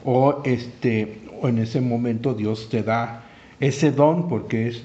o 0.04 0.40
este, 0.44 1.20
o 1.42 1.48
en 1.48 1.58
ese 1.58 1.82
momento 1.82 2.32
Dios 2.32 2.70
te 2.70 2.82
da 2.82 3.23
ese 3.60 3.92
don, 3.92 4.28
porque 4.28 4.68
es, 4.68 4.84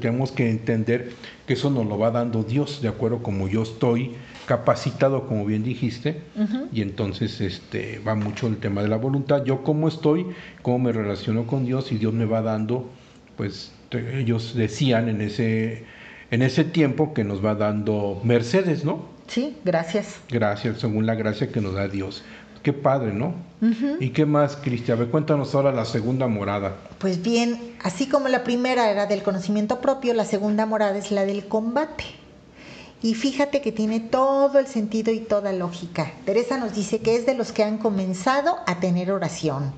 tenemos 0.00 0.32
que 0.32 0.50
entender 0.50 1.12
que 1.46 1.54
eso 1.54 1.70
nos 1.70 1.86
lo 1.86 1.98
va 1.98 2.10
dando 2.10 2.42
Dios, 2.42 2.80
de 2.82 2.88
acuerdo 2.88 3.22
como 3.22 3.48
yo 3.48 3.62
estoy 3.62 4.12
capacitado, 4.46 5.26
como 5.26 5.44
bien 5.46 5.62
dijiste, 5.62 6.22
uh 6.36 6.40
-huh. 6.40 6.68
y 6.72 6.82
entonces 6.82 7.40
este, 7.40 8.00
va 8.00 8.14
mucho 8.14 8.46
el 8.48 8.56
tema 8.56 8.82
de 8.82 8.88
la 8.88 8.96
voluntad, 8.96 9.44
yo 9.44 9.62
cómo 9.62 9.88
estoy, 9.88 10.26
cómo 10.62 10.80
me 10.80 10.92
relaciono 10.92 11.46
con 11.46 11.64
Dios, 11.64 11.92
y 11.92 11.98
Dios 11.98 12.12
me 12.12 12.24
va 12.24 12.42
dando, 12.42 12.90
pues 13.36 13.72
ellos 13.92 14.54
decían 14.54 15.08
en 15.08 15.20
ese, 15.20 15.84
en 16.30 16.42
ese 16.42 16.64
tiempo 16.64 17.14
que 17.14 17.24
nos 17.24 17.44
va 17.44 17.54
dando 17.54 18.20
mercedes, 18.24 18.84
¿no? 18.84 19.04
Sí, 19.26 19.56
gracias. 19.64 20.20
Gracias, 20.28 20.78
según 20.80 21.06
la 21.06 21.14
gracia 21.14 21.50
que 21.50 21.60
nos 21.60 21.74
da 21.74 21.86
Dios. 21.86 22.24
Qué 22.62 22.72
padre, 22.72 23.12
¿no? 23.12 23.34
Uh 23.62 23.66
-huh. 23.66 23.96
¿Y 24.00 24.10
qué 24.10 24.24
más, 24.24 24.56
Cristian? 24.56 24.96
A 24.96 25.00
ver, 25.00 25.10
cuéntanos 25.10 25.54
ahora 25.54 25.72
la 25.72 25.84
segunda 25.84 26.26
morada. 26.28 26.76
Pues 26.98 27.22
bien, 27.22 27.76
así 27.82 28.08
como 28.08 28.28
la 28.28 28.42
primera 28.42 28.90
era 28.90 29.06
del 29.06 29.22
conocimiento 29.22 29.80
propio, 29.80 30.14
la 30.14 30.24
segunda 30.24 30.64
morada 30.66 30.96
es 30.96 31.10
la 31.10 31.26
del 31.26 31.46
combate. 31.46 32.04
Y 33.02 33.14
fíjate 33.14 33.62
que 33.62 33.72
tiene 33.72 34.00
todo 34.00 34.58
el 34.58 34.66
sentido 34.66 35.10
y 35.12 35.20
toda 35.20 35.52
lógica. 35.52 36.12
Teresa 36.26 36.58
nos 36.58 36.74
dice 36.74 37.00
que 37.00 37.16
es 37.16 37.24
de 37.24 37.34
los 37.34 37.52
que 37.52 37.64
han 37.64 37.78
comenzado 37.78 38.58
a 38.66 38.78
tener 38.80 39.10
oración. 39.10 39.72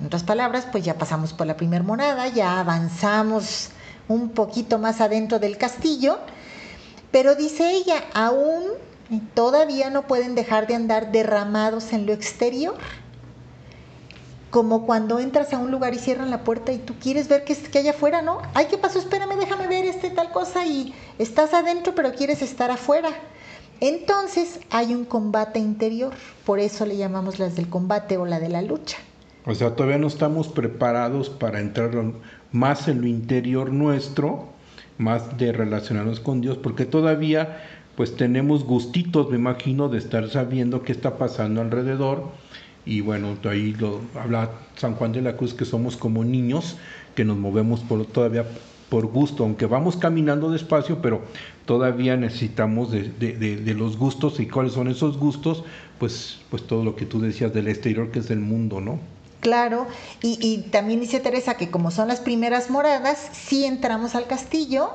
En 0.00 0.06
otras 0.06 0.24
palabras, 0.24 0.66
pues 0.70 0.84
ya 0.84 0.94
pasamos 0.94 1.32
por 1.32 1.46
la 1.46 1.56
primera 1.56 1.84
morada, 1.84 2.26
ya 2.28 2.58
avanzamos 2.58 3.70
un 4.08 4.30
poquito 4.30 4.80
más 4.80 5.00
adentro 5.00 5.38
del 5.38 5.56
castillo, 5.56 6.18
pero 7.12 7.36
dice 7.36 7.70
ella, 7.70 8.02
aún 8.12 8.64
todavía 9.20 9.90
no 9.90 10.06
pueden 10.06 10.34
dejar 10.34 10.66
de 10.66 10.74
andar 10.74 11.12
derramados 11.12 11.92
en 11.92 12.06
lo 12.06 12.12
exterior. 12.12 12.76
Como 14.50 14.84
cuando 14.84 15.18
entras 15.18 15.52
a 15.52 15.58
un 15.58 15.70
lugar 15.70 15.94
y 15.94 15.98
cierran 15.98 16.30
la 16.30 16.44
puerta 16.44 16.72
y 16.72 16.78
tú 16.78 16.94
quieres 17.00 17.28
ver 17.28 17.44
qué, 17.44 17.56
qué 17.56 17.78
hay 17.78 17.88
afuera, 17.88 18.20
¿no? 18.20 18.42
Ay, 18.52 18.66
¿qué 18.68 18.76
pasó? 18.76 18.98
Espérame, 18.98 19.38
déjame 19.38 19.66
ver 19.66 19.86
este 19.86 20.10
tal 20.10 20.30
cosa 20.30 20.66
y 20.66 20.94
estás 21.18 21.54
adentro 21.54 21.94
pero 21.94 22.12
quieres 22.12 22.42
estar 22.42 22.70
afuera. 22.70 23.08
Entonces 23.80 24.60
hay 24.70 24.94
un 24.94 25.04
combate 25.04 25.58
interior, 25.58 26.12
por 26.44 26.60
eso 26.60 26.86
le 26.86 26.96
llamamos 26.96 27.38
las 27.38 27.56
del 27.56 27.68
combate 27.68 28.16
o 28.16 28.26
la 28.26 28.38
de 28.38 28.48
la 28.48 28.62
lucha. 28.62 28.98
O 29.44 29.54
sea, 29.56 29.74
todavía 29.74 29.98
no 29.98 30.06
estamos 30.06 30.48
preparados 30.48 31.28
para 31.28 31.58
entrar 31.58 31.90
más 32.52 32.86
en 32.86 33.00
lo 33.00 33.08
interior 33.08 33.72
nuestro, 33.72 34.48
más 34.98 35.36
de 35.36 35.50
relacionarnos 35.50 36.20
con 36.20 36.40
Dios, 36.40 36.58
porque 36.58 36.84
todavía 36.84 37.81
pues 38.02 38.16
tenemos 38.16 38.64
gustitos, 38.64 39.30
me 39.30 39.36
imagino, 39.36 39.88
de 39.88 39.98
estar 39.98 40.28
sabiendo 40.28 40.82
qué 40.82 40.90
está 40.90 41.18
pasando 41.18 41.60
alrededor. 41.60 42.30
Y 42.84 43.00
bueno, 43.00 43.36
ahí 43.44 43.74
lo 43.74 44.00
habla 44.20 44.50
San 44.74 44.96
Juan 44.96 45.12
de 45.12 45.22
la 45.22 45.36
Cruz, 45.36 45.54
que 45.54 45.64
somos 45.64 45.96
como 45.96 46.24
niños, 46.24 46.78
que 47.14 47.24
nos 47.24 47.36
movemos 47.36 47.78
por, 47.78 48.04
todavía 48.06 48.44
por 48.88 49.06
gusto, 49.06 49.44
aunque 49.44 49.66
vamos 49.66 49.96
caminando 49.96 50.50
despacio, 50.50 51.00
pero 51.00 51.22
todavía 51.64 52.16
necesitamos 52.16 52.90
de, 52.90 53.74
los 53.78 53.96
gustos 53.96 54.40
y 54.40 54.48
cuáles 54.48 54.72
son 54.72 54.88
esos 54.88 55.16
gustos, 55.16 55.62
pues, 56.00 56.40
pues 56.50 56.66
todo 56.66 56.82
lo 56.82 56.96
que 56.96 57.06
tú 57.06 57.20
decías 57.20 57.54
del 57.54 57.68
exterior, 57.68 58.10
que 58.10 58.18
es 58.18 58.32
el 58.32 58.40
mundo, 58.40 58.80
¿no? 58.80 58.98
Claro, 59.38 59.86
y, 60.20 60.38
y 60.40 60.68
también 60.72 60.98
dice 60.98 61.20
Teresa 61.20 61.56
que 61.56 61.70
como 61.70 61.92
son 61.92 62.08
las 62.08 62.18
primeras 62.18 62.68
moradas, 62.68 63.30
sí 63.32 63.64
entramos 63.64 64.16
al 64.16 64.26
castillo, 64.26 64.90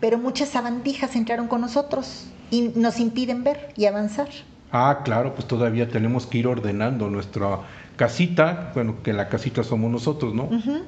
pero 0.00 0.18
muchas 0.18 0.50
sabandijas 0.50 1.16
entraron 1.16 1.48
con 1.48 1.60
nosotros 1.60 2.26
y 2.50 2.72
nos 2.74 3.00
impiden 3.00 3.44
ver 3.44 3.72
y 3.76 3.86
avanzar. 3.86 4.28
Ah, 4.72 5.02
claro, 5.04 5.34
pues 5.34 5.46
todavía 5.46 5.88
tenemos 5.88 6.26
que 6.26 6.38
ir 6.38 6.46
ordenando 6.46 7.08
nuestra 7.08 7.60
casita, 7.96 8.72
bueno, 8.74 8.96
que 9.02 9.12
la 9.12 9.28
casita 9.28 9.62
somos 9.62 9.90
nosotros, 9.90 10.34
¿no? 10.34 10.44
Uh 10.44 10.50
-huh. 10.50 10.82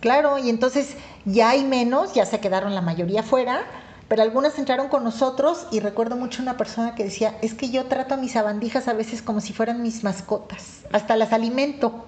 Claro, 0.00 0.38
y 0.38 0.48
entonces 0.50 0.96
ya 1.24 1.50
hay 1.50 1.64
menos, 1.64 2.14
ya 2.14 2.24
se 2.24 2.40
quedaron 2.40 2.74
la 2.74 2.80
mayoría 2.80 3.22
fuera, 3.22 3.60
pero 4.08 4.22
algunas 4.22 4.58
entraron 4.58 4.88
con 4.88 5.04
nosotros 5.04 5.66
y 5.70 5.78
recuerdo 5.80 6.16
mucho 6.16 6.42
una 6.42 6.56
persona 6.56 6.94
que 6.94 7.04
decía, 7.04 7.36
es 7.42 7.54
que 7.54 7.70
yo 7.70 7.84
trato 7.84 8.14
a 8.14 8.16
mis 8.16 8.32
sabandijas 8.32 8.88
a 8.88 8.94
veces 8.94 9.22
como 9.22 9.40
si 9.40 9.52
fueran 9.52 9.82
mis 9.82 10.02
mascotas, 10.02 10.84
hasta 10.90 11.16
las 11.16 11.32
alimento. 11.32 12.06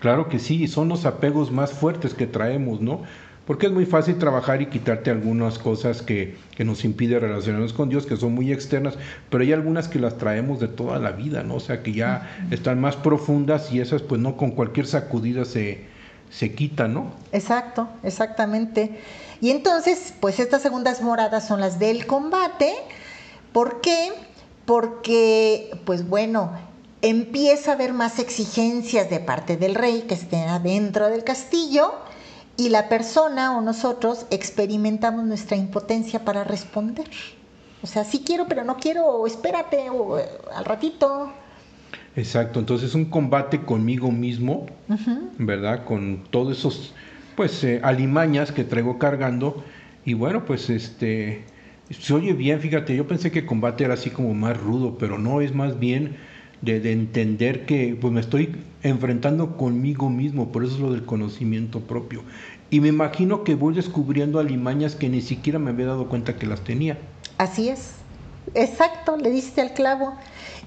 Claro 0.00 0.28
que 0.28 0.38
sí, 0.38 0.62
y 0.62 0.68
son 0.68 0.88
los 0.88 1.06
apegos 1.06 1.52
más 1.52 1.72
fuertes 1.72 2.14
que 2.14 2.26
traemos, 2.26 2.80
¿no? 2.80 3.02
Porque 3.46 3.66
es 3.66 3.72
muy 3.72 3.86
fácil 3.86 4.18
trabajar 4.18 4.60
y 4.60 4.66
quitarte 4.66 5.10
algunas 5.10 5.58
cosas 5.58 6.02
que, 6.02 6.36
que 6.56 6.64
nos 6.64 6.84
impide 6.84 7.20
relacionarnos 7.20 7.72
con 7.72 7.88
Dios, 7.88 8.04
que 8.04 8.16
son 8.16 8.34
muy 8.34 8.52
externas, 8.52 8.94
pero 9.30 9.44
hay 9.44 9.52
algunas 9.52 9.86
que 9.86 10.00
las 10.00 10.18
traemos 10.18 10.58
de 10.58 10.66
toda 10.66 10.98
la 10.98 11.12
vida, 11.12 11.44
¿no? 11.44 11.54
O 11.54 11.60
sea, 11.60 11.82
que 11.82 11.92
ya 11.92 12.28
están 12.50 12.80
más 12.80 12.96
profundas 12.96 13.72
y 13.72 13.80
esas 13.80 14.02
pues 14.02 14.20
no 14.20 14.36
con 14.36 14.50
cualquier 14.50 14.86
sacudida 14.86 15.44
se, 15.44 15.84
se 16.30 16.54
quitan, 16.54 16.94
¿no? 16.94 17.12
Exacto, 17.30 17.88
exactamente. 18.02 18.98
Y 19.40 19.50
entonces, 19.50 20.14
pues 20.18 20.40
estas 20.40 20.62
segundas 20.62 21.00
moradas 21.00 21.46
son 21.46 21.60
las 21.60 21.78
del 21.78 22.06
combate. 22.06 22.74
¿Por 23.52 23.80
qué? 23.80 24.12
Porque, 24.64 25.70
pues 25.84 26.08
bueno, 26.08 26.50
empieza 27.00 27.70
a 27.70 27.74
haber 27.74 27.92
más 27.92 28.18
exigencias 28.18 29.08
de 29.08 29.20
parte 29.20 29.56
del 29.56 29.76
rey 29.76 30.02
que 30.08 30.14
esté 30.14 30.38
adentro 30.38 31.08
del 31.08 31.22
castillo 31.22 31.92
y 32.56 32.70
la 32.70 32.88
persona 32.88 33.56
o 33.56 33.60
nosotros 33.60 34.26
experimentamos 34.30 35.24
nuestra 35.24 35.56
impotencia 35.56 36.24
para 36.24 36.44
responder. 36.44 37.06
O 37.82 37.86
sea, 37.86 38.04
sí 38.04 38.22
quiero, 38.24 38.46
pero 38.48 38.64
no 38.64 38.76
quiero, 38.76 39.06
o 39.06 39.26
espérate, 39.26 39.90
o 39.90 40.18
eh, 40.18 40.24
al 40.54 40.64
ratito. 40.64 41.32
Exacto, 42.16 42.58
entonces 42.58 42.94
un 42.94 43.04
combate 43.04 43.62
conmigo 43.62 44.10
mismo, 44.10 44.66
¿verdad? 45.38 45.84
Con 45.84 46.24
todos 46.30 46.58
esos, 46.58 46.94
pues, 47.36 47.62
eh, 47.62 47.80
alimañas 47.82 48.52
que 48.52 48.64
traigo 48.64 48.98
cargando. 48.98 49.62
Y 50.06 50.14
bueno, 50.14 50.46
pues, 50.46 50.70
este, 50.70 51.44
se 51.90 52.14
oye 52.14 52.32
bien, 52.32 52.60
fíjate, 52.60 52.96
yo 52.96 53.06
pensé 53.06 53.30
que 53.30 53.44
combate 53.44 53.84
era 53.84 53.94
así 53.94 54.08
como 54.08 54.32
más 54.32 54.56
rudo, 54.56 54.96
pero 54.98 55.18
no, 55.18 55.42
es 55.42 55.54
más 55.54 55.78
bien 55.78 56.16
de, 56.62 56.80
de 56.80 56.92
entender 56.92 57.66
que, 57.66 57.96
pues, 58.00 58.12
me 58.12 58.20
estoy 58.20 58.56
enfrentando 58.82 59.56
conmigo 59.56 60.10
mismo, 60.10 60.52
por 60.52 60.64
eso 60.64 60.74
es 60.74 60.80
lo 60.80 60.92
del 60.92 61.04
conocimiento 61.04 61.80
propio. 61.80 62.22
Y 62.70 62.80
me 62.80 62.88
imagino 62.88 63.44
que 63.44 63.54
voy 63.54 63.74
descubriendo 63.74 64.38
alimañas 64.38 64.96
que 64.96 65.08
ni 65.08 65.20
siquiera 65.20 65.58
me 65.58 65.70
había 65.70 65.86
dado 65.86 66.08
cuenta 66.08 66.36
que 66.36 66.46
las 66.46 66.62
tenía. 66.62 66.98
Así 67.38 67.68
es. 67.68 67.92
Exacto, 68.54 69.16
le 69.16 69.30
diste 69.30 69.60
al 69.60 69.72
clavo. 69.72 70.14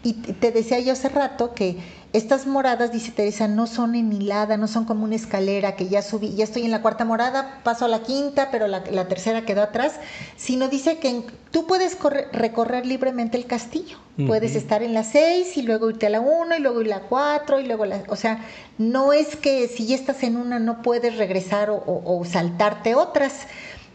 Y 0.04 0.14
te 0.14 0.52
decía 0.52 0.80
yo 0.80 0.94
hace 0.94 1.10
rato 1.10 1.54
que 1.54 1.78
estas 2.12 2.48
moradas, 2.48 2.92
dice 2.92 3.12
Teresa, 3.12 3.48
no 3.48 3.68
son 3.68 3.94
en 3.96 4.12
hilada, 4.12 4.58
no 4.58 4.68
son 4.68 4.86
como 4.86 5.04
una 5.04 5.16
escalera 5.16 5.76
que 5.76 5.88
ya 5.90 6.02
subí, 6.02 6.34
ya 6.36 6.44
estoy 6.44 6.64
en 6.66 6.72
la 6.72 6.82
cuarta 6.82 7.06
morada, 7.06 7.60
paso 7.64 7.86
a 7.86 7.88
la 7.88 8.02
quinta, 8.02 8.50
pero 8.52 8.68
la, 8.68 8.84
la 8.92 9.08
tercera 9.08 9.46
quedó 9.46 9.62
atrás, 9.62 9.94
sino 10.36 10.68
dice 10.70 10.98
que 10.98 11.10
en- 11.10 11.26
tú 11.52 11.68
puedes 11.68 11.96
correr- 12.00 12.28
recorrer 12.32 12.86
libremente 12.86 13.38
el 13.38 13.46
castillo. 13.46 13.98
Puedes 14.28 14.56
estar 14.58 14.84
en 14.84 14.94
la 14.94 15.06
seis 15.06 15.56
y 15.56 15.62
luego 15.62 15.90
irte 15.90 16.08
a 16.08 16.10
la 16.10 16.20
uno 16.20 16.54
y 16.54 16.60
luego 16.60 16.82
ir 16.82 16.92
a 16.92 16.98
la 16.98 17.04
cuatro 17.04 17.58
y 17.62 17.66
luego 17.66 17.86
la... 17.86 18.02
O 18.10 18.18
sea, 18.18 18.44
no 18.78 19.14
es 19.14 19.38
que 19.38 19.70
si 19.70 19.86
ya 19.86 19.96
estás 19.96 20.24
en 20.24 20.36
una 20.36 20.60
no 20.60 20.82
puedes 20.82 21.16
regresar 21.16 21.70
o, 21.70 21.76
o- 21.78 22.20
o 22.20 22.26
saltarte 22.26 22.96
otras. 22.96 23.34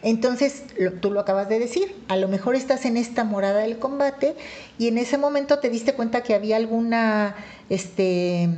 Entonces, 0.04 0.64
tú 1.00 1.10
lo 1.10 1.20
acabas 1.20 1.48
de 1.48 1.58
decir, 1.58 2.04
a 2.08 2.16
lo 2.16 2.28
mejor 2.28 2.54
estás 2.56 2.84
en 2.84 2.96
esta 2.96 3.24
morada 3.24 3.60
del 3.60 3.78
combate 3.78 4.36
y 4.78 4.88
en 4.88 4.98
ese 4.98 5.18
momento 5.18 5.58
te 5.60 5.70
diste 5.70 5.94
cuenta 5.94 6.22
que 6.22 6.34
había 6.34 6.56
alguna, 6.56 7.36
este, 7.70 8.48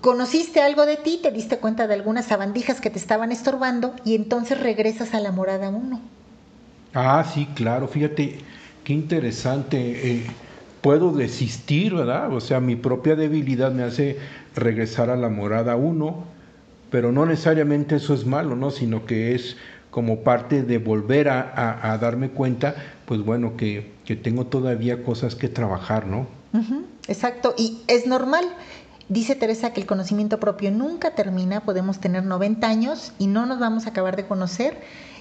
conociste 0.00 0.60
algo 0.62 0.86
de 0.86 0.96
ti, 0.96 1.20
te 1.22 1.30
diste 1.30 1.58
cuenta 1.60 1.86
de 1.86 1.94
algunas 1.94 2.26
sabandijas 2.26 2.80
que 2.80 2.90
te 2.90 2.98
estaban 2.98 3.32
estorbando 3.32 3.94
y 4.04 4.14
entonces 4.14 4.58
regresas 4.60 5.14
a 5.14 5.20
la 5.20 5.32
morada 5.32 5.68
1. 5.70 6.10
Ah, 6.92 7.24
sí, 7.24 7.52
claro, 7.54 7.88
fíjate, 7.88 8.46
qué 8.84 8.92
interesante. 8.92 10.12
eh, 10.12 10.36
puedo 10.80 11.12
desistir, 11.12 11.94
¿verdad? 11.94 12.32
O 12.32 12.40
sea, 12.40 12.60
mi 12.60 12.76
propia 12.76 13.16
debilidad 13.16 13.72
me 13.72 13.82
hace 13.82 14.18
regresar 14.54 15.10
a 15.10 15.16
la 15.16 15.28
morada 15.30 15.76
1, 15.76 16.36
pero 16.90 17.10
no 17.12 17.26
necesariamente 17.26 17.96
eso 17.96 18.14
es 18.14 18.26
malo, 18.26 18.54
¿no? 18.56 18.70
Sino 18.70 19.06
que 19.06 19.34
es 19.34 19.56
como 19.94 20.24
parte 20.24 20.64
de 20.64 20.78
volver 20.78 21.28
a, 21.28 21.40
a- 21.40 21.92
a 21.92 21.98
darme 21.98 22.30
cuenta, 22.30 22.74
pues 23.06 23.20
bueno, 23.20 23.56
que, 23.56 23.92
que 24.04 24.16
tengo 24.16 24.44
todavía 24.46 25.04
cosas 25.04 25.36
que 25.36 25.48
trabajar, 25.48 26.04
¿no? 26.08 26.26
Ujú, 26.52 26.82
Exacto, 27.06 27.54
y 27.56 27.78
es 27.86 28.04
normal. 28.04 28.44
Dice 29.08 29.36
Teresa 29.36 29.72
que 29.72 29.80
el 29.80 29.86
conocimiento 29.86 30.40
propio 30.40 30.72
nunca 30.72 31.12
termina, 31.14 31.60
podemos 31.60 32.00
tener 32.00 32.24
90 32.24 32.66
años 32.66 33.12
y 33.20 33.28
no 33.28 33.46
nos 33.46 33.60
vamos 33.60 33.86
a 33.86 33.90
acabar 33.90 34.16
de 34.16 34.24
conocer. 34.26 34.78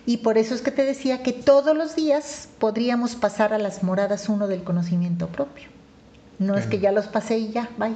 Y 0.07 0.17
por 0.17 0.39
eso 0.39 0.55
es 0.55 0.63
que 0.63 0.71
te 0.71 0.85
decía 0.85 1.21
que 1.21 1.33
todos 1.33 1.77
los 1.77 1.95
días 1.95 2.49
podríamos 2.57 3.13
pasar 3.15 3.53
a 3.53 3.59
las 3.59 3.83
moradas 3.83 4.27
uno 4.27 4.47
del 4.47 4.63
conocimiento 4.63 5.27
propio. 5.27 5.65
No 6.39 6.57
es 6.57 6.65
que 6.65 6.79
ya 6.79 6.91
los 6.91 7.05
pasé 7.05 7.37
y 7.37 7.51
ya, 7.51 7.69
bye. 7.77 7.93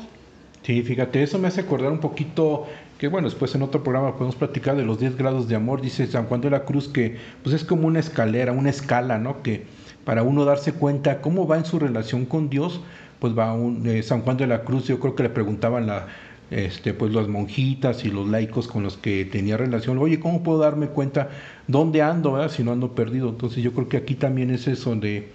Sí, 0.61 0.83
fíjate, 0.83 1.23
eso 1.23 1.39
me 1.39 1.47
hace 1.47 1.61
acordar 1.61 1.91
un 1.91 1.99
poquito 2.01 2.67
que 2.97 3.07
bueno, 3.07 3.27
después 3.27 3.53
en 3.55 3.61
otro 3.61 3.83
programa 3.83 4.13
podemos 4.13 4.35
platicar 4.35 4.75
de 4.75 4.83
los 4.83 4.99
10 4.99 5.17
grados 5.17 5.47
de 5.47 5.55
amor, 5.55 5.81
dice 5.81 6.07
San 6.07 6.25
Juan 6.25 6.41
de 6.41 6.49
la 6.49 6.65
Cruz 6.65 6.87
que 6.87 7.17
pues 7.43 7.55
es 7.55 7.63
como 7.63 7.87
una 7.87 7.99
escalera, 7.99 8.51
una 8.51 8.69
escala, 8.69 9.17
¿no? 9.19 9.43
Que 9.43 9.65
para 10.03 10.23
uno 10.23 10.45
darse 10.45 10.73
cuenta 10.73 11.21
cómo 11.21 11.47
va 11.47 11.57
en 11.57 11.65
su 11.65 11.79
relación 11.79 12.25
con 12.25 12.49
Dios, 12.49 12.81
pues 13.19 13.37
va 13.37 13.53
un, 13.53 13.85
eh, 13.87 14.01
San 14.03 14.21
Juan 14.21 14.37
de 14.37 14.47
la 14.47 14.63
Cruz, 14.63 14.87
yo 14.87 14.99
creo 14.99 15.15
que 15.15 15.23
le 15.23 15.29
preguntaban 15.29 15.85
la, 15.85 16.07
este, 16.49 16.93
pues 16.93 17.13
las 17.13 17.27
monjitas 17.27 18.05
y 18.05 18.09
los 18.09 18.27
laicos 18.27 18.67
con 18.67 18.83
los 18.83 18.97
que 18.97 19.25
tenía 19.25 19.57
relación, 19.57 19.97
oye, 19.97 20.19
¿cómo 20.19 20.43
puedo 20.43 20.59
darme 20.59 20.87
cuenta 20.87 21.29
dónde 21.67 22.01
ando, 22.01 22.47
si 22.49 22.63
no 22.63 22.71
ando 22.71 22.95
perdido? 22.95 23.29
Entonces 23.29 23.63
yo 23.63 23.73
creo 23.73 23.89
que 23.89 23.97
aquí 23.97 24.15
también 24.15 24.49
es 24.49 24.67
eso 24.67 24.95
de, 24.95 25.29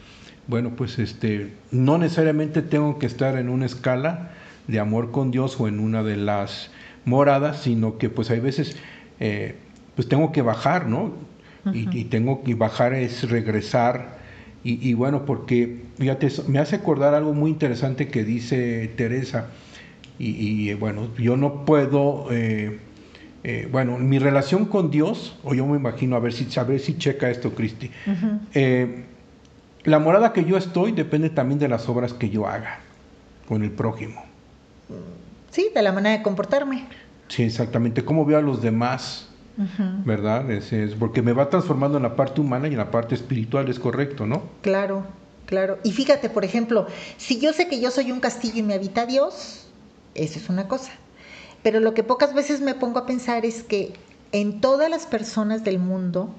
bueno, 0.49 0.73
pues 0.75 0.99
este, 0.99 1.53
no 1.71 1.99
necesariamente 1.99 2.63
tengo 2.63 2.99
que 2.99 3.07
estar 3.07 3.37
en 3.37 3.49
una 3.49 3.67
escala 3.67 4.33
de 4.69 4.81
amor 4.81 5.11
con 5.11 5.31
Dios 5.31 5.61
o 5.61 5.69
en 5.69 5.81
una 5.81 6.03
de 6.03 6.17
las 6.17 6.71
moradas, 7.05 7.63
sino 7.63 7.99
que 7.99 8.09
pues 8.09 8.31
hay 8.31 8.41
veces, 8.41 8.77
eh, 9.21 9.55
pues 9.95 10.09
tengo 10.09 10.33
que 10.33 10.43
bajar, 10.43 10.87
¿no? 10.87 11.13
y, 11.73 11.89
y 11.97 12.05
tengo 12.05 12.43
que 12.43 12.55
bajar 12.55 12.95
es 12.95 13.29
regresar. 13.31 14.19
Y, 14.65 14.89
y 14.89 14.95
bueno, 14.95 15.25
porque, 15.27 15.83
fíjate, 15.99 16.29
me 16.49 16.59
hace 16.59 16.77
acordar 16.77 17.15
algo 17.15 17.35
muy 17.35 17.51
interesante 17.51 18.09
que 18.09 18.25
dice 18.25 18.91
Teresa. 18.97 19.49
Y, 20.19 20.71
y, 20.71 20.75
bueno, 20.75 21.09
yo 21.19 21.37
no 21.37 21.65
puedo, 21.65 22.27
eh, 22.31 22.79
eh, 23.43 23.69
bueno, 23.71 23.99
mi 23.99 24.19
relación 24.19 24.67
con 24.67 24.91
Dios, 24.91 25.37
o 25.43 25.55
yo 25.55 25.67
me 25.67 25.77
imagino, 25.77 26.15
a 26.15 26.21
ver 26.21 26.33
si, 26.33 26.47
a 26.59 26.63
ver 26.63 26.79
si 26.79 26.97
checa 26.97 27.31
esto, 27.31 27.55
Cristi. 27.55 27.91
La 29.85 29.99
morada 29.99 30.33
que 30.33 30.45
yo 30.45 30.57
estoy 30.57 30.93
depende 30.93 31.29
también 31.29 31.59
de 31.59 31.69
las 31.69 31.89
obras 31.89 32.13
que 32.13 32.31
yo 32.31 32.47
haga 32.47 32.79
con 33.49 33.65
el 33.65 33.73
prójimo. 33.73 34.23
Sí, 35.53 35.71
de 35.73 35.83
la 35.83 35.93
manera 35.93 36.17
de 36.17 36.23
comportarme. 36.25 36.89
Sí, 37.29 37.45
exactamente. 37.45 38.05
¿Cómo 38.05 38.25
veo 38.25 38.39
a 38.39 38.43
los 38.43 38.61
demás? 38.61 39.29
¿Verdad? 40.05 40.51
Es, 40.51 40.73
es 40.73 40.95
porque 40.95 41.23
me 41.23 41.35
va 41.35 41.51
transformando 41.51 41.99
en 41.99 42.03
la 42.03 42.17
parte 42.17 42.41
humana 42.41 42.69
y 42.69 42.73
en 42.73 42.79
la 42.79 42.91
parte 42.91 43.15
espiritual, 43.15 43.69
es 43.69 43.79
correcto, 43.79 44.27
¿no? 44.27 44.43
Claro, 44.63 45.07
claro. 45.45 45.79
Y 45.85 45.93
fíjate, 45.93 46.31
por 46.31 46.45
ejemplo, 46.45 46.87
si 47.19 47.39
yo 47.39 47.53
sé 47.53 47.69
que 47.69 47.79
yo 47.79 47.91
soy 47.91 48.11
un 48.11 48.21
castillo 48.21 48.59
y 48.59 48.63
me 48.63 48.75
habita 48.75 49.05
Dios, 49.05 49.67
eso 50.15 50.39
es 50.39 50.49
una 50.49 50.69
cosa. 50.69 50.93
Pero 51.63 51.81
lo 51.81 51.93
que 51.95 52.03
pocas 52.03 52.35
veces 52.35 52.61
me 52.63 52.75
pongo 52.75 52.99
a 52.99 53.07
pensar 53.07 53.45
es 53.45 53.63
que 53.63 53.93
en 54.33 54.61
todas 54.61 54.91
las 54.91 55.07
personas 55.07 55.65
del 55.65 55.79
mundo 55.79 56.35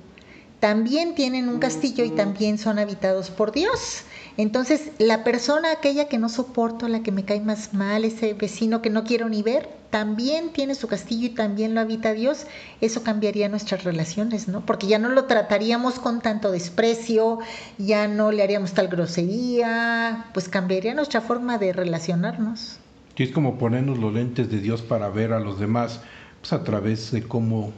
también 0.60 1.14
tienen 1.14 1.50
un 1.50 1.60
castillo 1.60 2.04
y 2.04 2.10
también 2.10 2.58
son 2.58 2.80
habitados 2.80 3.30
por 3.30 3.52
Dios. 3.52 4.06
Entonces, 4.36 4.92
la 4.98 5.24
persona 5.24 5.72
aquella 5.72 6.08
que 6.08 6.18
no 6.18 6.28
soporto, 6.28 6.88
la 6.88 7.04
que 7.04 7.12
me 7.12 7.24
cae 7.24 7.40
más 7.42 7.74
mal, 7.74 8.04
ese 8.04 8.34
vecino 8.34 8.82
que 8.82 8.90
no 8.90 9.04
quiero 9.04 9.30
ni 9.30 9.44
ver, 9.44 9.70
también 9.92 10.54
tiene 10.54 10.74
su 10.74 10.88
castillo 10.88 11.28
y 11.28 11.30
también 11.30 11.76
lo 11.76 11.82
habita 11.82 12.14
Dios. 12.14 12.48
Eso 12.82 13.04
cambiaría 13.04 13.48
nuestras 13.48 13.84
relaciones, 13.84 14.48
¿no? 14.48 14.66
Porque 14.66 14.88
ya 14.88 14.98
no 14.98 15.10
lo 15.10 15.26
trataríamos 15.26 16.00
con 16.00 16.20
tanto 16.20 16.52
desprecio, 16.52 17.40
ya 17.78 18.08
no 18.08 18.32
le 18.32 18.42
haríamos 18.42 18.74
tal 18.74 18.88
grosería, 18.88 20.26
pues 20.34 20.50
cambiaría 20.50 20.96
nuestra 20.96 21.22
forma 21.22 21.60
de 21.60 21.74
relacionarnos. 21.74 22.80
Sí, 23.16 23.24
es 23.24 23.32
como 23.32 23.60
ponernos 23.60 24.00
los 24.00 24.12
lentes 24.12 24.50
de 24.50 24.60
Dios 24.60 24.82
para 24.82 25.10
ver 25.10 25.32
a 25.32 25.40
los 25.40 25.60
demás, 25.60 26.02
pues 26.42 26.54
a 26.54 26.64
través 26.64 27.12
de 27.12 27.22
cómo 27.22 27.72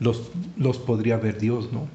los, 0.00 0.30
los 0.56 0.78
podría 0.78 1.18
ver 1.18 1.38
Dios, 1.38 1.70
¿no? 1.70 1.86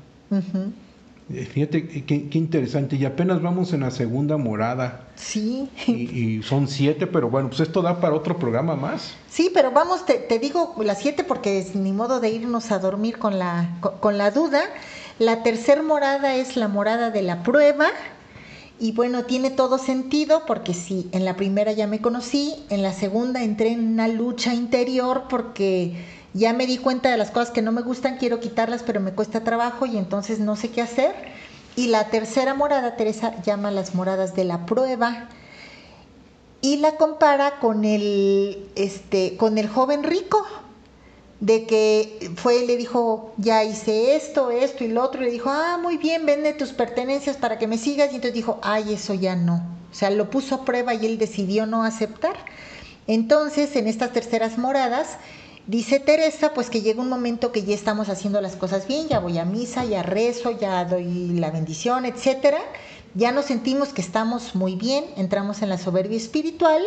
Fíjate 1.31 1.87
qué, 1.87 2.29
qué 2.29 2.37
interesante, 2.37 2.95
y 2.95 3.05
apenas 3.05 3.41
vamos 3.41 3.73
en 3.73 3.81
la 3.81 3.91
segunda 3.91 4.37
morada, 4.37 5.07
Sí. 5.15 5.69
y, 5.87 5.91
y 6.37 6.43
son 6.43 6.67
siete, 6.67 7.07
pero 7.07 7.29
bueno, 7.29 7.49
pues 7.49 7.61
esto 7.61 7.81
da 7.81 7.99
para 8.01 8.15
otro 8.15 8.37
programa 8.37 8.75
más. 8.75 9.13
Sí, 9.29 9.49
pero 9.53 9.71
vamos, 9.71 10.05
te, 10.05 10.15
te 10.15 10.39
digo 10.39 10.75
las 10.83 10.99
siete 10.99 11.23
porque 11.23 11.59
es 11.59 11.75
ni 11.75 11.91
modo 11.93 12.19
de 12.19 12.29
irnos 12.29 12.71
a 12.71 12.79
dormir 12.79 13.17
con 13.17 13.39
la, 13.39 13.77
con, 13.81 13.97
con 13.99 14.17
la 14.17 14.31
duda. 14.31 14.61
La 15.19 15.43
tercer 15.43 15.83
morada 15.83 16.35
es 16.35 16.57
la 16.57 16.67
morada 16.67 17.11
de 17.11 17.21
la 17.21 17.43
prueba. 17.43 17.87
Y 18.79 18.93
bueno, 18.93 19.25
tiene 19.25 19.51
todo 19.51 19.77
sentido 19.77 20.43
porque 20.47 20.73
sí, 20.73 21.07
en 21.11 21.23
la 21.23 21.35
primera 21.35 21.71
ya 21.71 21.85
me 21.85 22.01
conocí, 22.01 22.55
en 22.71 22.81
la 22.81 22.93
segunda 22.93 23.43
entré 23.43 23.73
en 23.73 23.87
una 23.93 24.07
lucha 24.07 24.55
interior 24.55 25.25
porque 25.29 25.93
ya 26.33 26.53
me 26.53 26.65
di 26.65 26.77
cuenta 26.77 27.09
de 27.09 27.17
las 27.17 27.31
cosas 27.31 27.51
que 27.51 27.61
no 27.61 27.71
me 27.71 27.81
gustan, 27.81 28.17
quiero 28.17 28.39
quitarlas, 28.39 28.83
pero 28.83 28.99
me 28.99 29.13
cuesta 29.13 29.43
trabajo 29.43 29.85
y 29.85 29.97
entonces 29.97 30.39
no 30.39 30.55
sé 30.55 30.69
qué 30.71 30.81
hacer. 30.81 31.13
Y 31.75 31.87
la 31.87 32.09
tercera 32.09 32.53
morada, 32.53 32.95
Teresa 32.95 33.41
llama 33.43 33.71
las 33.71 33.95
moradas 33.95 34.35
de 34.35 34.43
la 34.43 34.65
prueba 34.65 35.29
y 36.61 36.77
la 36.77 36.95
compara 36.95 37.59
con 37.59 37.85
el, 37.85 38.69
este, 38.75 39.35
con 39.37 39.57
el 39.57 39.67
joven 39.67 40.03
rico, 40.03 40.45
de 41.39 41.65
que 41.65 42.31
fue 42.35 42.63
y 42.63 42.67
le 42.67 42.77
dijo, 42.77 43.33
ya 43.37 43.63
hice 43.63 44.15
esto, 44.15 44.51
esto 44.51 44.83
y 44.83 44.89
lo 44.89 45.03
otro, 45.03 45.21
y 45.21 45.25
le 45.25 45.31
dijo, 45.31 45.49
ah, 45.49 45.79
muy 45.81 45.97
bien, 45.97 46.25
vende 46.25 46.53
tus 46.53 46.71
pertenencias 46.71 47.35
para 47.35 47.57
que 47.57 47.65
me 47.65 47.79
sigas, 47.79 48.11
y 48.11 48.15
entonces 48.15 48.35
dijo, 48.35 48.59
ay, 48.61 48.93
eso 48.93 49.15
ya 49.15 49.35
no. 49.35 49.55
O 49.91 49.93
sea, 49.95 50.11
lo 50.11 50.29
puso 50.29 50.55
a 50.55 50.65
prueba 50.65 50.93
y 50.93 51.05
él 51.05 51.17
decidió 51.17 51.65
no 51.65 51.83
aceptar. 51.83 52.35
Entonces, 53.07 53.75
en 53.75 53.87
estas 53.87 54.13
terceras 54.13 54.59
moradas, 54.59 55.17
dice 55.67 55.99
Teresa, 55.99 56.53
pues 56.53 56.69
que 56.69 56.81
llega 56.81 57.01
un 57.01 57.09
momento 57.09 57.51
que 57.51 57.63
ya 57.63 57.75
estamos 57.75 58.09
haciendo 58.09 58.41
las 58.41 58.55
cosas 58.55 58.87
bien, 58.87 59.07
ya 59.07 59.19
voy 59.19 59.37
a 59.37 59.45
misa, 59.45 59.85
ya 59.85 60.03
rezo, 60.03 60.51
ya 60.51 60.85
doy 60.85 61.29
la 61.39 61.51
bendición, 61.51 62.05
etcétera. 62.05 62.59
Ya 63.13 63.31
nos 63.31 63.45
sentimos 63.45 63.89
que 63.89 64.01
estamos 64.01 64.55
muy 64.55 64.75
bien, 64.75 65.05
entramos 65.17 65.61
en 65.61 65.69
la 65.69 65.77
soberbia 65.77 66.17
espiritual, 66.17 66.81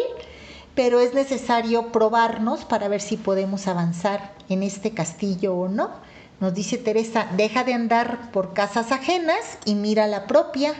pero 0.75 1.01
es 1.01 1.15
necesario 1.15 1.93
probarnos 1.93 2.65
para 2.65 2.89
ver 2.89 3.01
si 3.01 3.17
podemos 3.17 3.67
avanzar 3.67 4.35
en 4.49 4.63
este 4.63 4.93
castillo 4.93 5.55
o 5.55 5.69
no. 5.69 5.91
Nos 6.41 6.55
dice 6.55 6.79
Teresa, 6.79 7.29
deja 7.37 7.65
de 7.65 7.75
andar 7.75 8.31
por 8.33 8.55
casas 8.55 8.91
ajenas 8.91 9.59
y 9.65 9.75
mira 9.75 10.07
la 10.07 10.27
propia. 10.27 10.75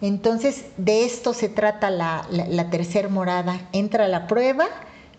Entonces, 0.00 0.66
de 0.76 1.04
esto 1.04 1.32
se 1.34 1.48
trata 1.48 1.90
la, 1.90 2.26
la, 2.30 2.70
tercera 2.70 3.08
morada. 3.08 3.60
Entra 3.72 4.06
la 4.08 4.26
prueba, 4.26 4.66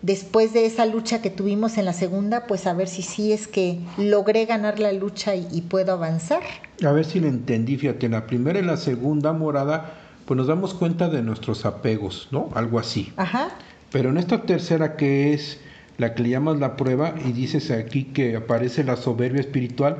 después 0.02 0.52
de 0.52 0.66
esa 0.66 0.86
lucha 0.86 1.20
que 1.22 1.30
tuvimos 1.30 1.78
en 1.78 1.84
la 1.84 1.92
segunda, 1.92 2.46
pues 2.46 2.66
a 2.66 2.72
ver 2.74 2.88
si 2.88 3.02
sí 3.02 3.32
es 3.32 3.46
que 3.48 3.78
logré 3.98 4.46
ganar 4.46 4.78
la 4.78 4.92
lucha 4.92 5.34
y, 5.36 5.46
y 5.52 5.62
puedo 5.62 5.92
avanzar. 5.92 6.40
A 6.84 6.92
ver 6.92 7.04
si 7.04 7.20
le 7.20 7.28
entendí, 7.28 7.76
fíjate, 7.76 8.06
en 8.06 8.12
la 8.12 8.26
primera 8.26 8.58
y 8.58 8.62
la 8.62 8.76
segunda 8.76 9.32
morada, 9.32 9.94
pues 10.24 10.36
nos 10.38 10.46
damos 10.46 10.74
cuenta 10.74 11.08
de 11.08 11.22
nuestros 11.22 11.64
apegos, 11.66 12.28
¿no? 12.30 12.48
Algo 12.54 12.78
así. 12.78 13.12
Ajá. 13.16 13.48
Pero 13.92 14.10
en 14.10 14.16
esta 14.18 14.42
tercera 14.42 14.96
que 14.96 15.32
es 15.34 15.60
la 15.98 16.14
que 16.14 16.22
le 16.22 16.30
llamas 16.30 16.58
la 16.58 16.76
prueba 16.76 17.14
y 17.26 17.32
dices 17.32 17.70
aquí 17.70 18.04
que 18.04 18.36
aparece 18.36 18.84
la 18.84 18.96
soberbia 18.96 19.40
espiritual, 19.40 19.96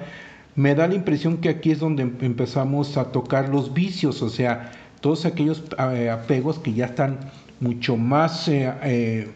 me 0.54 0.74
da 0.74 0.88
la 0.88 0.94
impresión 0.94 1.38
que 1.38 1.48
aquí 1.50 1.72
es 1.72 1.78
donde 1.80 2.04
em- 2.04 2.16
empezamos 2.22 2.96
a 2.96 3.06
tocar 3.12 3.48
los 3.50 3.74
vicios, 3.74 4.22
o 4.22 4.28
sea, 4.30 4.72
todos 5.00 5.26
aquellos 5.26 5.62
eh, 5.92 6.08
apegos 6.10 6.58
que 6.58 6.72
ya 6.72 6.86
están 6.86 7.18
mucho 7.60 7.96
más, 7.96 8.48
eh, 8.48 8.72
eh, 8.82 9.30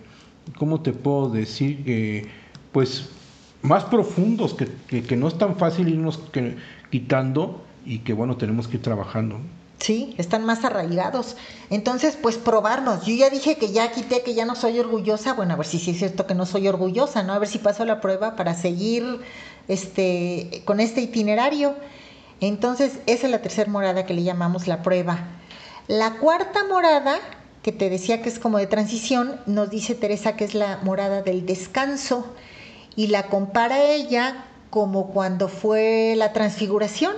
¿cómo 0.58 0.80
te 0.80 0.92
puedo 0.92 1.28
decir? 1.30 1.82
Eh, 1.86 2.26
pues 2.72 3.08
más 3.62 3.84
profundos, 3.84 4.54
que, 4.54 5.02
que, 5.02 5.16
no 5.16 5.28
es 5.28 5.38
tan 5.38 5.56
fácil 5.56 5.88
irnos 5.88 6.18
que- 6.18 6.56
quitando 6.90 7.64
y 7.86 8.00
que 8.00 8.12
bueno, 8.12 8.36
tenemos 8.36 8.68
que 8.68 8.76
ir 8.76 8.82
trabajando. 8.82 9.40
Sí, 9.80 10.14
están 10.18 10.44
más 10.46 10.64
arraigados. 10.64 11.36
Entonces, 11.68 12.16
pues 12.20 12.36
probarnos. 12.38 13.04
Yo 13.04 13.14
ya 13.14 13.28
dije 13.28 13.56
que 13.56 13.72
ya 13.72 13.90
quité, 13.92 14.22
que 14.22 14.34
ya 14.34 14.44
no 14.46 14.54
soy 14.54 14.78
orgullosa. 14.78 15.34
Bueno, 15.34 15.54
a 15.54 15.56
ver 15.56 15.66
si 15.66 15.78
sí 15.78 15.90
es 15.90 15.98
cierto 15.98 16.26
que 16.26 16.34
no 16.34 16.46
soy 16.46 16.68
orgullosa, 16.68 17.22
¿no? 17.22 17.32
A 17.34 17.38
ver 17.38 17.48
si 17.48 17.58
paso 17.58 17.84
la 17.84 18.00
prueba 18.00 18.36
para 18.36 18.54
seguir 18.54 19.20
este, 19.68 20.62
con 20.64 20.80
este 20.80 21.00
itinerario. 21.02 21.74
Entonces, 22.40 22.98
esa 23.06 23.26
es 23.26 23.30
la 23.30 23.42
tercera 23.42 23.70
morada 23.70 24.06
que 24.06 24.14
le 24.14 24.22
llamamos 24.22 24.66
la 24.66 24.82
prueba. 24.82 25.18
La 25.88 26.18
cuarta 26.18 26.60
morada, 26.68 27.16
que 27.64 27.72
te 27.72 27.88
decía 27.88 28.20
que 28.20 28.28
es 28.28 28.38
como 28.38 28.58
de 28.58 28.66
transición, 28.66 29.40
nos 29.46 29.70
dice 29.70 29.94
Teresa 29.94 30.36
que 30.36 30.44
es 30.44 30.54
la 30.54 30.80
morada 30.82 31.22
del 31.22 31.46
descanso 31.46 32.26
y 32.94 33.06
la 33.06 33.28
compara 33.28 33.82
ella 33.82 34.44
como 34.68 35.08
cuando 35.08 35.48
fue 35.48 36.12
la 36.14 36.34
transfiguración 36.34 37.14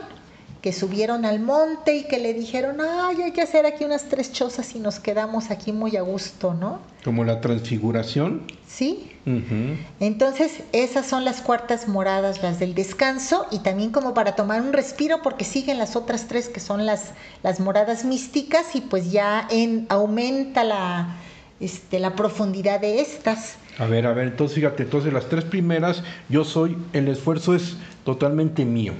que 0.67 0.73
subieron 0.73 1.25
al 1.25 1.39
monte 1.39 1.95
y 1.95 2.09
que 2.09 2.19
le 2.19 2.35
dijeron, 2.35 2.79
ay, 2.81 3.23
hay 3.23 3.31
que 3.31 3.41
hacer 3.41 3.67
aquí 3.67 3.85
unas 3.85 4.09
tres 4.09 4.33
chozas 4.33 4.75
y 4.75 4.81
nos 4.81 4.99
quedamos 4.99 5.53
aquí 5.53 5.71
muy 5.71 5.97
a 5.97 6.03
gusto, 6.03 6.55
¿no? 6.55 6.81
Como 7.05 7.23
la 7.23 7.41
transfiguración. 7.41 8.43
Sí. 8.67 9.13
Entonces, 10.01 10.65
esas 10.73 11.07
son 11.07 11.25
las 11.25 11.41
cuartas 11.41 11.87
moradas, 11.87 12.43
las 12.43 12.59
del 12.59 12.75
descanso, 12.75 13.47
y 13.53 13.61
también 13.61 13.93
como 13.93 14.13
para 14.13 14.35
tomar 14.35 14.61
un 14.61 14.73
respiro, 14.73 15.23
porque 15.23 15.45
siguen 15.45 15.79
las 15.79 15.95
otras 15.95 16.27
tres 16.27 16.49
que 16.49 16.59
son 16.59 16.85
las, 16.85 17.13
las 17.45 17.61
moradas 17.61 18.05
místicas, 18.05 18.75
y 18.75 18.81
pues 18.81 19.13
ya 19.13 19.47
en, 19.53 19.87
aumenta 19.89 20.65
la, 20.65 21.15
este, 21.61 22.01
la 22.01 22.17
profundidad 22.17 22.81
de 22.81 23.03
estas. 23.03 23.55
A 23.79 23.87
ver, 23.87 24.05
a 24.05 24.13
ver, 24.13 24.27
entonces 24.27 24.57
fíjate, 24.57 24.83
entonces 24.83 25.13
las 25.13 25.29
tres 25.29 25.45
primeras, 25.45 26.03
yo 26.29 26.43
soy, 26.45 26.77
el 26.93 27.07
esfuerzo 27.07 27.55
es 27.55 27.77
totalmente 28.05 28.65
mío, 28.65 28.95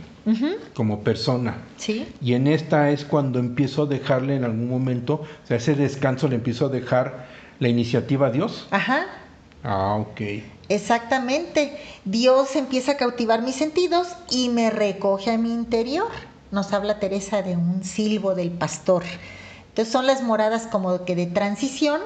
Como 0.75 1.05
persona. 1.05 1.59
Sí. 1.77 2.13
Y 2.21 2.35
en 2.35 2.49
esta 2.49 2.91
es 2.91 3.05
cuando 3.05 3.39
empiezo 3.39 3.85
a 3.85 3.87
dejarle 3.87 4.35
en 4.35 4.45
algún 4.45 4.69
momento, 4.69 5.15
o 5.15 5.47
sea, 5.47 5.59
ese 5.59 5.75
descanso 5.75 6.27
le 6.27 6.35
empiezo 6.35 6.67
a 6.67 6.69
dejar 6.69 7.27
la 7.61 7.69
iniciativa 7.69 8.27
a 8.27 8.31
Dios. 8.31 8.67
Ajá. 8.71 9.07
Ah, 9.63 9.97
ok. 9.97 10.21
Exactamente. 10.69 11.77
Dios 12.05 12.57
empieza 12.57 12.93
a 12.93 12.97
cautivar 12.97 13.43
mis 13.43 13.55
sentidos 13.55 14.09
y 14.31 14.49
me 14.49 14.71
recoge 14.71 15.31
a 15.31 15.39
mi 15.39 15.53
interior. 15.53 16.09
Nos 16.51 16.73
habla 16.73 16.99
Teresa 16.99 17.43
de 17.43 17.57
un 17.57 17.85
silbo 17.85 18.35
del 18.35 18.51
pastor. 18.51 19.05
Entonces 19.69 19.93
son 19.93 20.07
las 20.07 20.23
moradas 20.23 20.67
como 20.67 21.05
que 21.05 21.15
de 21.15 21.27
transición, 21.27 22.01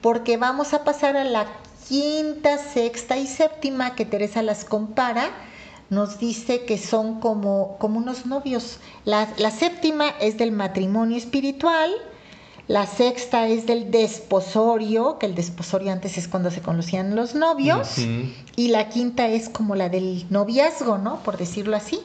porque 0.00 0.36
vamos 0.36 0.74
a 0.74 0.84
pasar 0.84 1.16
a 1.16 1.24
la 1.24 1.46
quinta, 1.88 2.58
sexta 2.58 3.16
y 3.16 3.26
séptima, 3.26 3.94
que 3.94 4.04
Teresa 4.04 4.42
las 4.42 4.64
compara. 4.64 5.30
Nos 5.88 6.18
dice 6.18 6.64
que 6.64 6.78
son 6.78 7.20
como, 7.20 7.76
como 7.78 7.98
unos 7.98 8.26
novios. 8.26 8.78
La, 9.04 9.28
la 9.38 9.50
séptima 9.50 10.08
es 10.20 10.36
del 10.36 10.52
matrimonio 10.52 11.16
espiritual, 11.16 11.92
la 12.68 12.86
sexta 12.86 13.46
es 13.46 13.66
del 13.66 13.92
desposorio, 13.92 15.18
que 15.18 15.26
el 15.26 15.36
desposorio 15.36 15.92
antes 15.92 16.18
es 16.18 16.26
cuando 16.26 16.50
se 16.50 16.60
conocían 16.60 17.14
los 17.14 17.36
novios. 17.36 17.98
Y 18.56 18.68
la 18.68 18.88
quinta 18.88 19.28
es 19.28 19.48
como 19.48 19.76
la 19.76 19.88
del 19.88 20.26
noviazgo, 20.30 20.98
¿no? 20.98 21.22
Por 21.22 21.36
decirlo 21.36 21.76
así. 21.76 22.00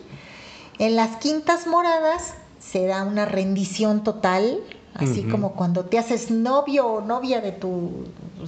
En 0.78 0.96
las 0.96 1.18
quintas 1.18 1.66
moradas 1.66 2.36
se 2.60 2.86
da 2.86 3.04
una 3.04 3.26
rendición 3.26 4.04
total, 4.04 4.60
así 4.94 5.24
como 5.24 5.54
cuando 5.54 5.86
te 5.86 5.98
haces 5.98 6.30
novio 6.30 6.86
o 6.86 7.02
novia 7.02 7.42
de 7.42 7.54
tu, 7.54 8.06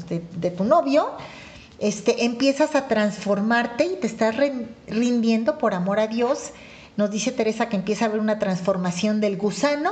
de, 0.07 0.23
de 0.35 0.51
tu 0.51 0.65
novio, 0.65 1.07
este, 1.87 2.23
empiezas 2.25 2.75
a 2.75 2.87
transformarte 2.87 3.85
y 3.85 3.95
te 3.99 4.07
estás 4.07 4.35
rin- 4.37 4.67
rindiendo 4.87 5.57
por 5.57 5.73
amor 5.73 5.99
a 5.99 6.07
Dios. 6.07 6.51
Nos 6.95 7.11
dice 7.11 7.31
Teresa 7.31 7.67
que 7.69 7.75
empieza 7.75 8.05
a 8.05 8.07
haber 8.07 8.19
una 8.21 8.39
transformación 8.39 9.19
del 9.19 9.35
gusano 9.37 9.91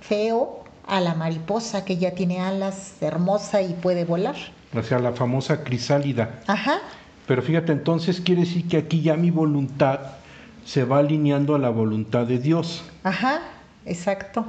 feo 0.00 0.64
a 0.86 1.00
la 1.00 1.14
mariposa 1.14 1.84
que 1.84 1.96
ya 1.98 2.12
tiene 2.12 2.40
alas, 2.40 2.94
hermosa 3.00 3.60
y 3.62 3.74
puede 3.74 4.04
volar. 4.04 4.36
O 4.74 4.82
sea, 4.82 4.98
la 4.98 5.12
famosa 5.12 5.62
crisálida. 5.64 6.40
Ajá, 6.46 6.78
Pero 7.26 7.42
fíjate, 7.42 7.72
entonces 7.72 8.20
quiere 8.20 8.42
decir 8.42 8.68
que 8.68 8.76
aquí 8.76 9.02
ya 9.02 9.16
mi 9.16 9.30
voluntad 9.30 9.98
se 10.64 10.84
va 10.84 10.98
alineando 10.98 11.54
a 11.54 11.58
la 11.58 11.70
voluntad 11.70 12.26
de 12.26 12.38
Dios. 12.38 12.84
ajá, 13.02 13.40
exacto. 13.84 14.44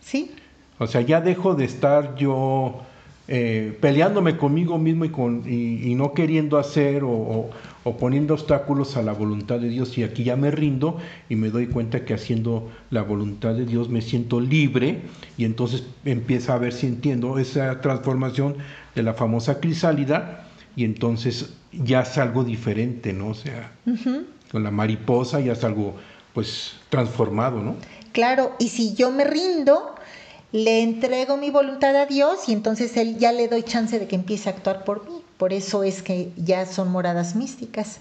¿Sí? 0.00 0.34
O 0.78 0.86
sea, 0.86 1.00
ya 1.02 1.20
dejo 1.20 1.54
de 1.54 1.64
estar 1.64 2.14
yo 2.16 2.82
eh, 3.28 3.76
peleándome 3.80 4.36
conmigo 4.36 4.78
mismo 4.78 5.04
y, 5.04 5.10
con, 5.10 5.42
y, 5.46 5.90
y 5.90 5.94
no 5.94 6.12
queriendo 6.12 6.58
hacer 6.58 7.04
o, 7.04 7.10
o- 7.10 7.50
o 7.84 7.96
poniendo 7.96 8.34
obstáculos 8.34 8.96
a 8.96 9.02
la 9.02 9.12
voluntad 9.12 9.58
de 9.58 9.68
Dios. 9.68 9.98
Y 9.98 10.04
aquí 10.04 10.22
ya 10.22 10.36
me 10.36 10.52
rindo 10.52 10.98
y 11.28 11.34
me 11.34 11.50
doy 11.50 11.66
cuenta 11.66 12.04
que 12.04 12.14
haciendo 12.14 12.70
la 12.90 13.02
voluntad 13.02 13.54
de 13.54 13.64
Dios 13.66 13.88
me 13.88 14.02
siento 14.02 14.38
libre 14.40 15.00
y 15.36 15.44
entonces 15.44 15.82
empieza 16.04 16.54
a 16.54 16.58
ver 16.58 16.72
si 16.74 16.86
entiendo 16.86 17.38
esa 17.40 17.80
transformación 17.80 18.54
de 18.94 19.02
la 19.02 19.14
famosa 19.14 19.58
crisálida 19.58 20.46
y 20.76 20.84
entonces 20.84 21.54
ya 21.72 22.02
es 22.02 22.18
algo 22.18 22.44
diferente, 22.44 23.12
¿no? 23.12 23.28
O 23.30 23.34
sea, 23.34 23.72
con 24.52 24.62
la 24.62 24.70
mariposa 24.70 25.40
ya 25.40 25.54
es 25.54 25.64
algo 25.64 25.96
pues 26.34 26.74
transformado, 26.88 27.62
¿no? 27.62 27.74
Claro, 28.12 28.52
y 28.60 28.68
si 28.68 28.94
yo 28.94 29.10
me 29.10 29.24
rindo, 29.24 29.96
le 30.52 30.82
entrego 30.82 31.38
mi 31.38 31.50
voluntad 31.50 31.96
a 31.96 32.06
Dios 32.06 32.48
y 32.48 32.52
entonces 32.52 32.96
él 32.98 33.18
ya 33.18 33.32
le 33.32 33.48
doy 33.48 33.62
chance 33.62 33.98
de 33.98 34.06
que 34.06 34.16
empiece 34.16 34.48
a 34.48 34.52
actuar 34.52 34.84
por 34.84 35.08
mí. 35.08 35.22
Por 35.38 35.52
eso 35.52 35.82
es 35.82 36.02
que 36.02 36.30
ya 36.36 36.66
son 36.66 36.92
moradas 36.92 37.34
místicas. 37.34 37.98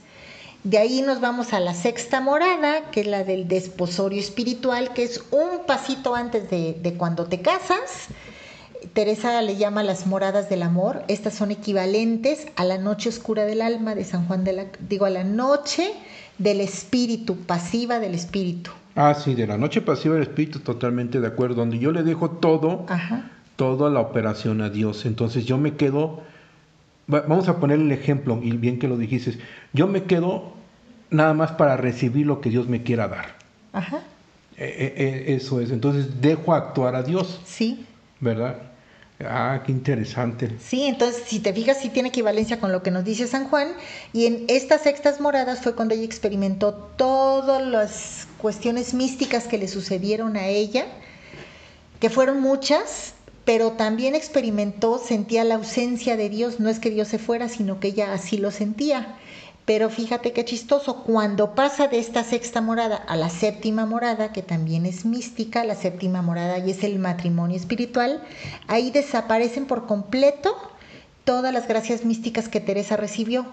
De 0.64 0.78
ahí 0.78 1.02
nos 1.02 1.22
vamos 1.22 1.54
a 1.54 1.60
la 1.60 1.74
sexta 1.74 2.20
morada, 2.20 2.91
que 2.91 3.02
es 3.02 3.08
la 3.08 3.24
del 3.24 3.47
desposorio 3.47 4.20
espiritual, 4.20 4.93
que 4.93 5.04
es 5.04 5.24
un 5.32 5.66
pasito 5.66 6.14
antes 6.14 6.49
de, 6.52 6.78
de 6.80 6.93
cuando 6.93 7.26
te 7.26 7.41
casas. 7.41 8.10
Teresa 8.93 9.41
le 9.41 9.56
llama 9.56 9.82
las 9.82 10.06
moradas 10.06 10.49
del 10.49 10.62
amor. 10.62 11.04
Estas 11.08 11.34
son 11.34 11.52
equivalentes 11.52 12.47
a 12.58 12.66
la 12.66 12.78
noche 12.78 13.10
oscura 13.10 13.45
del 13.45 13.62
alma 13.62 13.95
de 13.95 14.04
San 14.04 14.28
Juan 14.28 14.43
de 14.43 14.54
la... 14.54 14.66
Digo, 14.88 15.06
a 15.06 15.10
la 15.10 15.24
noche 15.24 15.93
del 16.38 16.62
espíritu, 16.62 17.38
pasiva 17.38 17.99
del 17.99 18.14
espíritu. 18.14 18.72
Ah, 18.96 19.14
sí, 19.14 19.36
de 19.36 19.48
la 19.48 19.58
noche 19.58 19.82
pasiva 19.82 20.16
del 20.16 20.24
espíritu, 20.24 20.60
totalmente 20.60 21.20
de 21.22 21.28
acuerdo, 21.28 21.56
donde 21.56 21.80
yo 21.80 21.92
le 21.92 22.04
dejo 22.04 22.30
todo, 22.32 22.86
Ajá. 22.89 23.32
toda 23.56 23.89
la 23.89 24.00
operación 24.02 24.62
a 24.62 24.70
Dios. 24.70 25.06
Entonces 25.06 25.46
yo 25.46 25.58
me 25.58 25.76
quedo 25.76 26.22
va- 27.12 27.22
vamos 27.22 27.48
a 27.50 27.60
poner 27.60 27.80
el 27.80 27.92
ejemplo, 27.92 28.39
y 28.42 28.52
bien 28.52 28.80
que 28.80 28.88
lo 28.88 28.98
dijiste, 28.98 29.38
yo 29.74 29.88
me 29.88 30.04
quedo 30.04 30.54
nada 31.10 31.34
más 31.34 31.52
para 31.54 31.78
recibir 31.78 32.26
lo 32.28 32.42
que 32.42 32.50
Dios 32.50 32.68
me 32.68 32.84
quiera 32.84 33.08
dar. 33.08 33.36
Ajá, 33.74 34.02
Eh, 34.58 34.76
eh, 34.78 34.94
eh, 34.98 35.36
eso 35.36 35.60
es, 35.62 35.72
entonces 35.72 36.22
dejo 36.22 36.54
actuar 36.54 36.96
a 36.96 37.04
Dios, 37.04 37.42
sí. 37.46 37.86
¿verdad? 38.20 38.58
Ah, 39.28 39.62
qué 39.66 39.72
interesante. 39.72 40.58
Sí, 40.60 40.84
entonces 40.84 41.24
si 41.26 41.40
te 41.40 41.54
fijas, 41.54 41.78
sí 41.80 41.90
tiene 41.90 42.10
equivalencia 42.10 42.60
con 42.60 42.72
lo 42.72 42.84
que 42.84 42.92
nos 42.92 43.04
dice 43.04 43.28
San 43.28 43.48
Juan. 43.48 43.70
Y 44.14 44.26
en 44.26 44.46
estas 44.48 44.82
sextas 44.82 45.20
moradas 45.20 45.62
fue 45.62 45.76
cuando 45.76 45.94
ella 45.94 46.06
experimentó 46.06 46.74
todas 46.74 47.62
las 47.62 48.28
cuestiones 48.38 48.94
místicas 48.94 49.48
que 49.48 49.58
le 49.58 49.68
sucedieron 49.68 50.38
a 50.38 50.48
ella, 50.48 50.86
que 52.00 52.10
fueron 52.10 52.42
muchas, 52.42 53.14
pero 53.46 53.72
también 53.72 54.16
experimentó, 54.16 54.98
sentía 54.98 55.44
la 55.44 55.56
ausencia 55.56 56.18
de 56.18 56.30
Dios. 56.30 56.60
No 56.60 56.70
es 56.70 56.80
que 56.80 56.90
Dios 56.90 57.08
se 57.08 57.20
fuera, 57.20 57.50
sino 57.50 57.80
que 57.80 57.90
ella 57.90 58.14
así 58.14 58.38
lo 58.38 58.52
sentía. 58.52 59.18
Pero 59.66 59.89
fíjate 59.89 60.34
qué 60.34 60.43
chistoso, 60.43 61.03
cuando 61.03 61.53
pasa 61.53 61.88
de 61.88 61.99
esta 61.99 62.24
sexta 62.24 62.62
morada 62.62 62.95
a 62.95 63.16
la 63.16 63.30
séptima 63.30 63.86
morada, 63.86 64.34
que 64.34 64.41
también 64.41 64.86
es 64.86 65.05
mística, 65.05 65.64
la 65.64 65.76
séptima 65.76 66.22
morada 66.22 66.57
y 66.59 66.72
es 66.72 66.84
el 66.84 66.99
matrimonio 66.99 67.57
espiritual, 67.57 68.22
ahí 68.68 68.91
desaparecen 68.91 69.68
por 69.68 69.86
completo 69.86 70.55
todas 71.24 71.53
las 71.53 71.68
gracias 71.68 72.05
místicas 72.05 72.49
que 72.49 72.59
Teresa 72.59 72.97
recibió. 72.97 73.45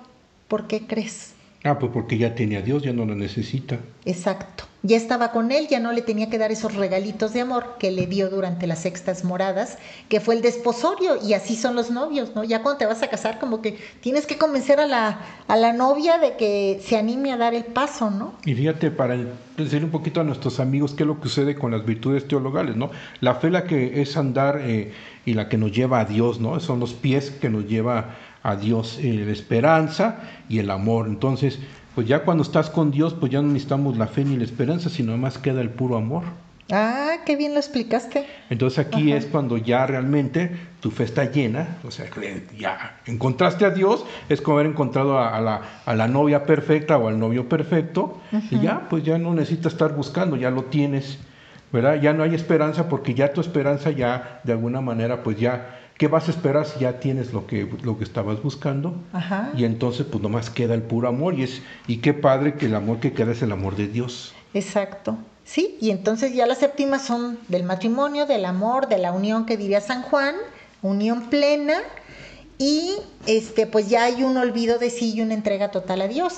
¿Por 0.48 0.66
qué 0.66 0.86
crees? 0.86 1.34
Ah, 1.64 1.78
pues 1.78 1.90
porque 1.92 2.18
ya 2.18 2.34
tiene 2.34 2.56
a 2.56 2.62
Dios, 2.62 2.82
ya 2.82 2.92
no 2.92 3.04
lo 3.04 3.14
necesita. 3.14 3.78
Exacto. 4.04 4.64
Ya 4.84 4.96
estaba 4.96 5.32
con 5.32 5.50
él, 5.50 5.66
ya 5.68 5.80
no 5.80 5.90
le 5.90 6.02
tenía 6.02 6.30
que 6.30 6.38
dar 6.38 6.52
esos 6.52 6.76
regalitos 6.76 7.32
de 7.32 7.40
amor 7.40 7.74
que 7.80 7.90
le 7.90 8.06
dio 8.06 8.30
durante 8.30 8.68
las 8.68 8.78
sextas 8.78 9.24
moradas, 9.24 9.76
que 10.09 10.20
fue 10.20 10.36
el 10.36 10.40
desposorio, 10.40 11.18
y 11.20 11.34
así 11.34 11.56
son 11.56 11.74
los 11.74 11.90
novios, 11.90 12.36
¿no? 12.36 12.44
Ya 12.44 12.62
cuando 12.62 12.78
te 12.78 12.86
vas 12.86 13.02
a 13.02 13.09
casar, 13.09 13.40
como 13.40 13.61
que 13.61 13.76
tienes 14.00 14.24
que 14.24 14.38
convencer 14.38 14.78
a 14.78 14.86
la, 14.86 15.20
a 15.48 15.56
la 15.56 15.72
novia 15.72 16.18
de 16.18 16.36
que 16.36 16.80
se 16.80 16.96
anime 16.96 17.32
a 17.32 17.36
dar 17.36 17.54
el 17.54 17.64
paso, 17.64 18.09
¿no? 18.09 18.34
Y 18.44 18.54
fíjate, 18.54 18.92
para 18.92 19.16
decirle 19.56 19.86
un 19.86 19.90
poquito 19.90 20.20
a 20.20 20.24
nuestros 20.24 20.61
amigos 20.61 20.94
qué 20.94 21.02
es 21.02 21.09
lo 21.09 21.20
que 21.20 21.28
sucede 21.28 21.56
con 21.56 21.72
las 21.72 21.84
virtudes 21.84 22.28
teologales, 22.28 22.76
¿no? 22.76 22.92
La 23.20 23.34
fe 23.34 23.50
la 23.50 23.64
que 23.64 24.00
es 24.00 24.16
andar 24.16 24.61
eh, 24.62 24.92
y 25.26 25.34
la 25.34 25.48
que 25.48 25.59
nos 25.59 25.72
lleva 25.72 25.98
a 25.98 26.04
Dios, 26.04 26.38
¿no? 26.38 26.61
Son 26.61 26.78
los 26.78 26.94
pies 26.94 27.32
que 27.32 27.50
nos 27.50 27.66
lleva 27.66 28.16
a 28.43 28.57
Dios, 28.57 28.99
eh, 29.01 29.22
la 29.26 29.32
esperanza 29.32 30.20
y 30.49 30.59
el 30.59 30.70
amor. 30.70 31.07
Entonces, 31.07 31.59
pues 31.95 32.07
ya 32.07 32.20
cuando 32.20 32.43
estás 32.43 32.70
con 32.70 32.91
Dios, 32.91 33.14
pues 33.14 33.32
ya 33.32 33.43
no 33.43 33.49
necesitamos 33.49 33.97
la 33.97 34.07
fe 34.07 34.24
ni 34.24 34.36
la 34.36 34.45
esperanza, 34.45 34.89
sino 34.89 35.16
más 35.16 35.39
queda 35.39 35.61
el 35.61 35.70
puro 35.70 35.97
amor. 35.97 36.22
Ah, 36.70 37.16
qué 37.24 37.34
bien 37.36 37.55
lo 37.55 37.59
explicaste. 37.61 38.26
Entonces 38.51 38.78
aquí 38.78 39.12
es 39.12 39.24
cuando 39.24 39.57
ya 39.57 39.86
realmente 39.86 40.55
tu 40.80 40.91
fe 40.91 41.05
está 41.05 41.24
llena, 41.24 41.78
o 41.82 41.91
sea, 41.91 42.07
ya 42.59 43.01
encontraste 43.07 43.64
a 43.64 43.70
Dios, 43.70 44.05
es 44.28 44.43
como 44.43 44.59
haber 44.59 44.70
encontrado 44.70 45.18
a, 45.18 45.34
a 45.34 45.41
la, 45.41 45.62
a 45.86 45.95
la 45.95 46.09
novia 46.09 46.45
perfecta 46.45 46.99
o 46.99 47.09
al 47.09 47.18
novio 47.18 47.49
perfecto, 47.49 48.20
y 48.51 48.61
ya, 48.61 48.86
pues 48.91 49.03
ya 49.03 49.16
no 49.16 49.32
necesitas 49.32 49.72
estar 49.72 49.95
buscando, 49.95 50.36
ya 50.36 50.51
lo 50.51 50.64
tienes, 50.64 51.18
¿verdad? 51.72 52.03
Ya 52.03 52.12
no 52.12 52.22
hay 52.22 52.34
esperanza 52.34 52.89
porque 52.91 53.14
ya 53.14 53.32
tu 53.32 53.41
esperanza 53.41 53.91
ya, 53.91 54.41
de 54.45 54.53
alguna 54.53 54.82
manera, 54.82 55.22
pues 55.22 55.41
ya, 55.41 55.78
¿qué 55.99 56.07
vas 56.07 56.28
a 56.28 56.30
esperar 56.30 56.64
si 56.64 56.80
ya 56.80 57.01
tienes 57.01 57.32
lo 57.32 57.46
que, 57.46 57.68
lo 57.82 57.99
que 57.99 58.05
estabas 58.05 58.42
buscando? 58.42 58.94
Ajá. 59.12 59.53
Y 59.57 59.64
entonces 59.64 60.07
pues 60.11 60.22
nomás 60.22 60.49
queda 60.49 60.74
el 60.74 60.82
puro 60.82 61.09
amor, 61.09 61.34
y, 61.34 61.42
es, 61.42 61.61
y 61.86 61.99
qué 61.99 62.14
padre 62.14 62.55
que 62.55 62.66
el 62.66 62.74
amor 62.74 63.01
que 63.01 63.12
queda 63.12 63.32
es 63.32 63.42
el 63.42 63.53
amor 63.53 63.76
de 63.76 63.88
Dios. 63.88 64.32
Exacto. 64.55 65.18
Sí, 65.44 65.76
y 65.80 65.90
entonces 65.90 66.34
ya 66.34 66.46
las 66.46 66.59
séptimas 66.59 67.03
son 67.03 67.38
del 67.49 67.64
matrimonio, 67.64 68.26
del 68.26 68.44
amor, 68.44 68.88
de 68.88 68.99
la 68.99 69.12
unión 69.12 69.44
que 69.44 69.57
diría 69.57 69.80
San 69.80 70.03
Juan, 70.03 70.34
unión 70.82 71.30
plena, 71.30 71.78
y 72.59 72.92
este, 73.26 73.66
pues 73.66 73.88
ya 73.88 74.05
hay 74.05 74.22
un 74.22 74.36
olvido 74.36 74.78
de 74.78 74.90
sí 74.90 75.14
y 75.14 75.20
una 75.20 75.34
entrega 75.34 75.70
total 75.70 76.03
a 76.03 76.09
Dios. 76.09 76.34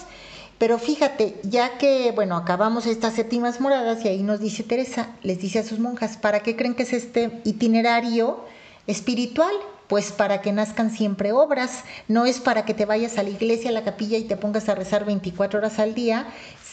Pero 0.58 0.78
fíjate, 0.78 1.36
ya 1.42 1.78
que, 1.78 2.12
bueno, 2.12 2.36
acabamos 2.36 2.86
estas 2.86 3.14
séptimas 3.14 3.60
moradas 3.60 4.04
y 4.04 4.08
ahí 4.08 4.22
nos 4.22 4.40
dice 4.40 4.62
Teresa, 4.62 5.08
les 5.22 5.40
dice 5.40 5.58
a 5.58 5.64
sus 5.64 5.78
monjas, 5.78 6.18
¿para 6.18 6.40
qué 6.40 6.54
creen 6.54 6.74
que 6.74 6.82
es 6.82 6.92
este 6.92 7.40
itinerario 7.44 8.44
espiritual? 8.86 9.54
Pues 9.88 10.12
para 10.12 10.40
que 10.40 10.52
nazcan 10.52 10.90
siempre 10.90 11.32
obras, 11.32 11.84
no 12.06 12.24
es 12.24 12.38
para 12.38 12.64
que 12.64 12.74
te 12.74 12.86
vayas 12.86 13.18
a 13.18 13.24
la 13.24 13.30
iglesia, 13.30 13.70
a 13.70 13.72
la 13.72 13.82
capilla 13.82 14.18
y 14.18 14.24
te 14.24 14.36
pongas 14.36 14.68
a 14.68 14.76
rezar 14.76 15.04
24 15.04 15.58
horas 15.58 15.80
al 15.80 15.94
día, 15.94 16.28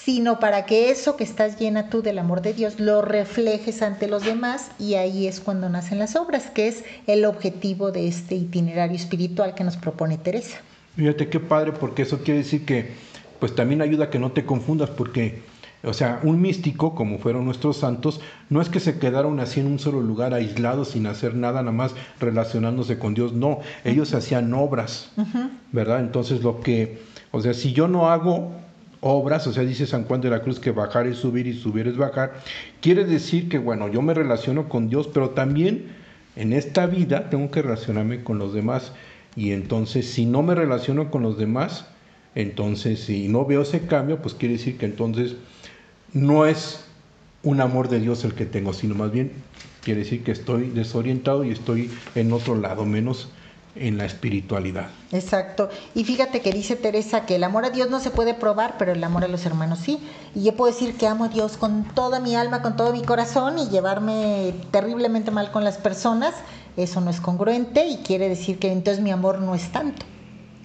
sino 0.07 0.39
para 0.39 0.65
que 0.65 0.89
eso 0.89 1.17
que 1.17 1.23
estás 1.23 1.59
llena 1.59 1.89
tú 1.89 2.01
del 2.01 2.19
amor 2.19 2.41
de 2.41 2.53
Dios 2.53 2.79
lo 2.79 3.01
reflejes 3.01 3.81
ante 3.81 4.07
los 4.07 4.23
demás 4.23 4.71
y 4.79 4.93
ahí 4.93 5.27
es 5.27 5.39
cuando 5.39 5.67
nacen 5.67 5.99
las 5.99 6.15
obras, 6.15 6.51
que 6.51 6.67
es 6.67 6.85
el 7.07 7.25
objetivo 7.25 7.91
de 7.91 8.07
este 8.07 8.35
itinerario 8.35 8.95
espiritual 8.95 9.53
que 9.53 9.63
nos 9.63 9.75
propone 9.77 10.17
Teresa. 10.17 10.59
Fíjate 10.95 11.27
qué 11.27 11.39
padre, 11.39 11.73
porque 11.73 12.03
eso 12.03 12.19
quiere 12.19 12.39
decir 12.39 12.65
que, 12.65 12.91
pues 13.39 13.53
también 13.53 13.81
ayuda 13.81 14.05
a 14.05 14.09
que 14.09 14.17
no 14.17 14.31
te 14.31 14.45
confundas, 14.45 14.89
porque, 14.89 15.41
o 15.87 15.93
sea, 15.93 16.19
un 16.23 16.41
místico, 16.41 16.93
como 16.93 17.17
fueron 17.17 17.45
nuestros 17.45 17.77
santos, 17.77 18.19
no 18.49 18.61
es 18.61 18.69
que 18.69 18.79
se 18.79 18.99
quedaron 18.99 19.39
así 19.39 19.59
en 19.59 19.67
un 19.67 19.79
solo 19.79 20.01
lugar 20.01 20.33
aislados 20.33 20.89
sin 20.89 21.07
hacer 21.07 21.35
nada, 21.35 21.61
nada 21.61 21.71
más 21.71 21.95
relacionándose 22.19 22.99
con 22.99 23.13
Dios, 23.13 23.33
no, 23.33 23.59
ellos 23.83 24.13
hacían 24.13 24.53
obras, 24.53 25.11
¿verdad? 25.71 26.01
Entonces 26.01 26.43
lo 26.43 26.59
que, 26.61 26.99
o 27.31 27.41
sea, 27.41 27.53
si 27.53 27.73
yo 27.73 27.87
no 27.87 28.09
hago 28.09 28.51
obras, 29.01 29.47
o 29.47 29.53
sea, 29.53 29.63
dice 29.63 29.87
San 29.87 30.03
Juan 30.03 30.21
de 30.21 30.29
la 30.29 30.41
Cruz 30.41 30.59
que 30.59 30.71
bajar 30.71 31.07
es 31.07 31.17
subir 31.17 31.47
y 31.47 31.53
subir 31.53 31.87
es 31.87 31.97
bajar, 31.97 32.33
quiere 32.81 33.05
decir 33.05 33.47
que, 33.49 33.57
bueno, 33.57 33.87
yo 33.87 34.01
me 34.01 34.13
relaciono 34.13 34.69
con 34.69 34.89
Dios, 34.89 35.09
pero 35.13 35.29
también 35.29 35.87
en 36.35 36.53
esta 36.53 36.85
vida 36.85 37.29
tengo 37.29 37.49
que 37.49 37.61
relacionarme 37.61 38.23
con 38.23 38.37
los 38.39 38.53
demás. 38.53 38.91
Y 39.35 39.51
entonces, 39.51 40.09
si 40.09 40.25
no 40.25 40.41
me 40.43 40.55
relaciono 40.55 41.11
con 41.11 41.21
los 41.21 41.37
demás, 41.37 41.85
entonces, 42.35 42.99
si 42.99 43.27
no 43.27 43.45
veo 43.45 43.63
ese 43.63 43.87
cambio, 43.87 44.21
pues 44.21 44.35
quiere 44.35 44.55
decir 44.55 44.77
que 44.77 44.85
entonces 44.85 45.35
no 46.13 46.45
es 46.45 46.81
un 47.43 47.61
amor 47.61 47.89
de 47.89 47.99
Dios 47.99 48.23
el 48.23 48.33
que 48.33 48.45
tengo, 48.45 48.73
sino 48.73 48.95
más 48.95 49.11
bien 49.11 49.31
quiere 49.83 50.01
decir 50.01 50.23
que 50.23 50.31
estoy 50.31 50.69
desorientado 50.69 51.43
y 51.43 51.51
estoy 51.51 51.89
en 52.15 52.33
otro 52.33 52.55
lado, 52.55 52.85
menos 52.85 53.29
en 53.79 53.97
la 53.97 54.05
espiritualidad. 54.05 54.89
Exacto. 55.11 55.69
Y 55.95 56.03
fíjate 56.03 56.41
que 56.41 56.51
dice 56.51 56.75
Teresa 56.75 57.25
que 57.25 57.35
el 57.35 57.43
amor 57.43 57.63
a 57.63 57.69
Dios 57.69 57.89
no 57.89 57.99
se 57.99 58.09
puede 58.09 58.33
probar, 58.33 58.75
pero 58.77 58.91
el 58.91 59.03
amor 59.03 59.23
a 59.23 59.27
los 59.27 59.45
hermanos 59.45 59.79
sí. 59.79 59.99
Y 60.35 60.43
yo 60.43 60.55
puedo 60.55 60.73
decir 60.73 60.95
que 60.95 61.07
amo 61.07 61.25
a 61.25 61.29
Dios 61.29 61.57
con 61.57 61.83
toda 61.83 62.19
mi 62.19 62.35
alma, 62.35 62.61
con 62.61 62.75
todo 62.75 62.91
mi 62.91 63.03
corazón 63.03 63.59
y 63.59 63.69
llevarme 63.69 64.53
terriblemente 64.71 65.31
mal 65.31 65.51
con 65.51 65.63
las 65.63 65.77
personas. 65.77 66.33
Eso 66.75 67.01
no 67.01 67.09
es 67.09 67.21
congruente 67.21 67.87
y 67.87 67.97
quiere 67.97 68.29
decir 68.29 68.59
que 68.59 68.71
entonces 68.71 69.03
mi 69.03 69.11
amor 69.11 69.39
no 69.39 69.55
es 69.55 69.71
tanto. 69.71 70.05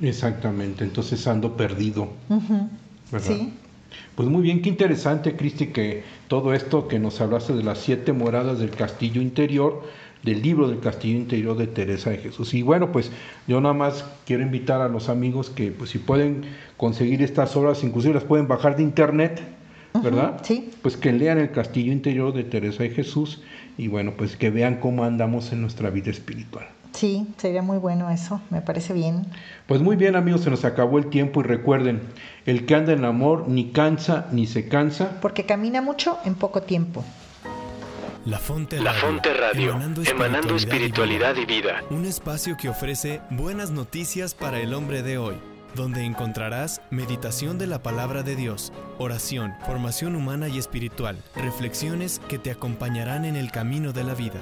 Exactamente, 0.00 0.84
entonces 0.84 1.26
ando 1.26 1.56
perdido. 1.56 2.08
Sí. 3.20 3.52
Pues 4.14 4.28
muy 4.28 4.42
bien, 4.42 4.62
qué 4.62 4.68
interesante, 4.68 5.36
Cristi, 5.36 5.68
que 5.68 6.02
todo 6.28 6.54
esto 6.54 6.88
que 6.88 6.98
nos 6.98 7.20
hablaste 7.20 7.54
de 7.54 7.62
las 7.62 7.78
siete 7.78 8.12
moradas 8.12 8.58
del 8.58 8.70
castillo 8.70 9.22
interior, 9.22 9.82
del 10.22 10.42
libro 10.42 10.68
del 10.68 10.80
castillo 10.80 11.18
interior 11.18 11.56
de 11.56 11.66
Teresa 11.66 12.10
de 12.10 12.18
Jesús. 12.18 12.54
Y 12.54 12.62
bueno, 12.62 12.92
pues 12.92 13.10
yo 13.48 13.60
nada 13.60 13.74
más 13.74 14.04
quiero 14.24 14.42
invitar 14.42 14.80
a 14.80 14.88
los 14.88 15.08
amigos 15.08 15.50
que 15.50 15.72
pues 15.72 15.90
si 15.90 15.98
pueden 15.98 16.44
conseguir 16.76 17.22
estas 17.22 17.56
obras, 17.56 17.82
inclusive 17.82 18.14
las 18.14 18.24
pueden 18.24 18.48
bajar 18.48 18.76
de 18.76 18.82
internet, 18.82 19.42
¿verdad? 20.02 20.40
sí. 20.42 20.70
Pues 20.82 20.96
que 20.96 21.12
lean 21.12 21.38
el 21.38 21.50
castillo 21.50 21.92
interior 21.92 22.32
de 22.32 22.44
Teresa 22.44 22.82
de 22.82 22.90
Jesús 22.90 23.42
y 23.76 23.88
bueno, 23.88 24.14
pues 24.16 24.36
que 24.36 24.50
vean 24.50 24.76
cómo 24.76 25.04
andamos 25.04 25.52
en 25.52 25.60
nuestra 25.60 25.90
vida 25.90 26.10
espiritual. 26.10 26.66
Sí, 26.92 27.26
sería 27.38 27.62
muy 27.62 27.78
bueno 27.78 28.10
eso, 28.10 28.40
me 28.50 28.60
parece 28.60 28.92
bien. 28.92 29.26
Pues 29.66 29.80
muy 29.80 29.96
bien 29.96 30.14
amigos, 30.14 30.42
se 30.42 30.50
nos 30.50 30.64
acabó 30.64 30.98
el 30.98 31.06
tiempo 31.06 31.40
y 31.40 31.44
recuerden, 31.44 32.02
el 32.46 32.66
que 32.66 32.74
anda 32.74 32.92
en 32.92 33.04
amor 33.04 33.46
ni 33.48 33.70
cansa 33.70 34.26
ni 34.30 34.46
se 34.46 34.68
cansa. 34.68 35.18
Porque 35.20 35.44
camina 35.44 35.80
mucho 35.80 36.18
en 36.24 36.34
poco 36.34 36.62
tiempo. 36.62 37.04
La 38.24 38.38
Fonte 38.38 38.78
La 38.80 38.92
Radio, 38.92 39.06
Fonte 39.06 39.34
Radio, 39.34 39.74
emanando 40.08 40.54
espiritualidad 40.54 41.34
y 41.36 41.44
vida. 41.44 41.82
Un 41.90 42.04
espacio 42.04 42.56
que 42.56 42.68
ofrece 42.68 43.20
buenas 43.30 43.72
noticias 43.72 44.34
para 44.34 44.60
el 44.60 44.74
hombre 44.74 45.02
de 45.02 45.18
hoy, 45.18 45.34
donde 45.74 46.04
encontrarás 46.04 46.80
meditación 46.90 47.58
de 47.58 47.66
la 47.66 47.82
palabra 47.82 48.22
de 48.22 48.36
Dios, 48.36 48.72
oración, 48.98 49.54
formación 49.66 50.14
humana 50.14 50.48
y 50.48 50.58
espiritual, 50.58 51.18
reflexiones 51.34 52.20
que 52.28 52.38
te 52.38 52.52
acompañarán 52.52 53.24
en 53.24 53.34
el 53.34 53.50
camino 53.50 53.92
de 53.92 54.04
la 54.04 54.14
vida. 54.14 54.40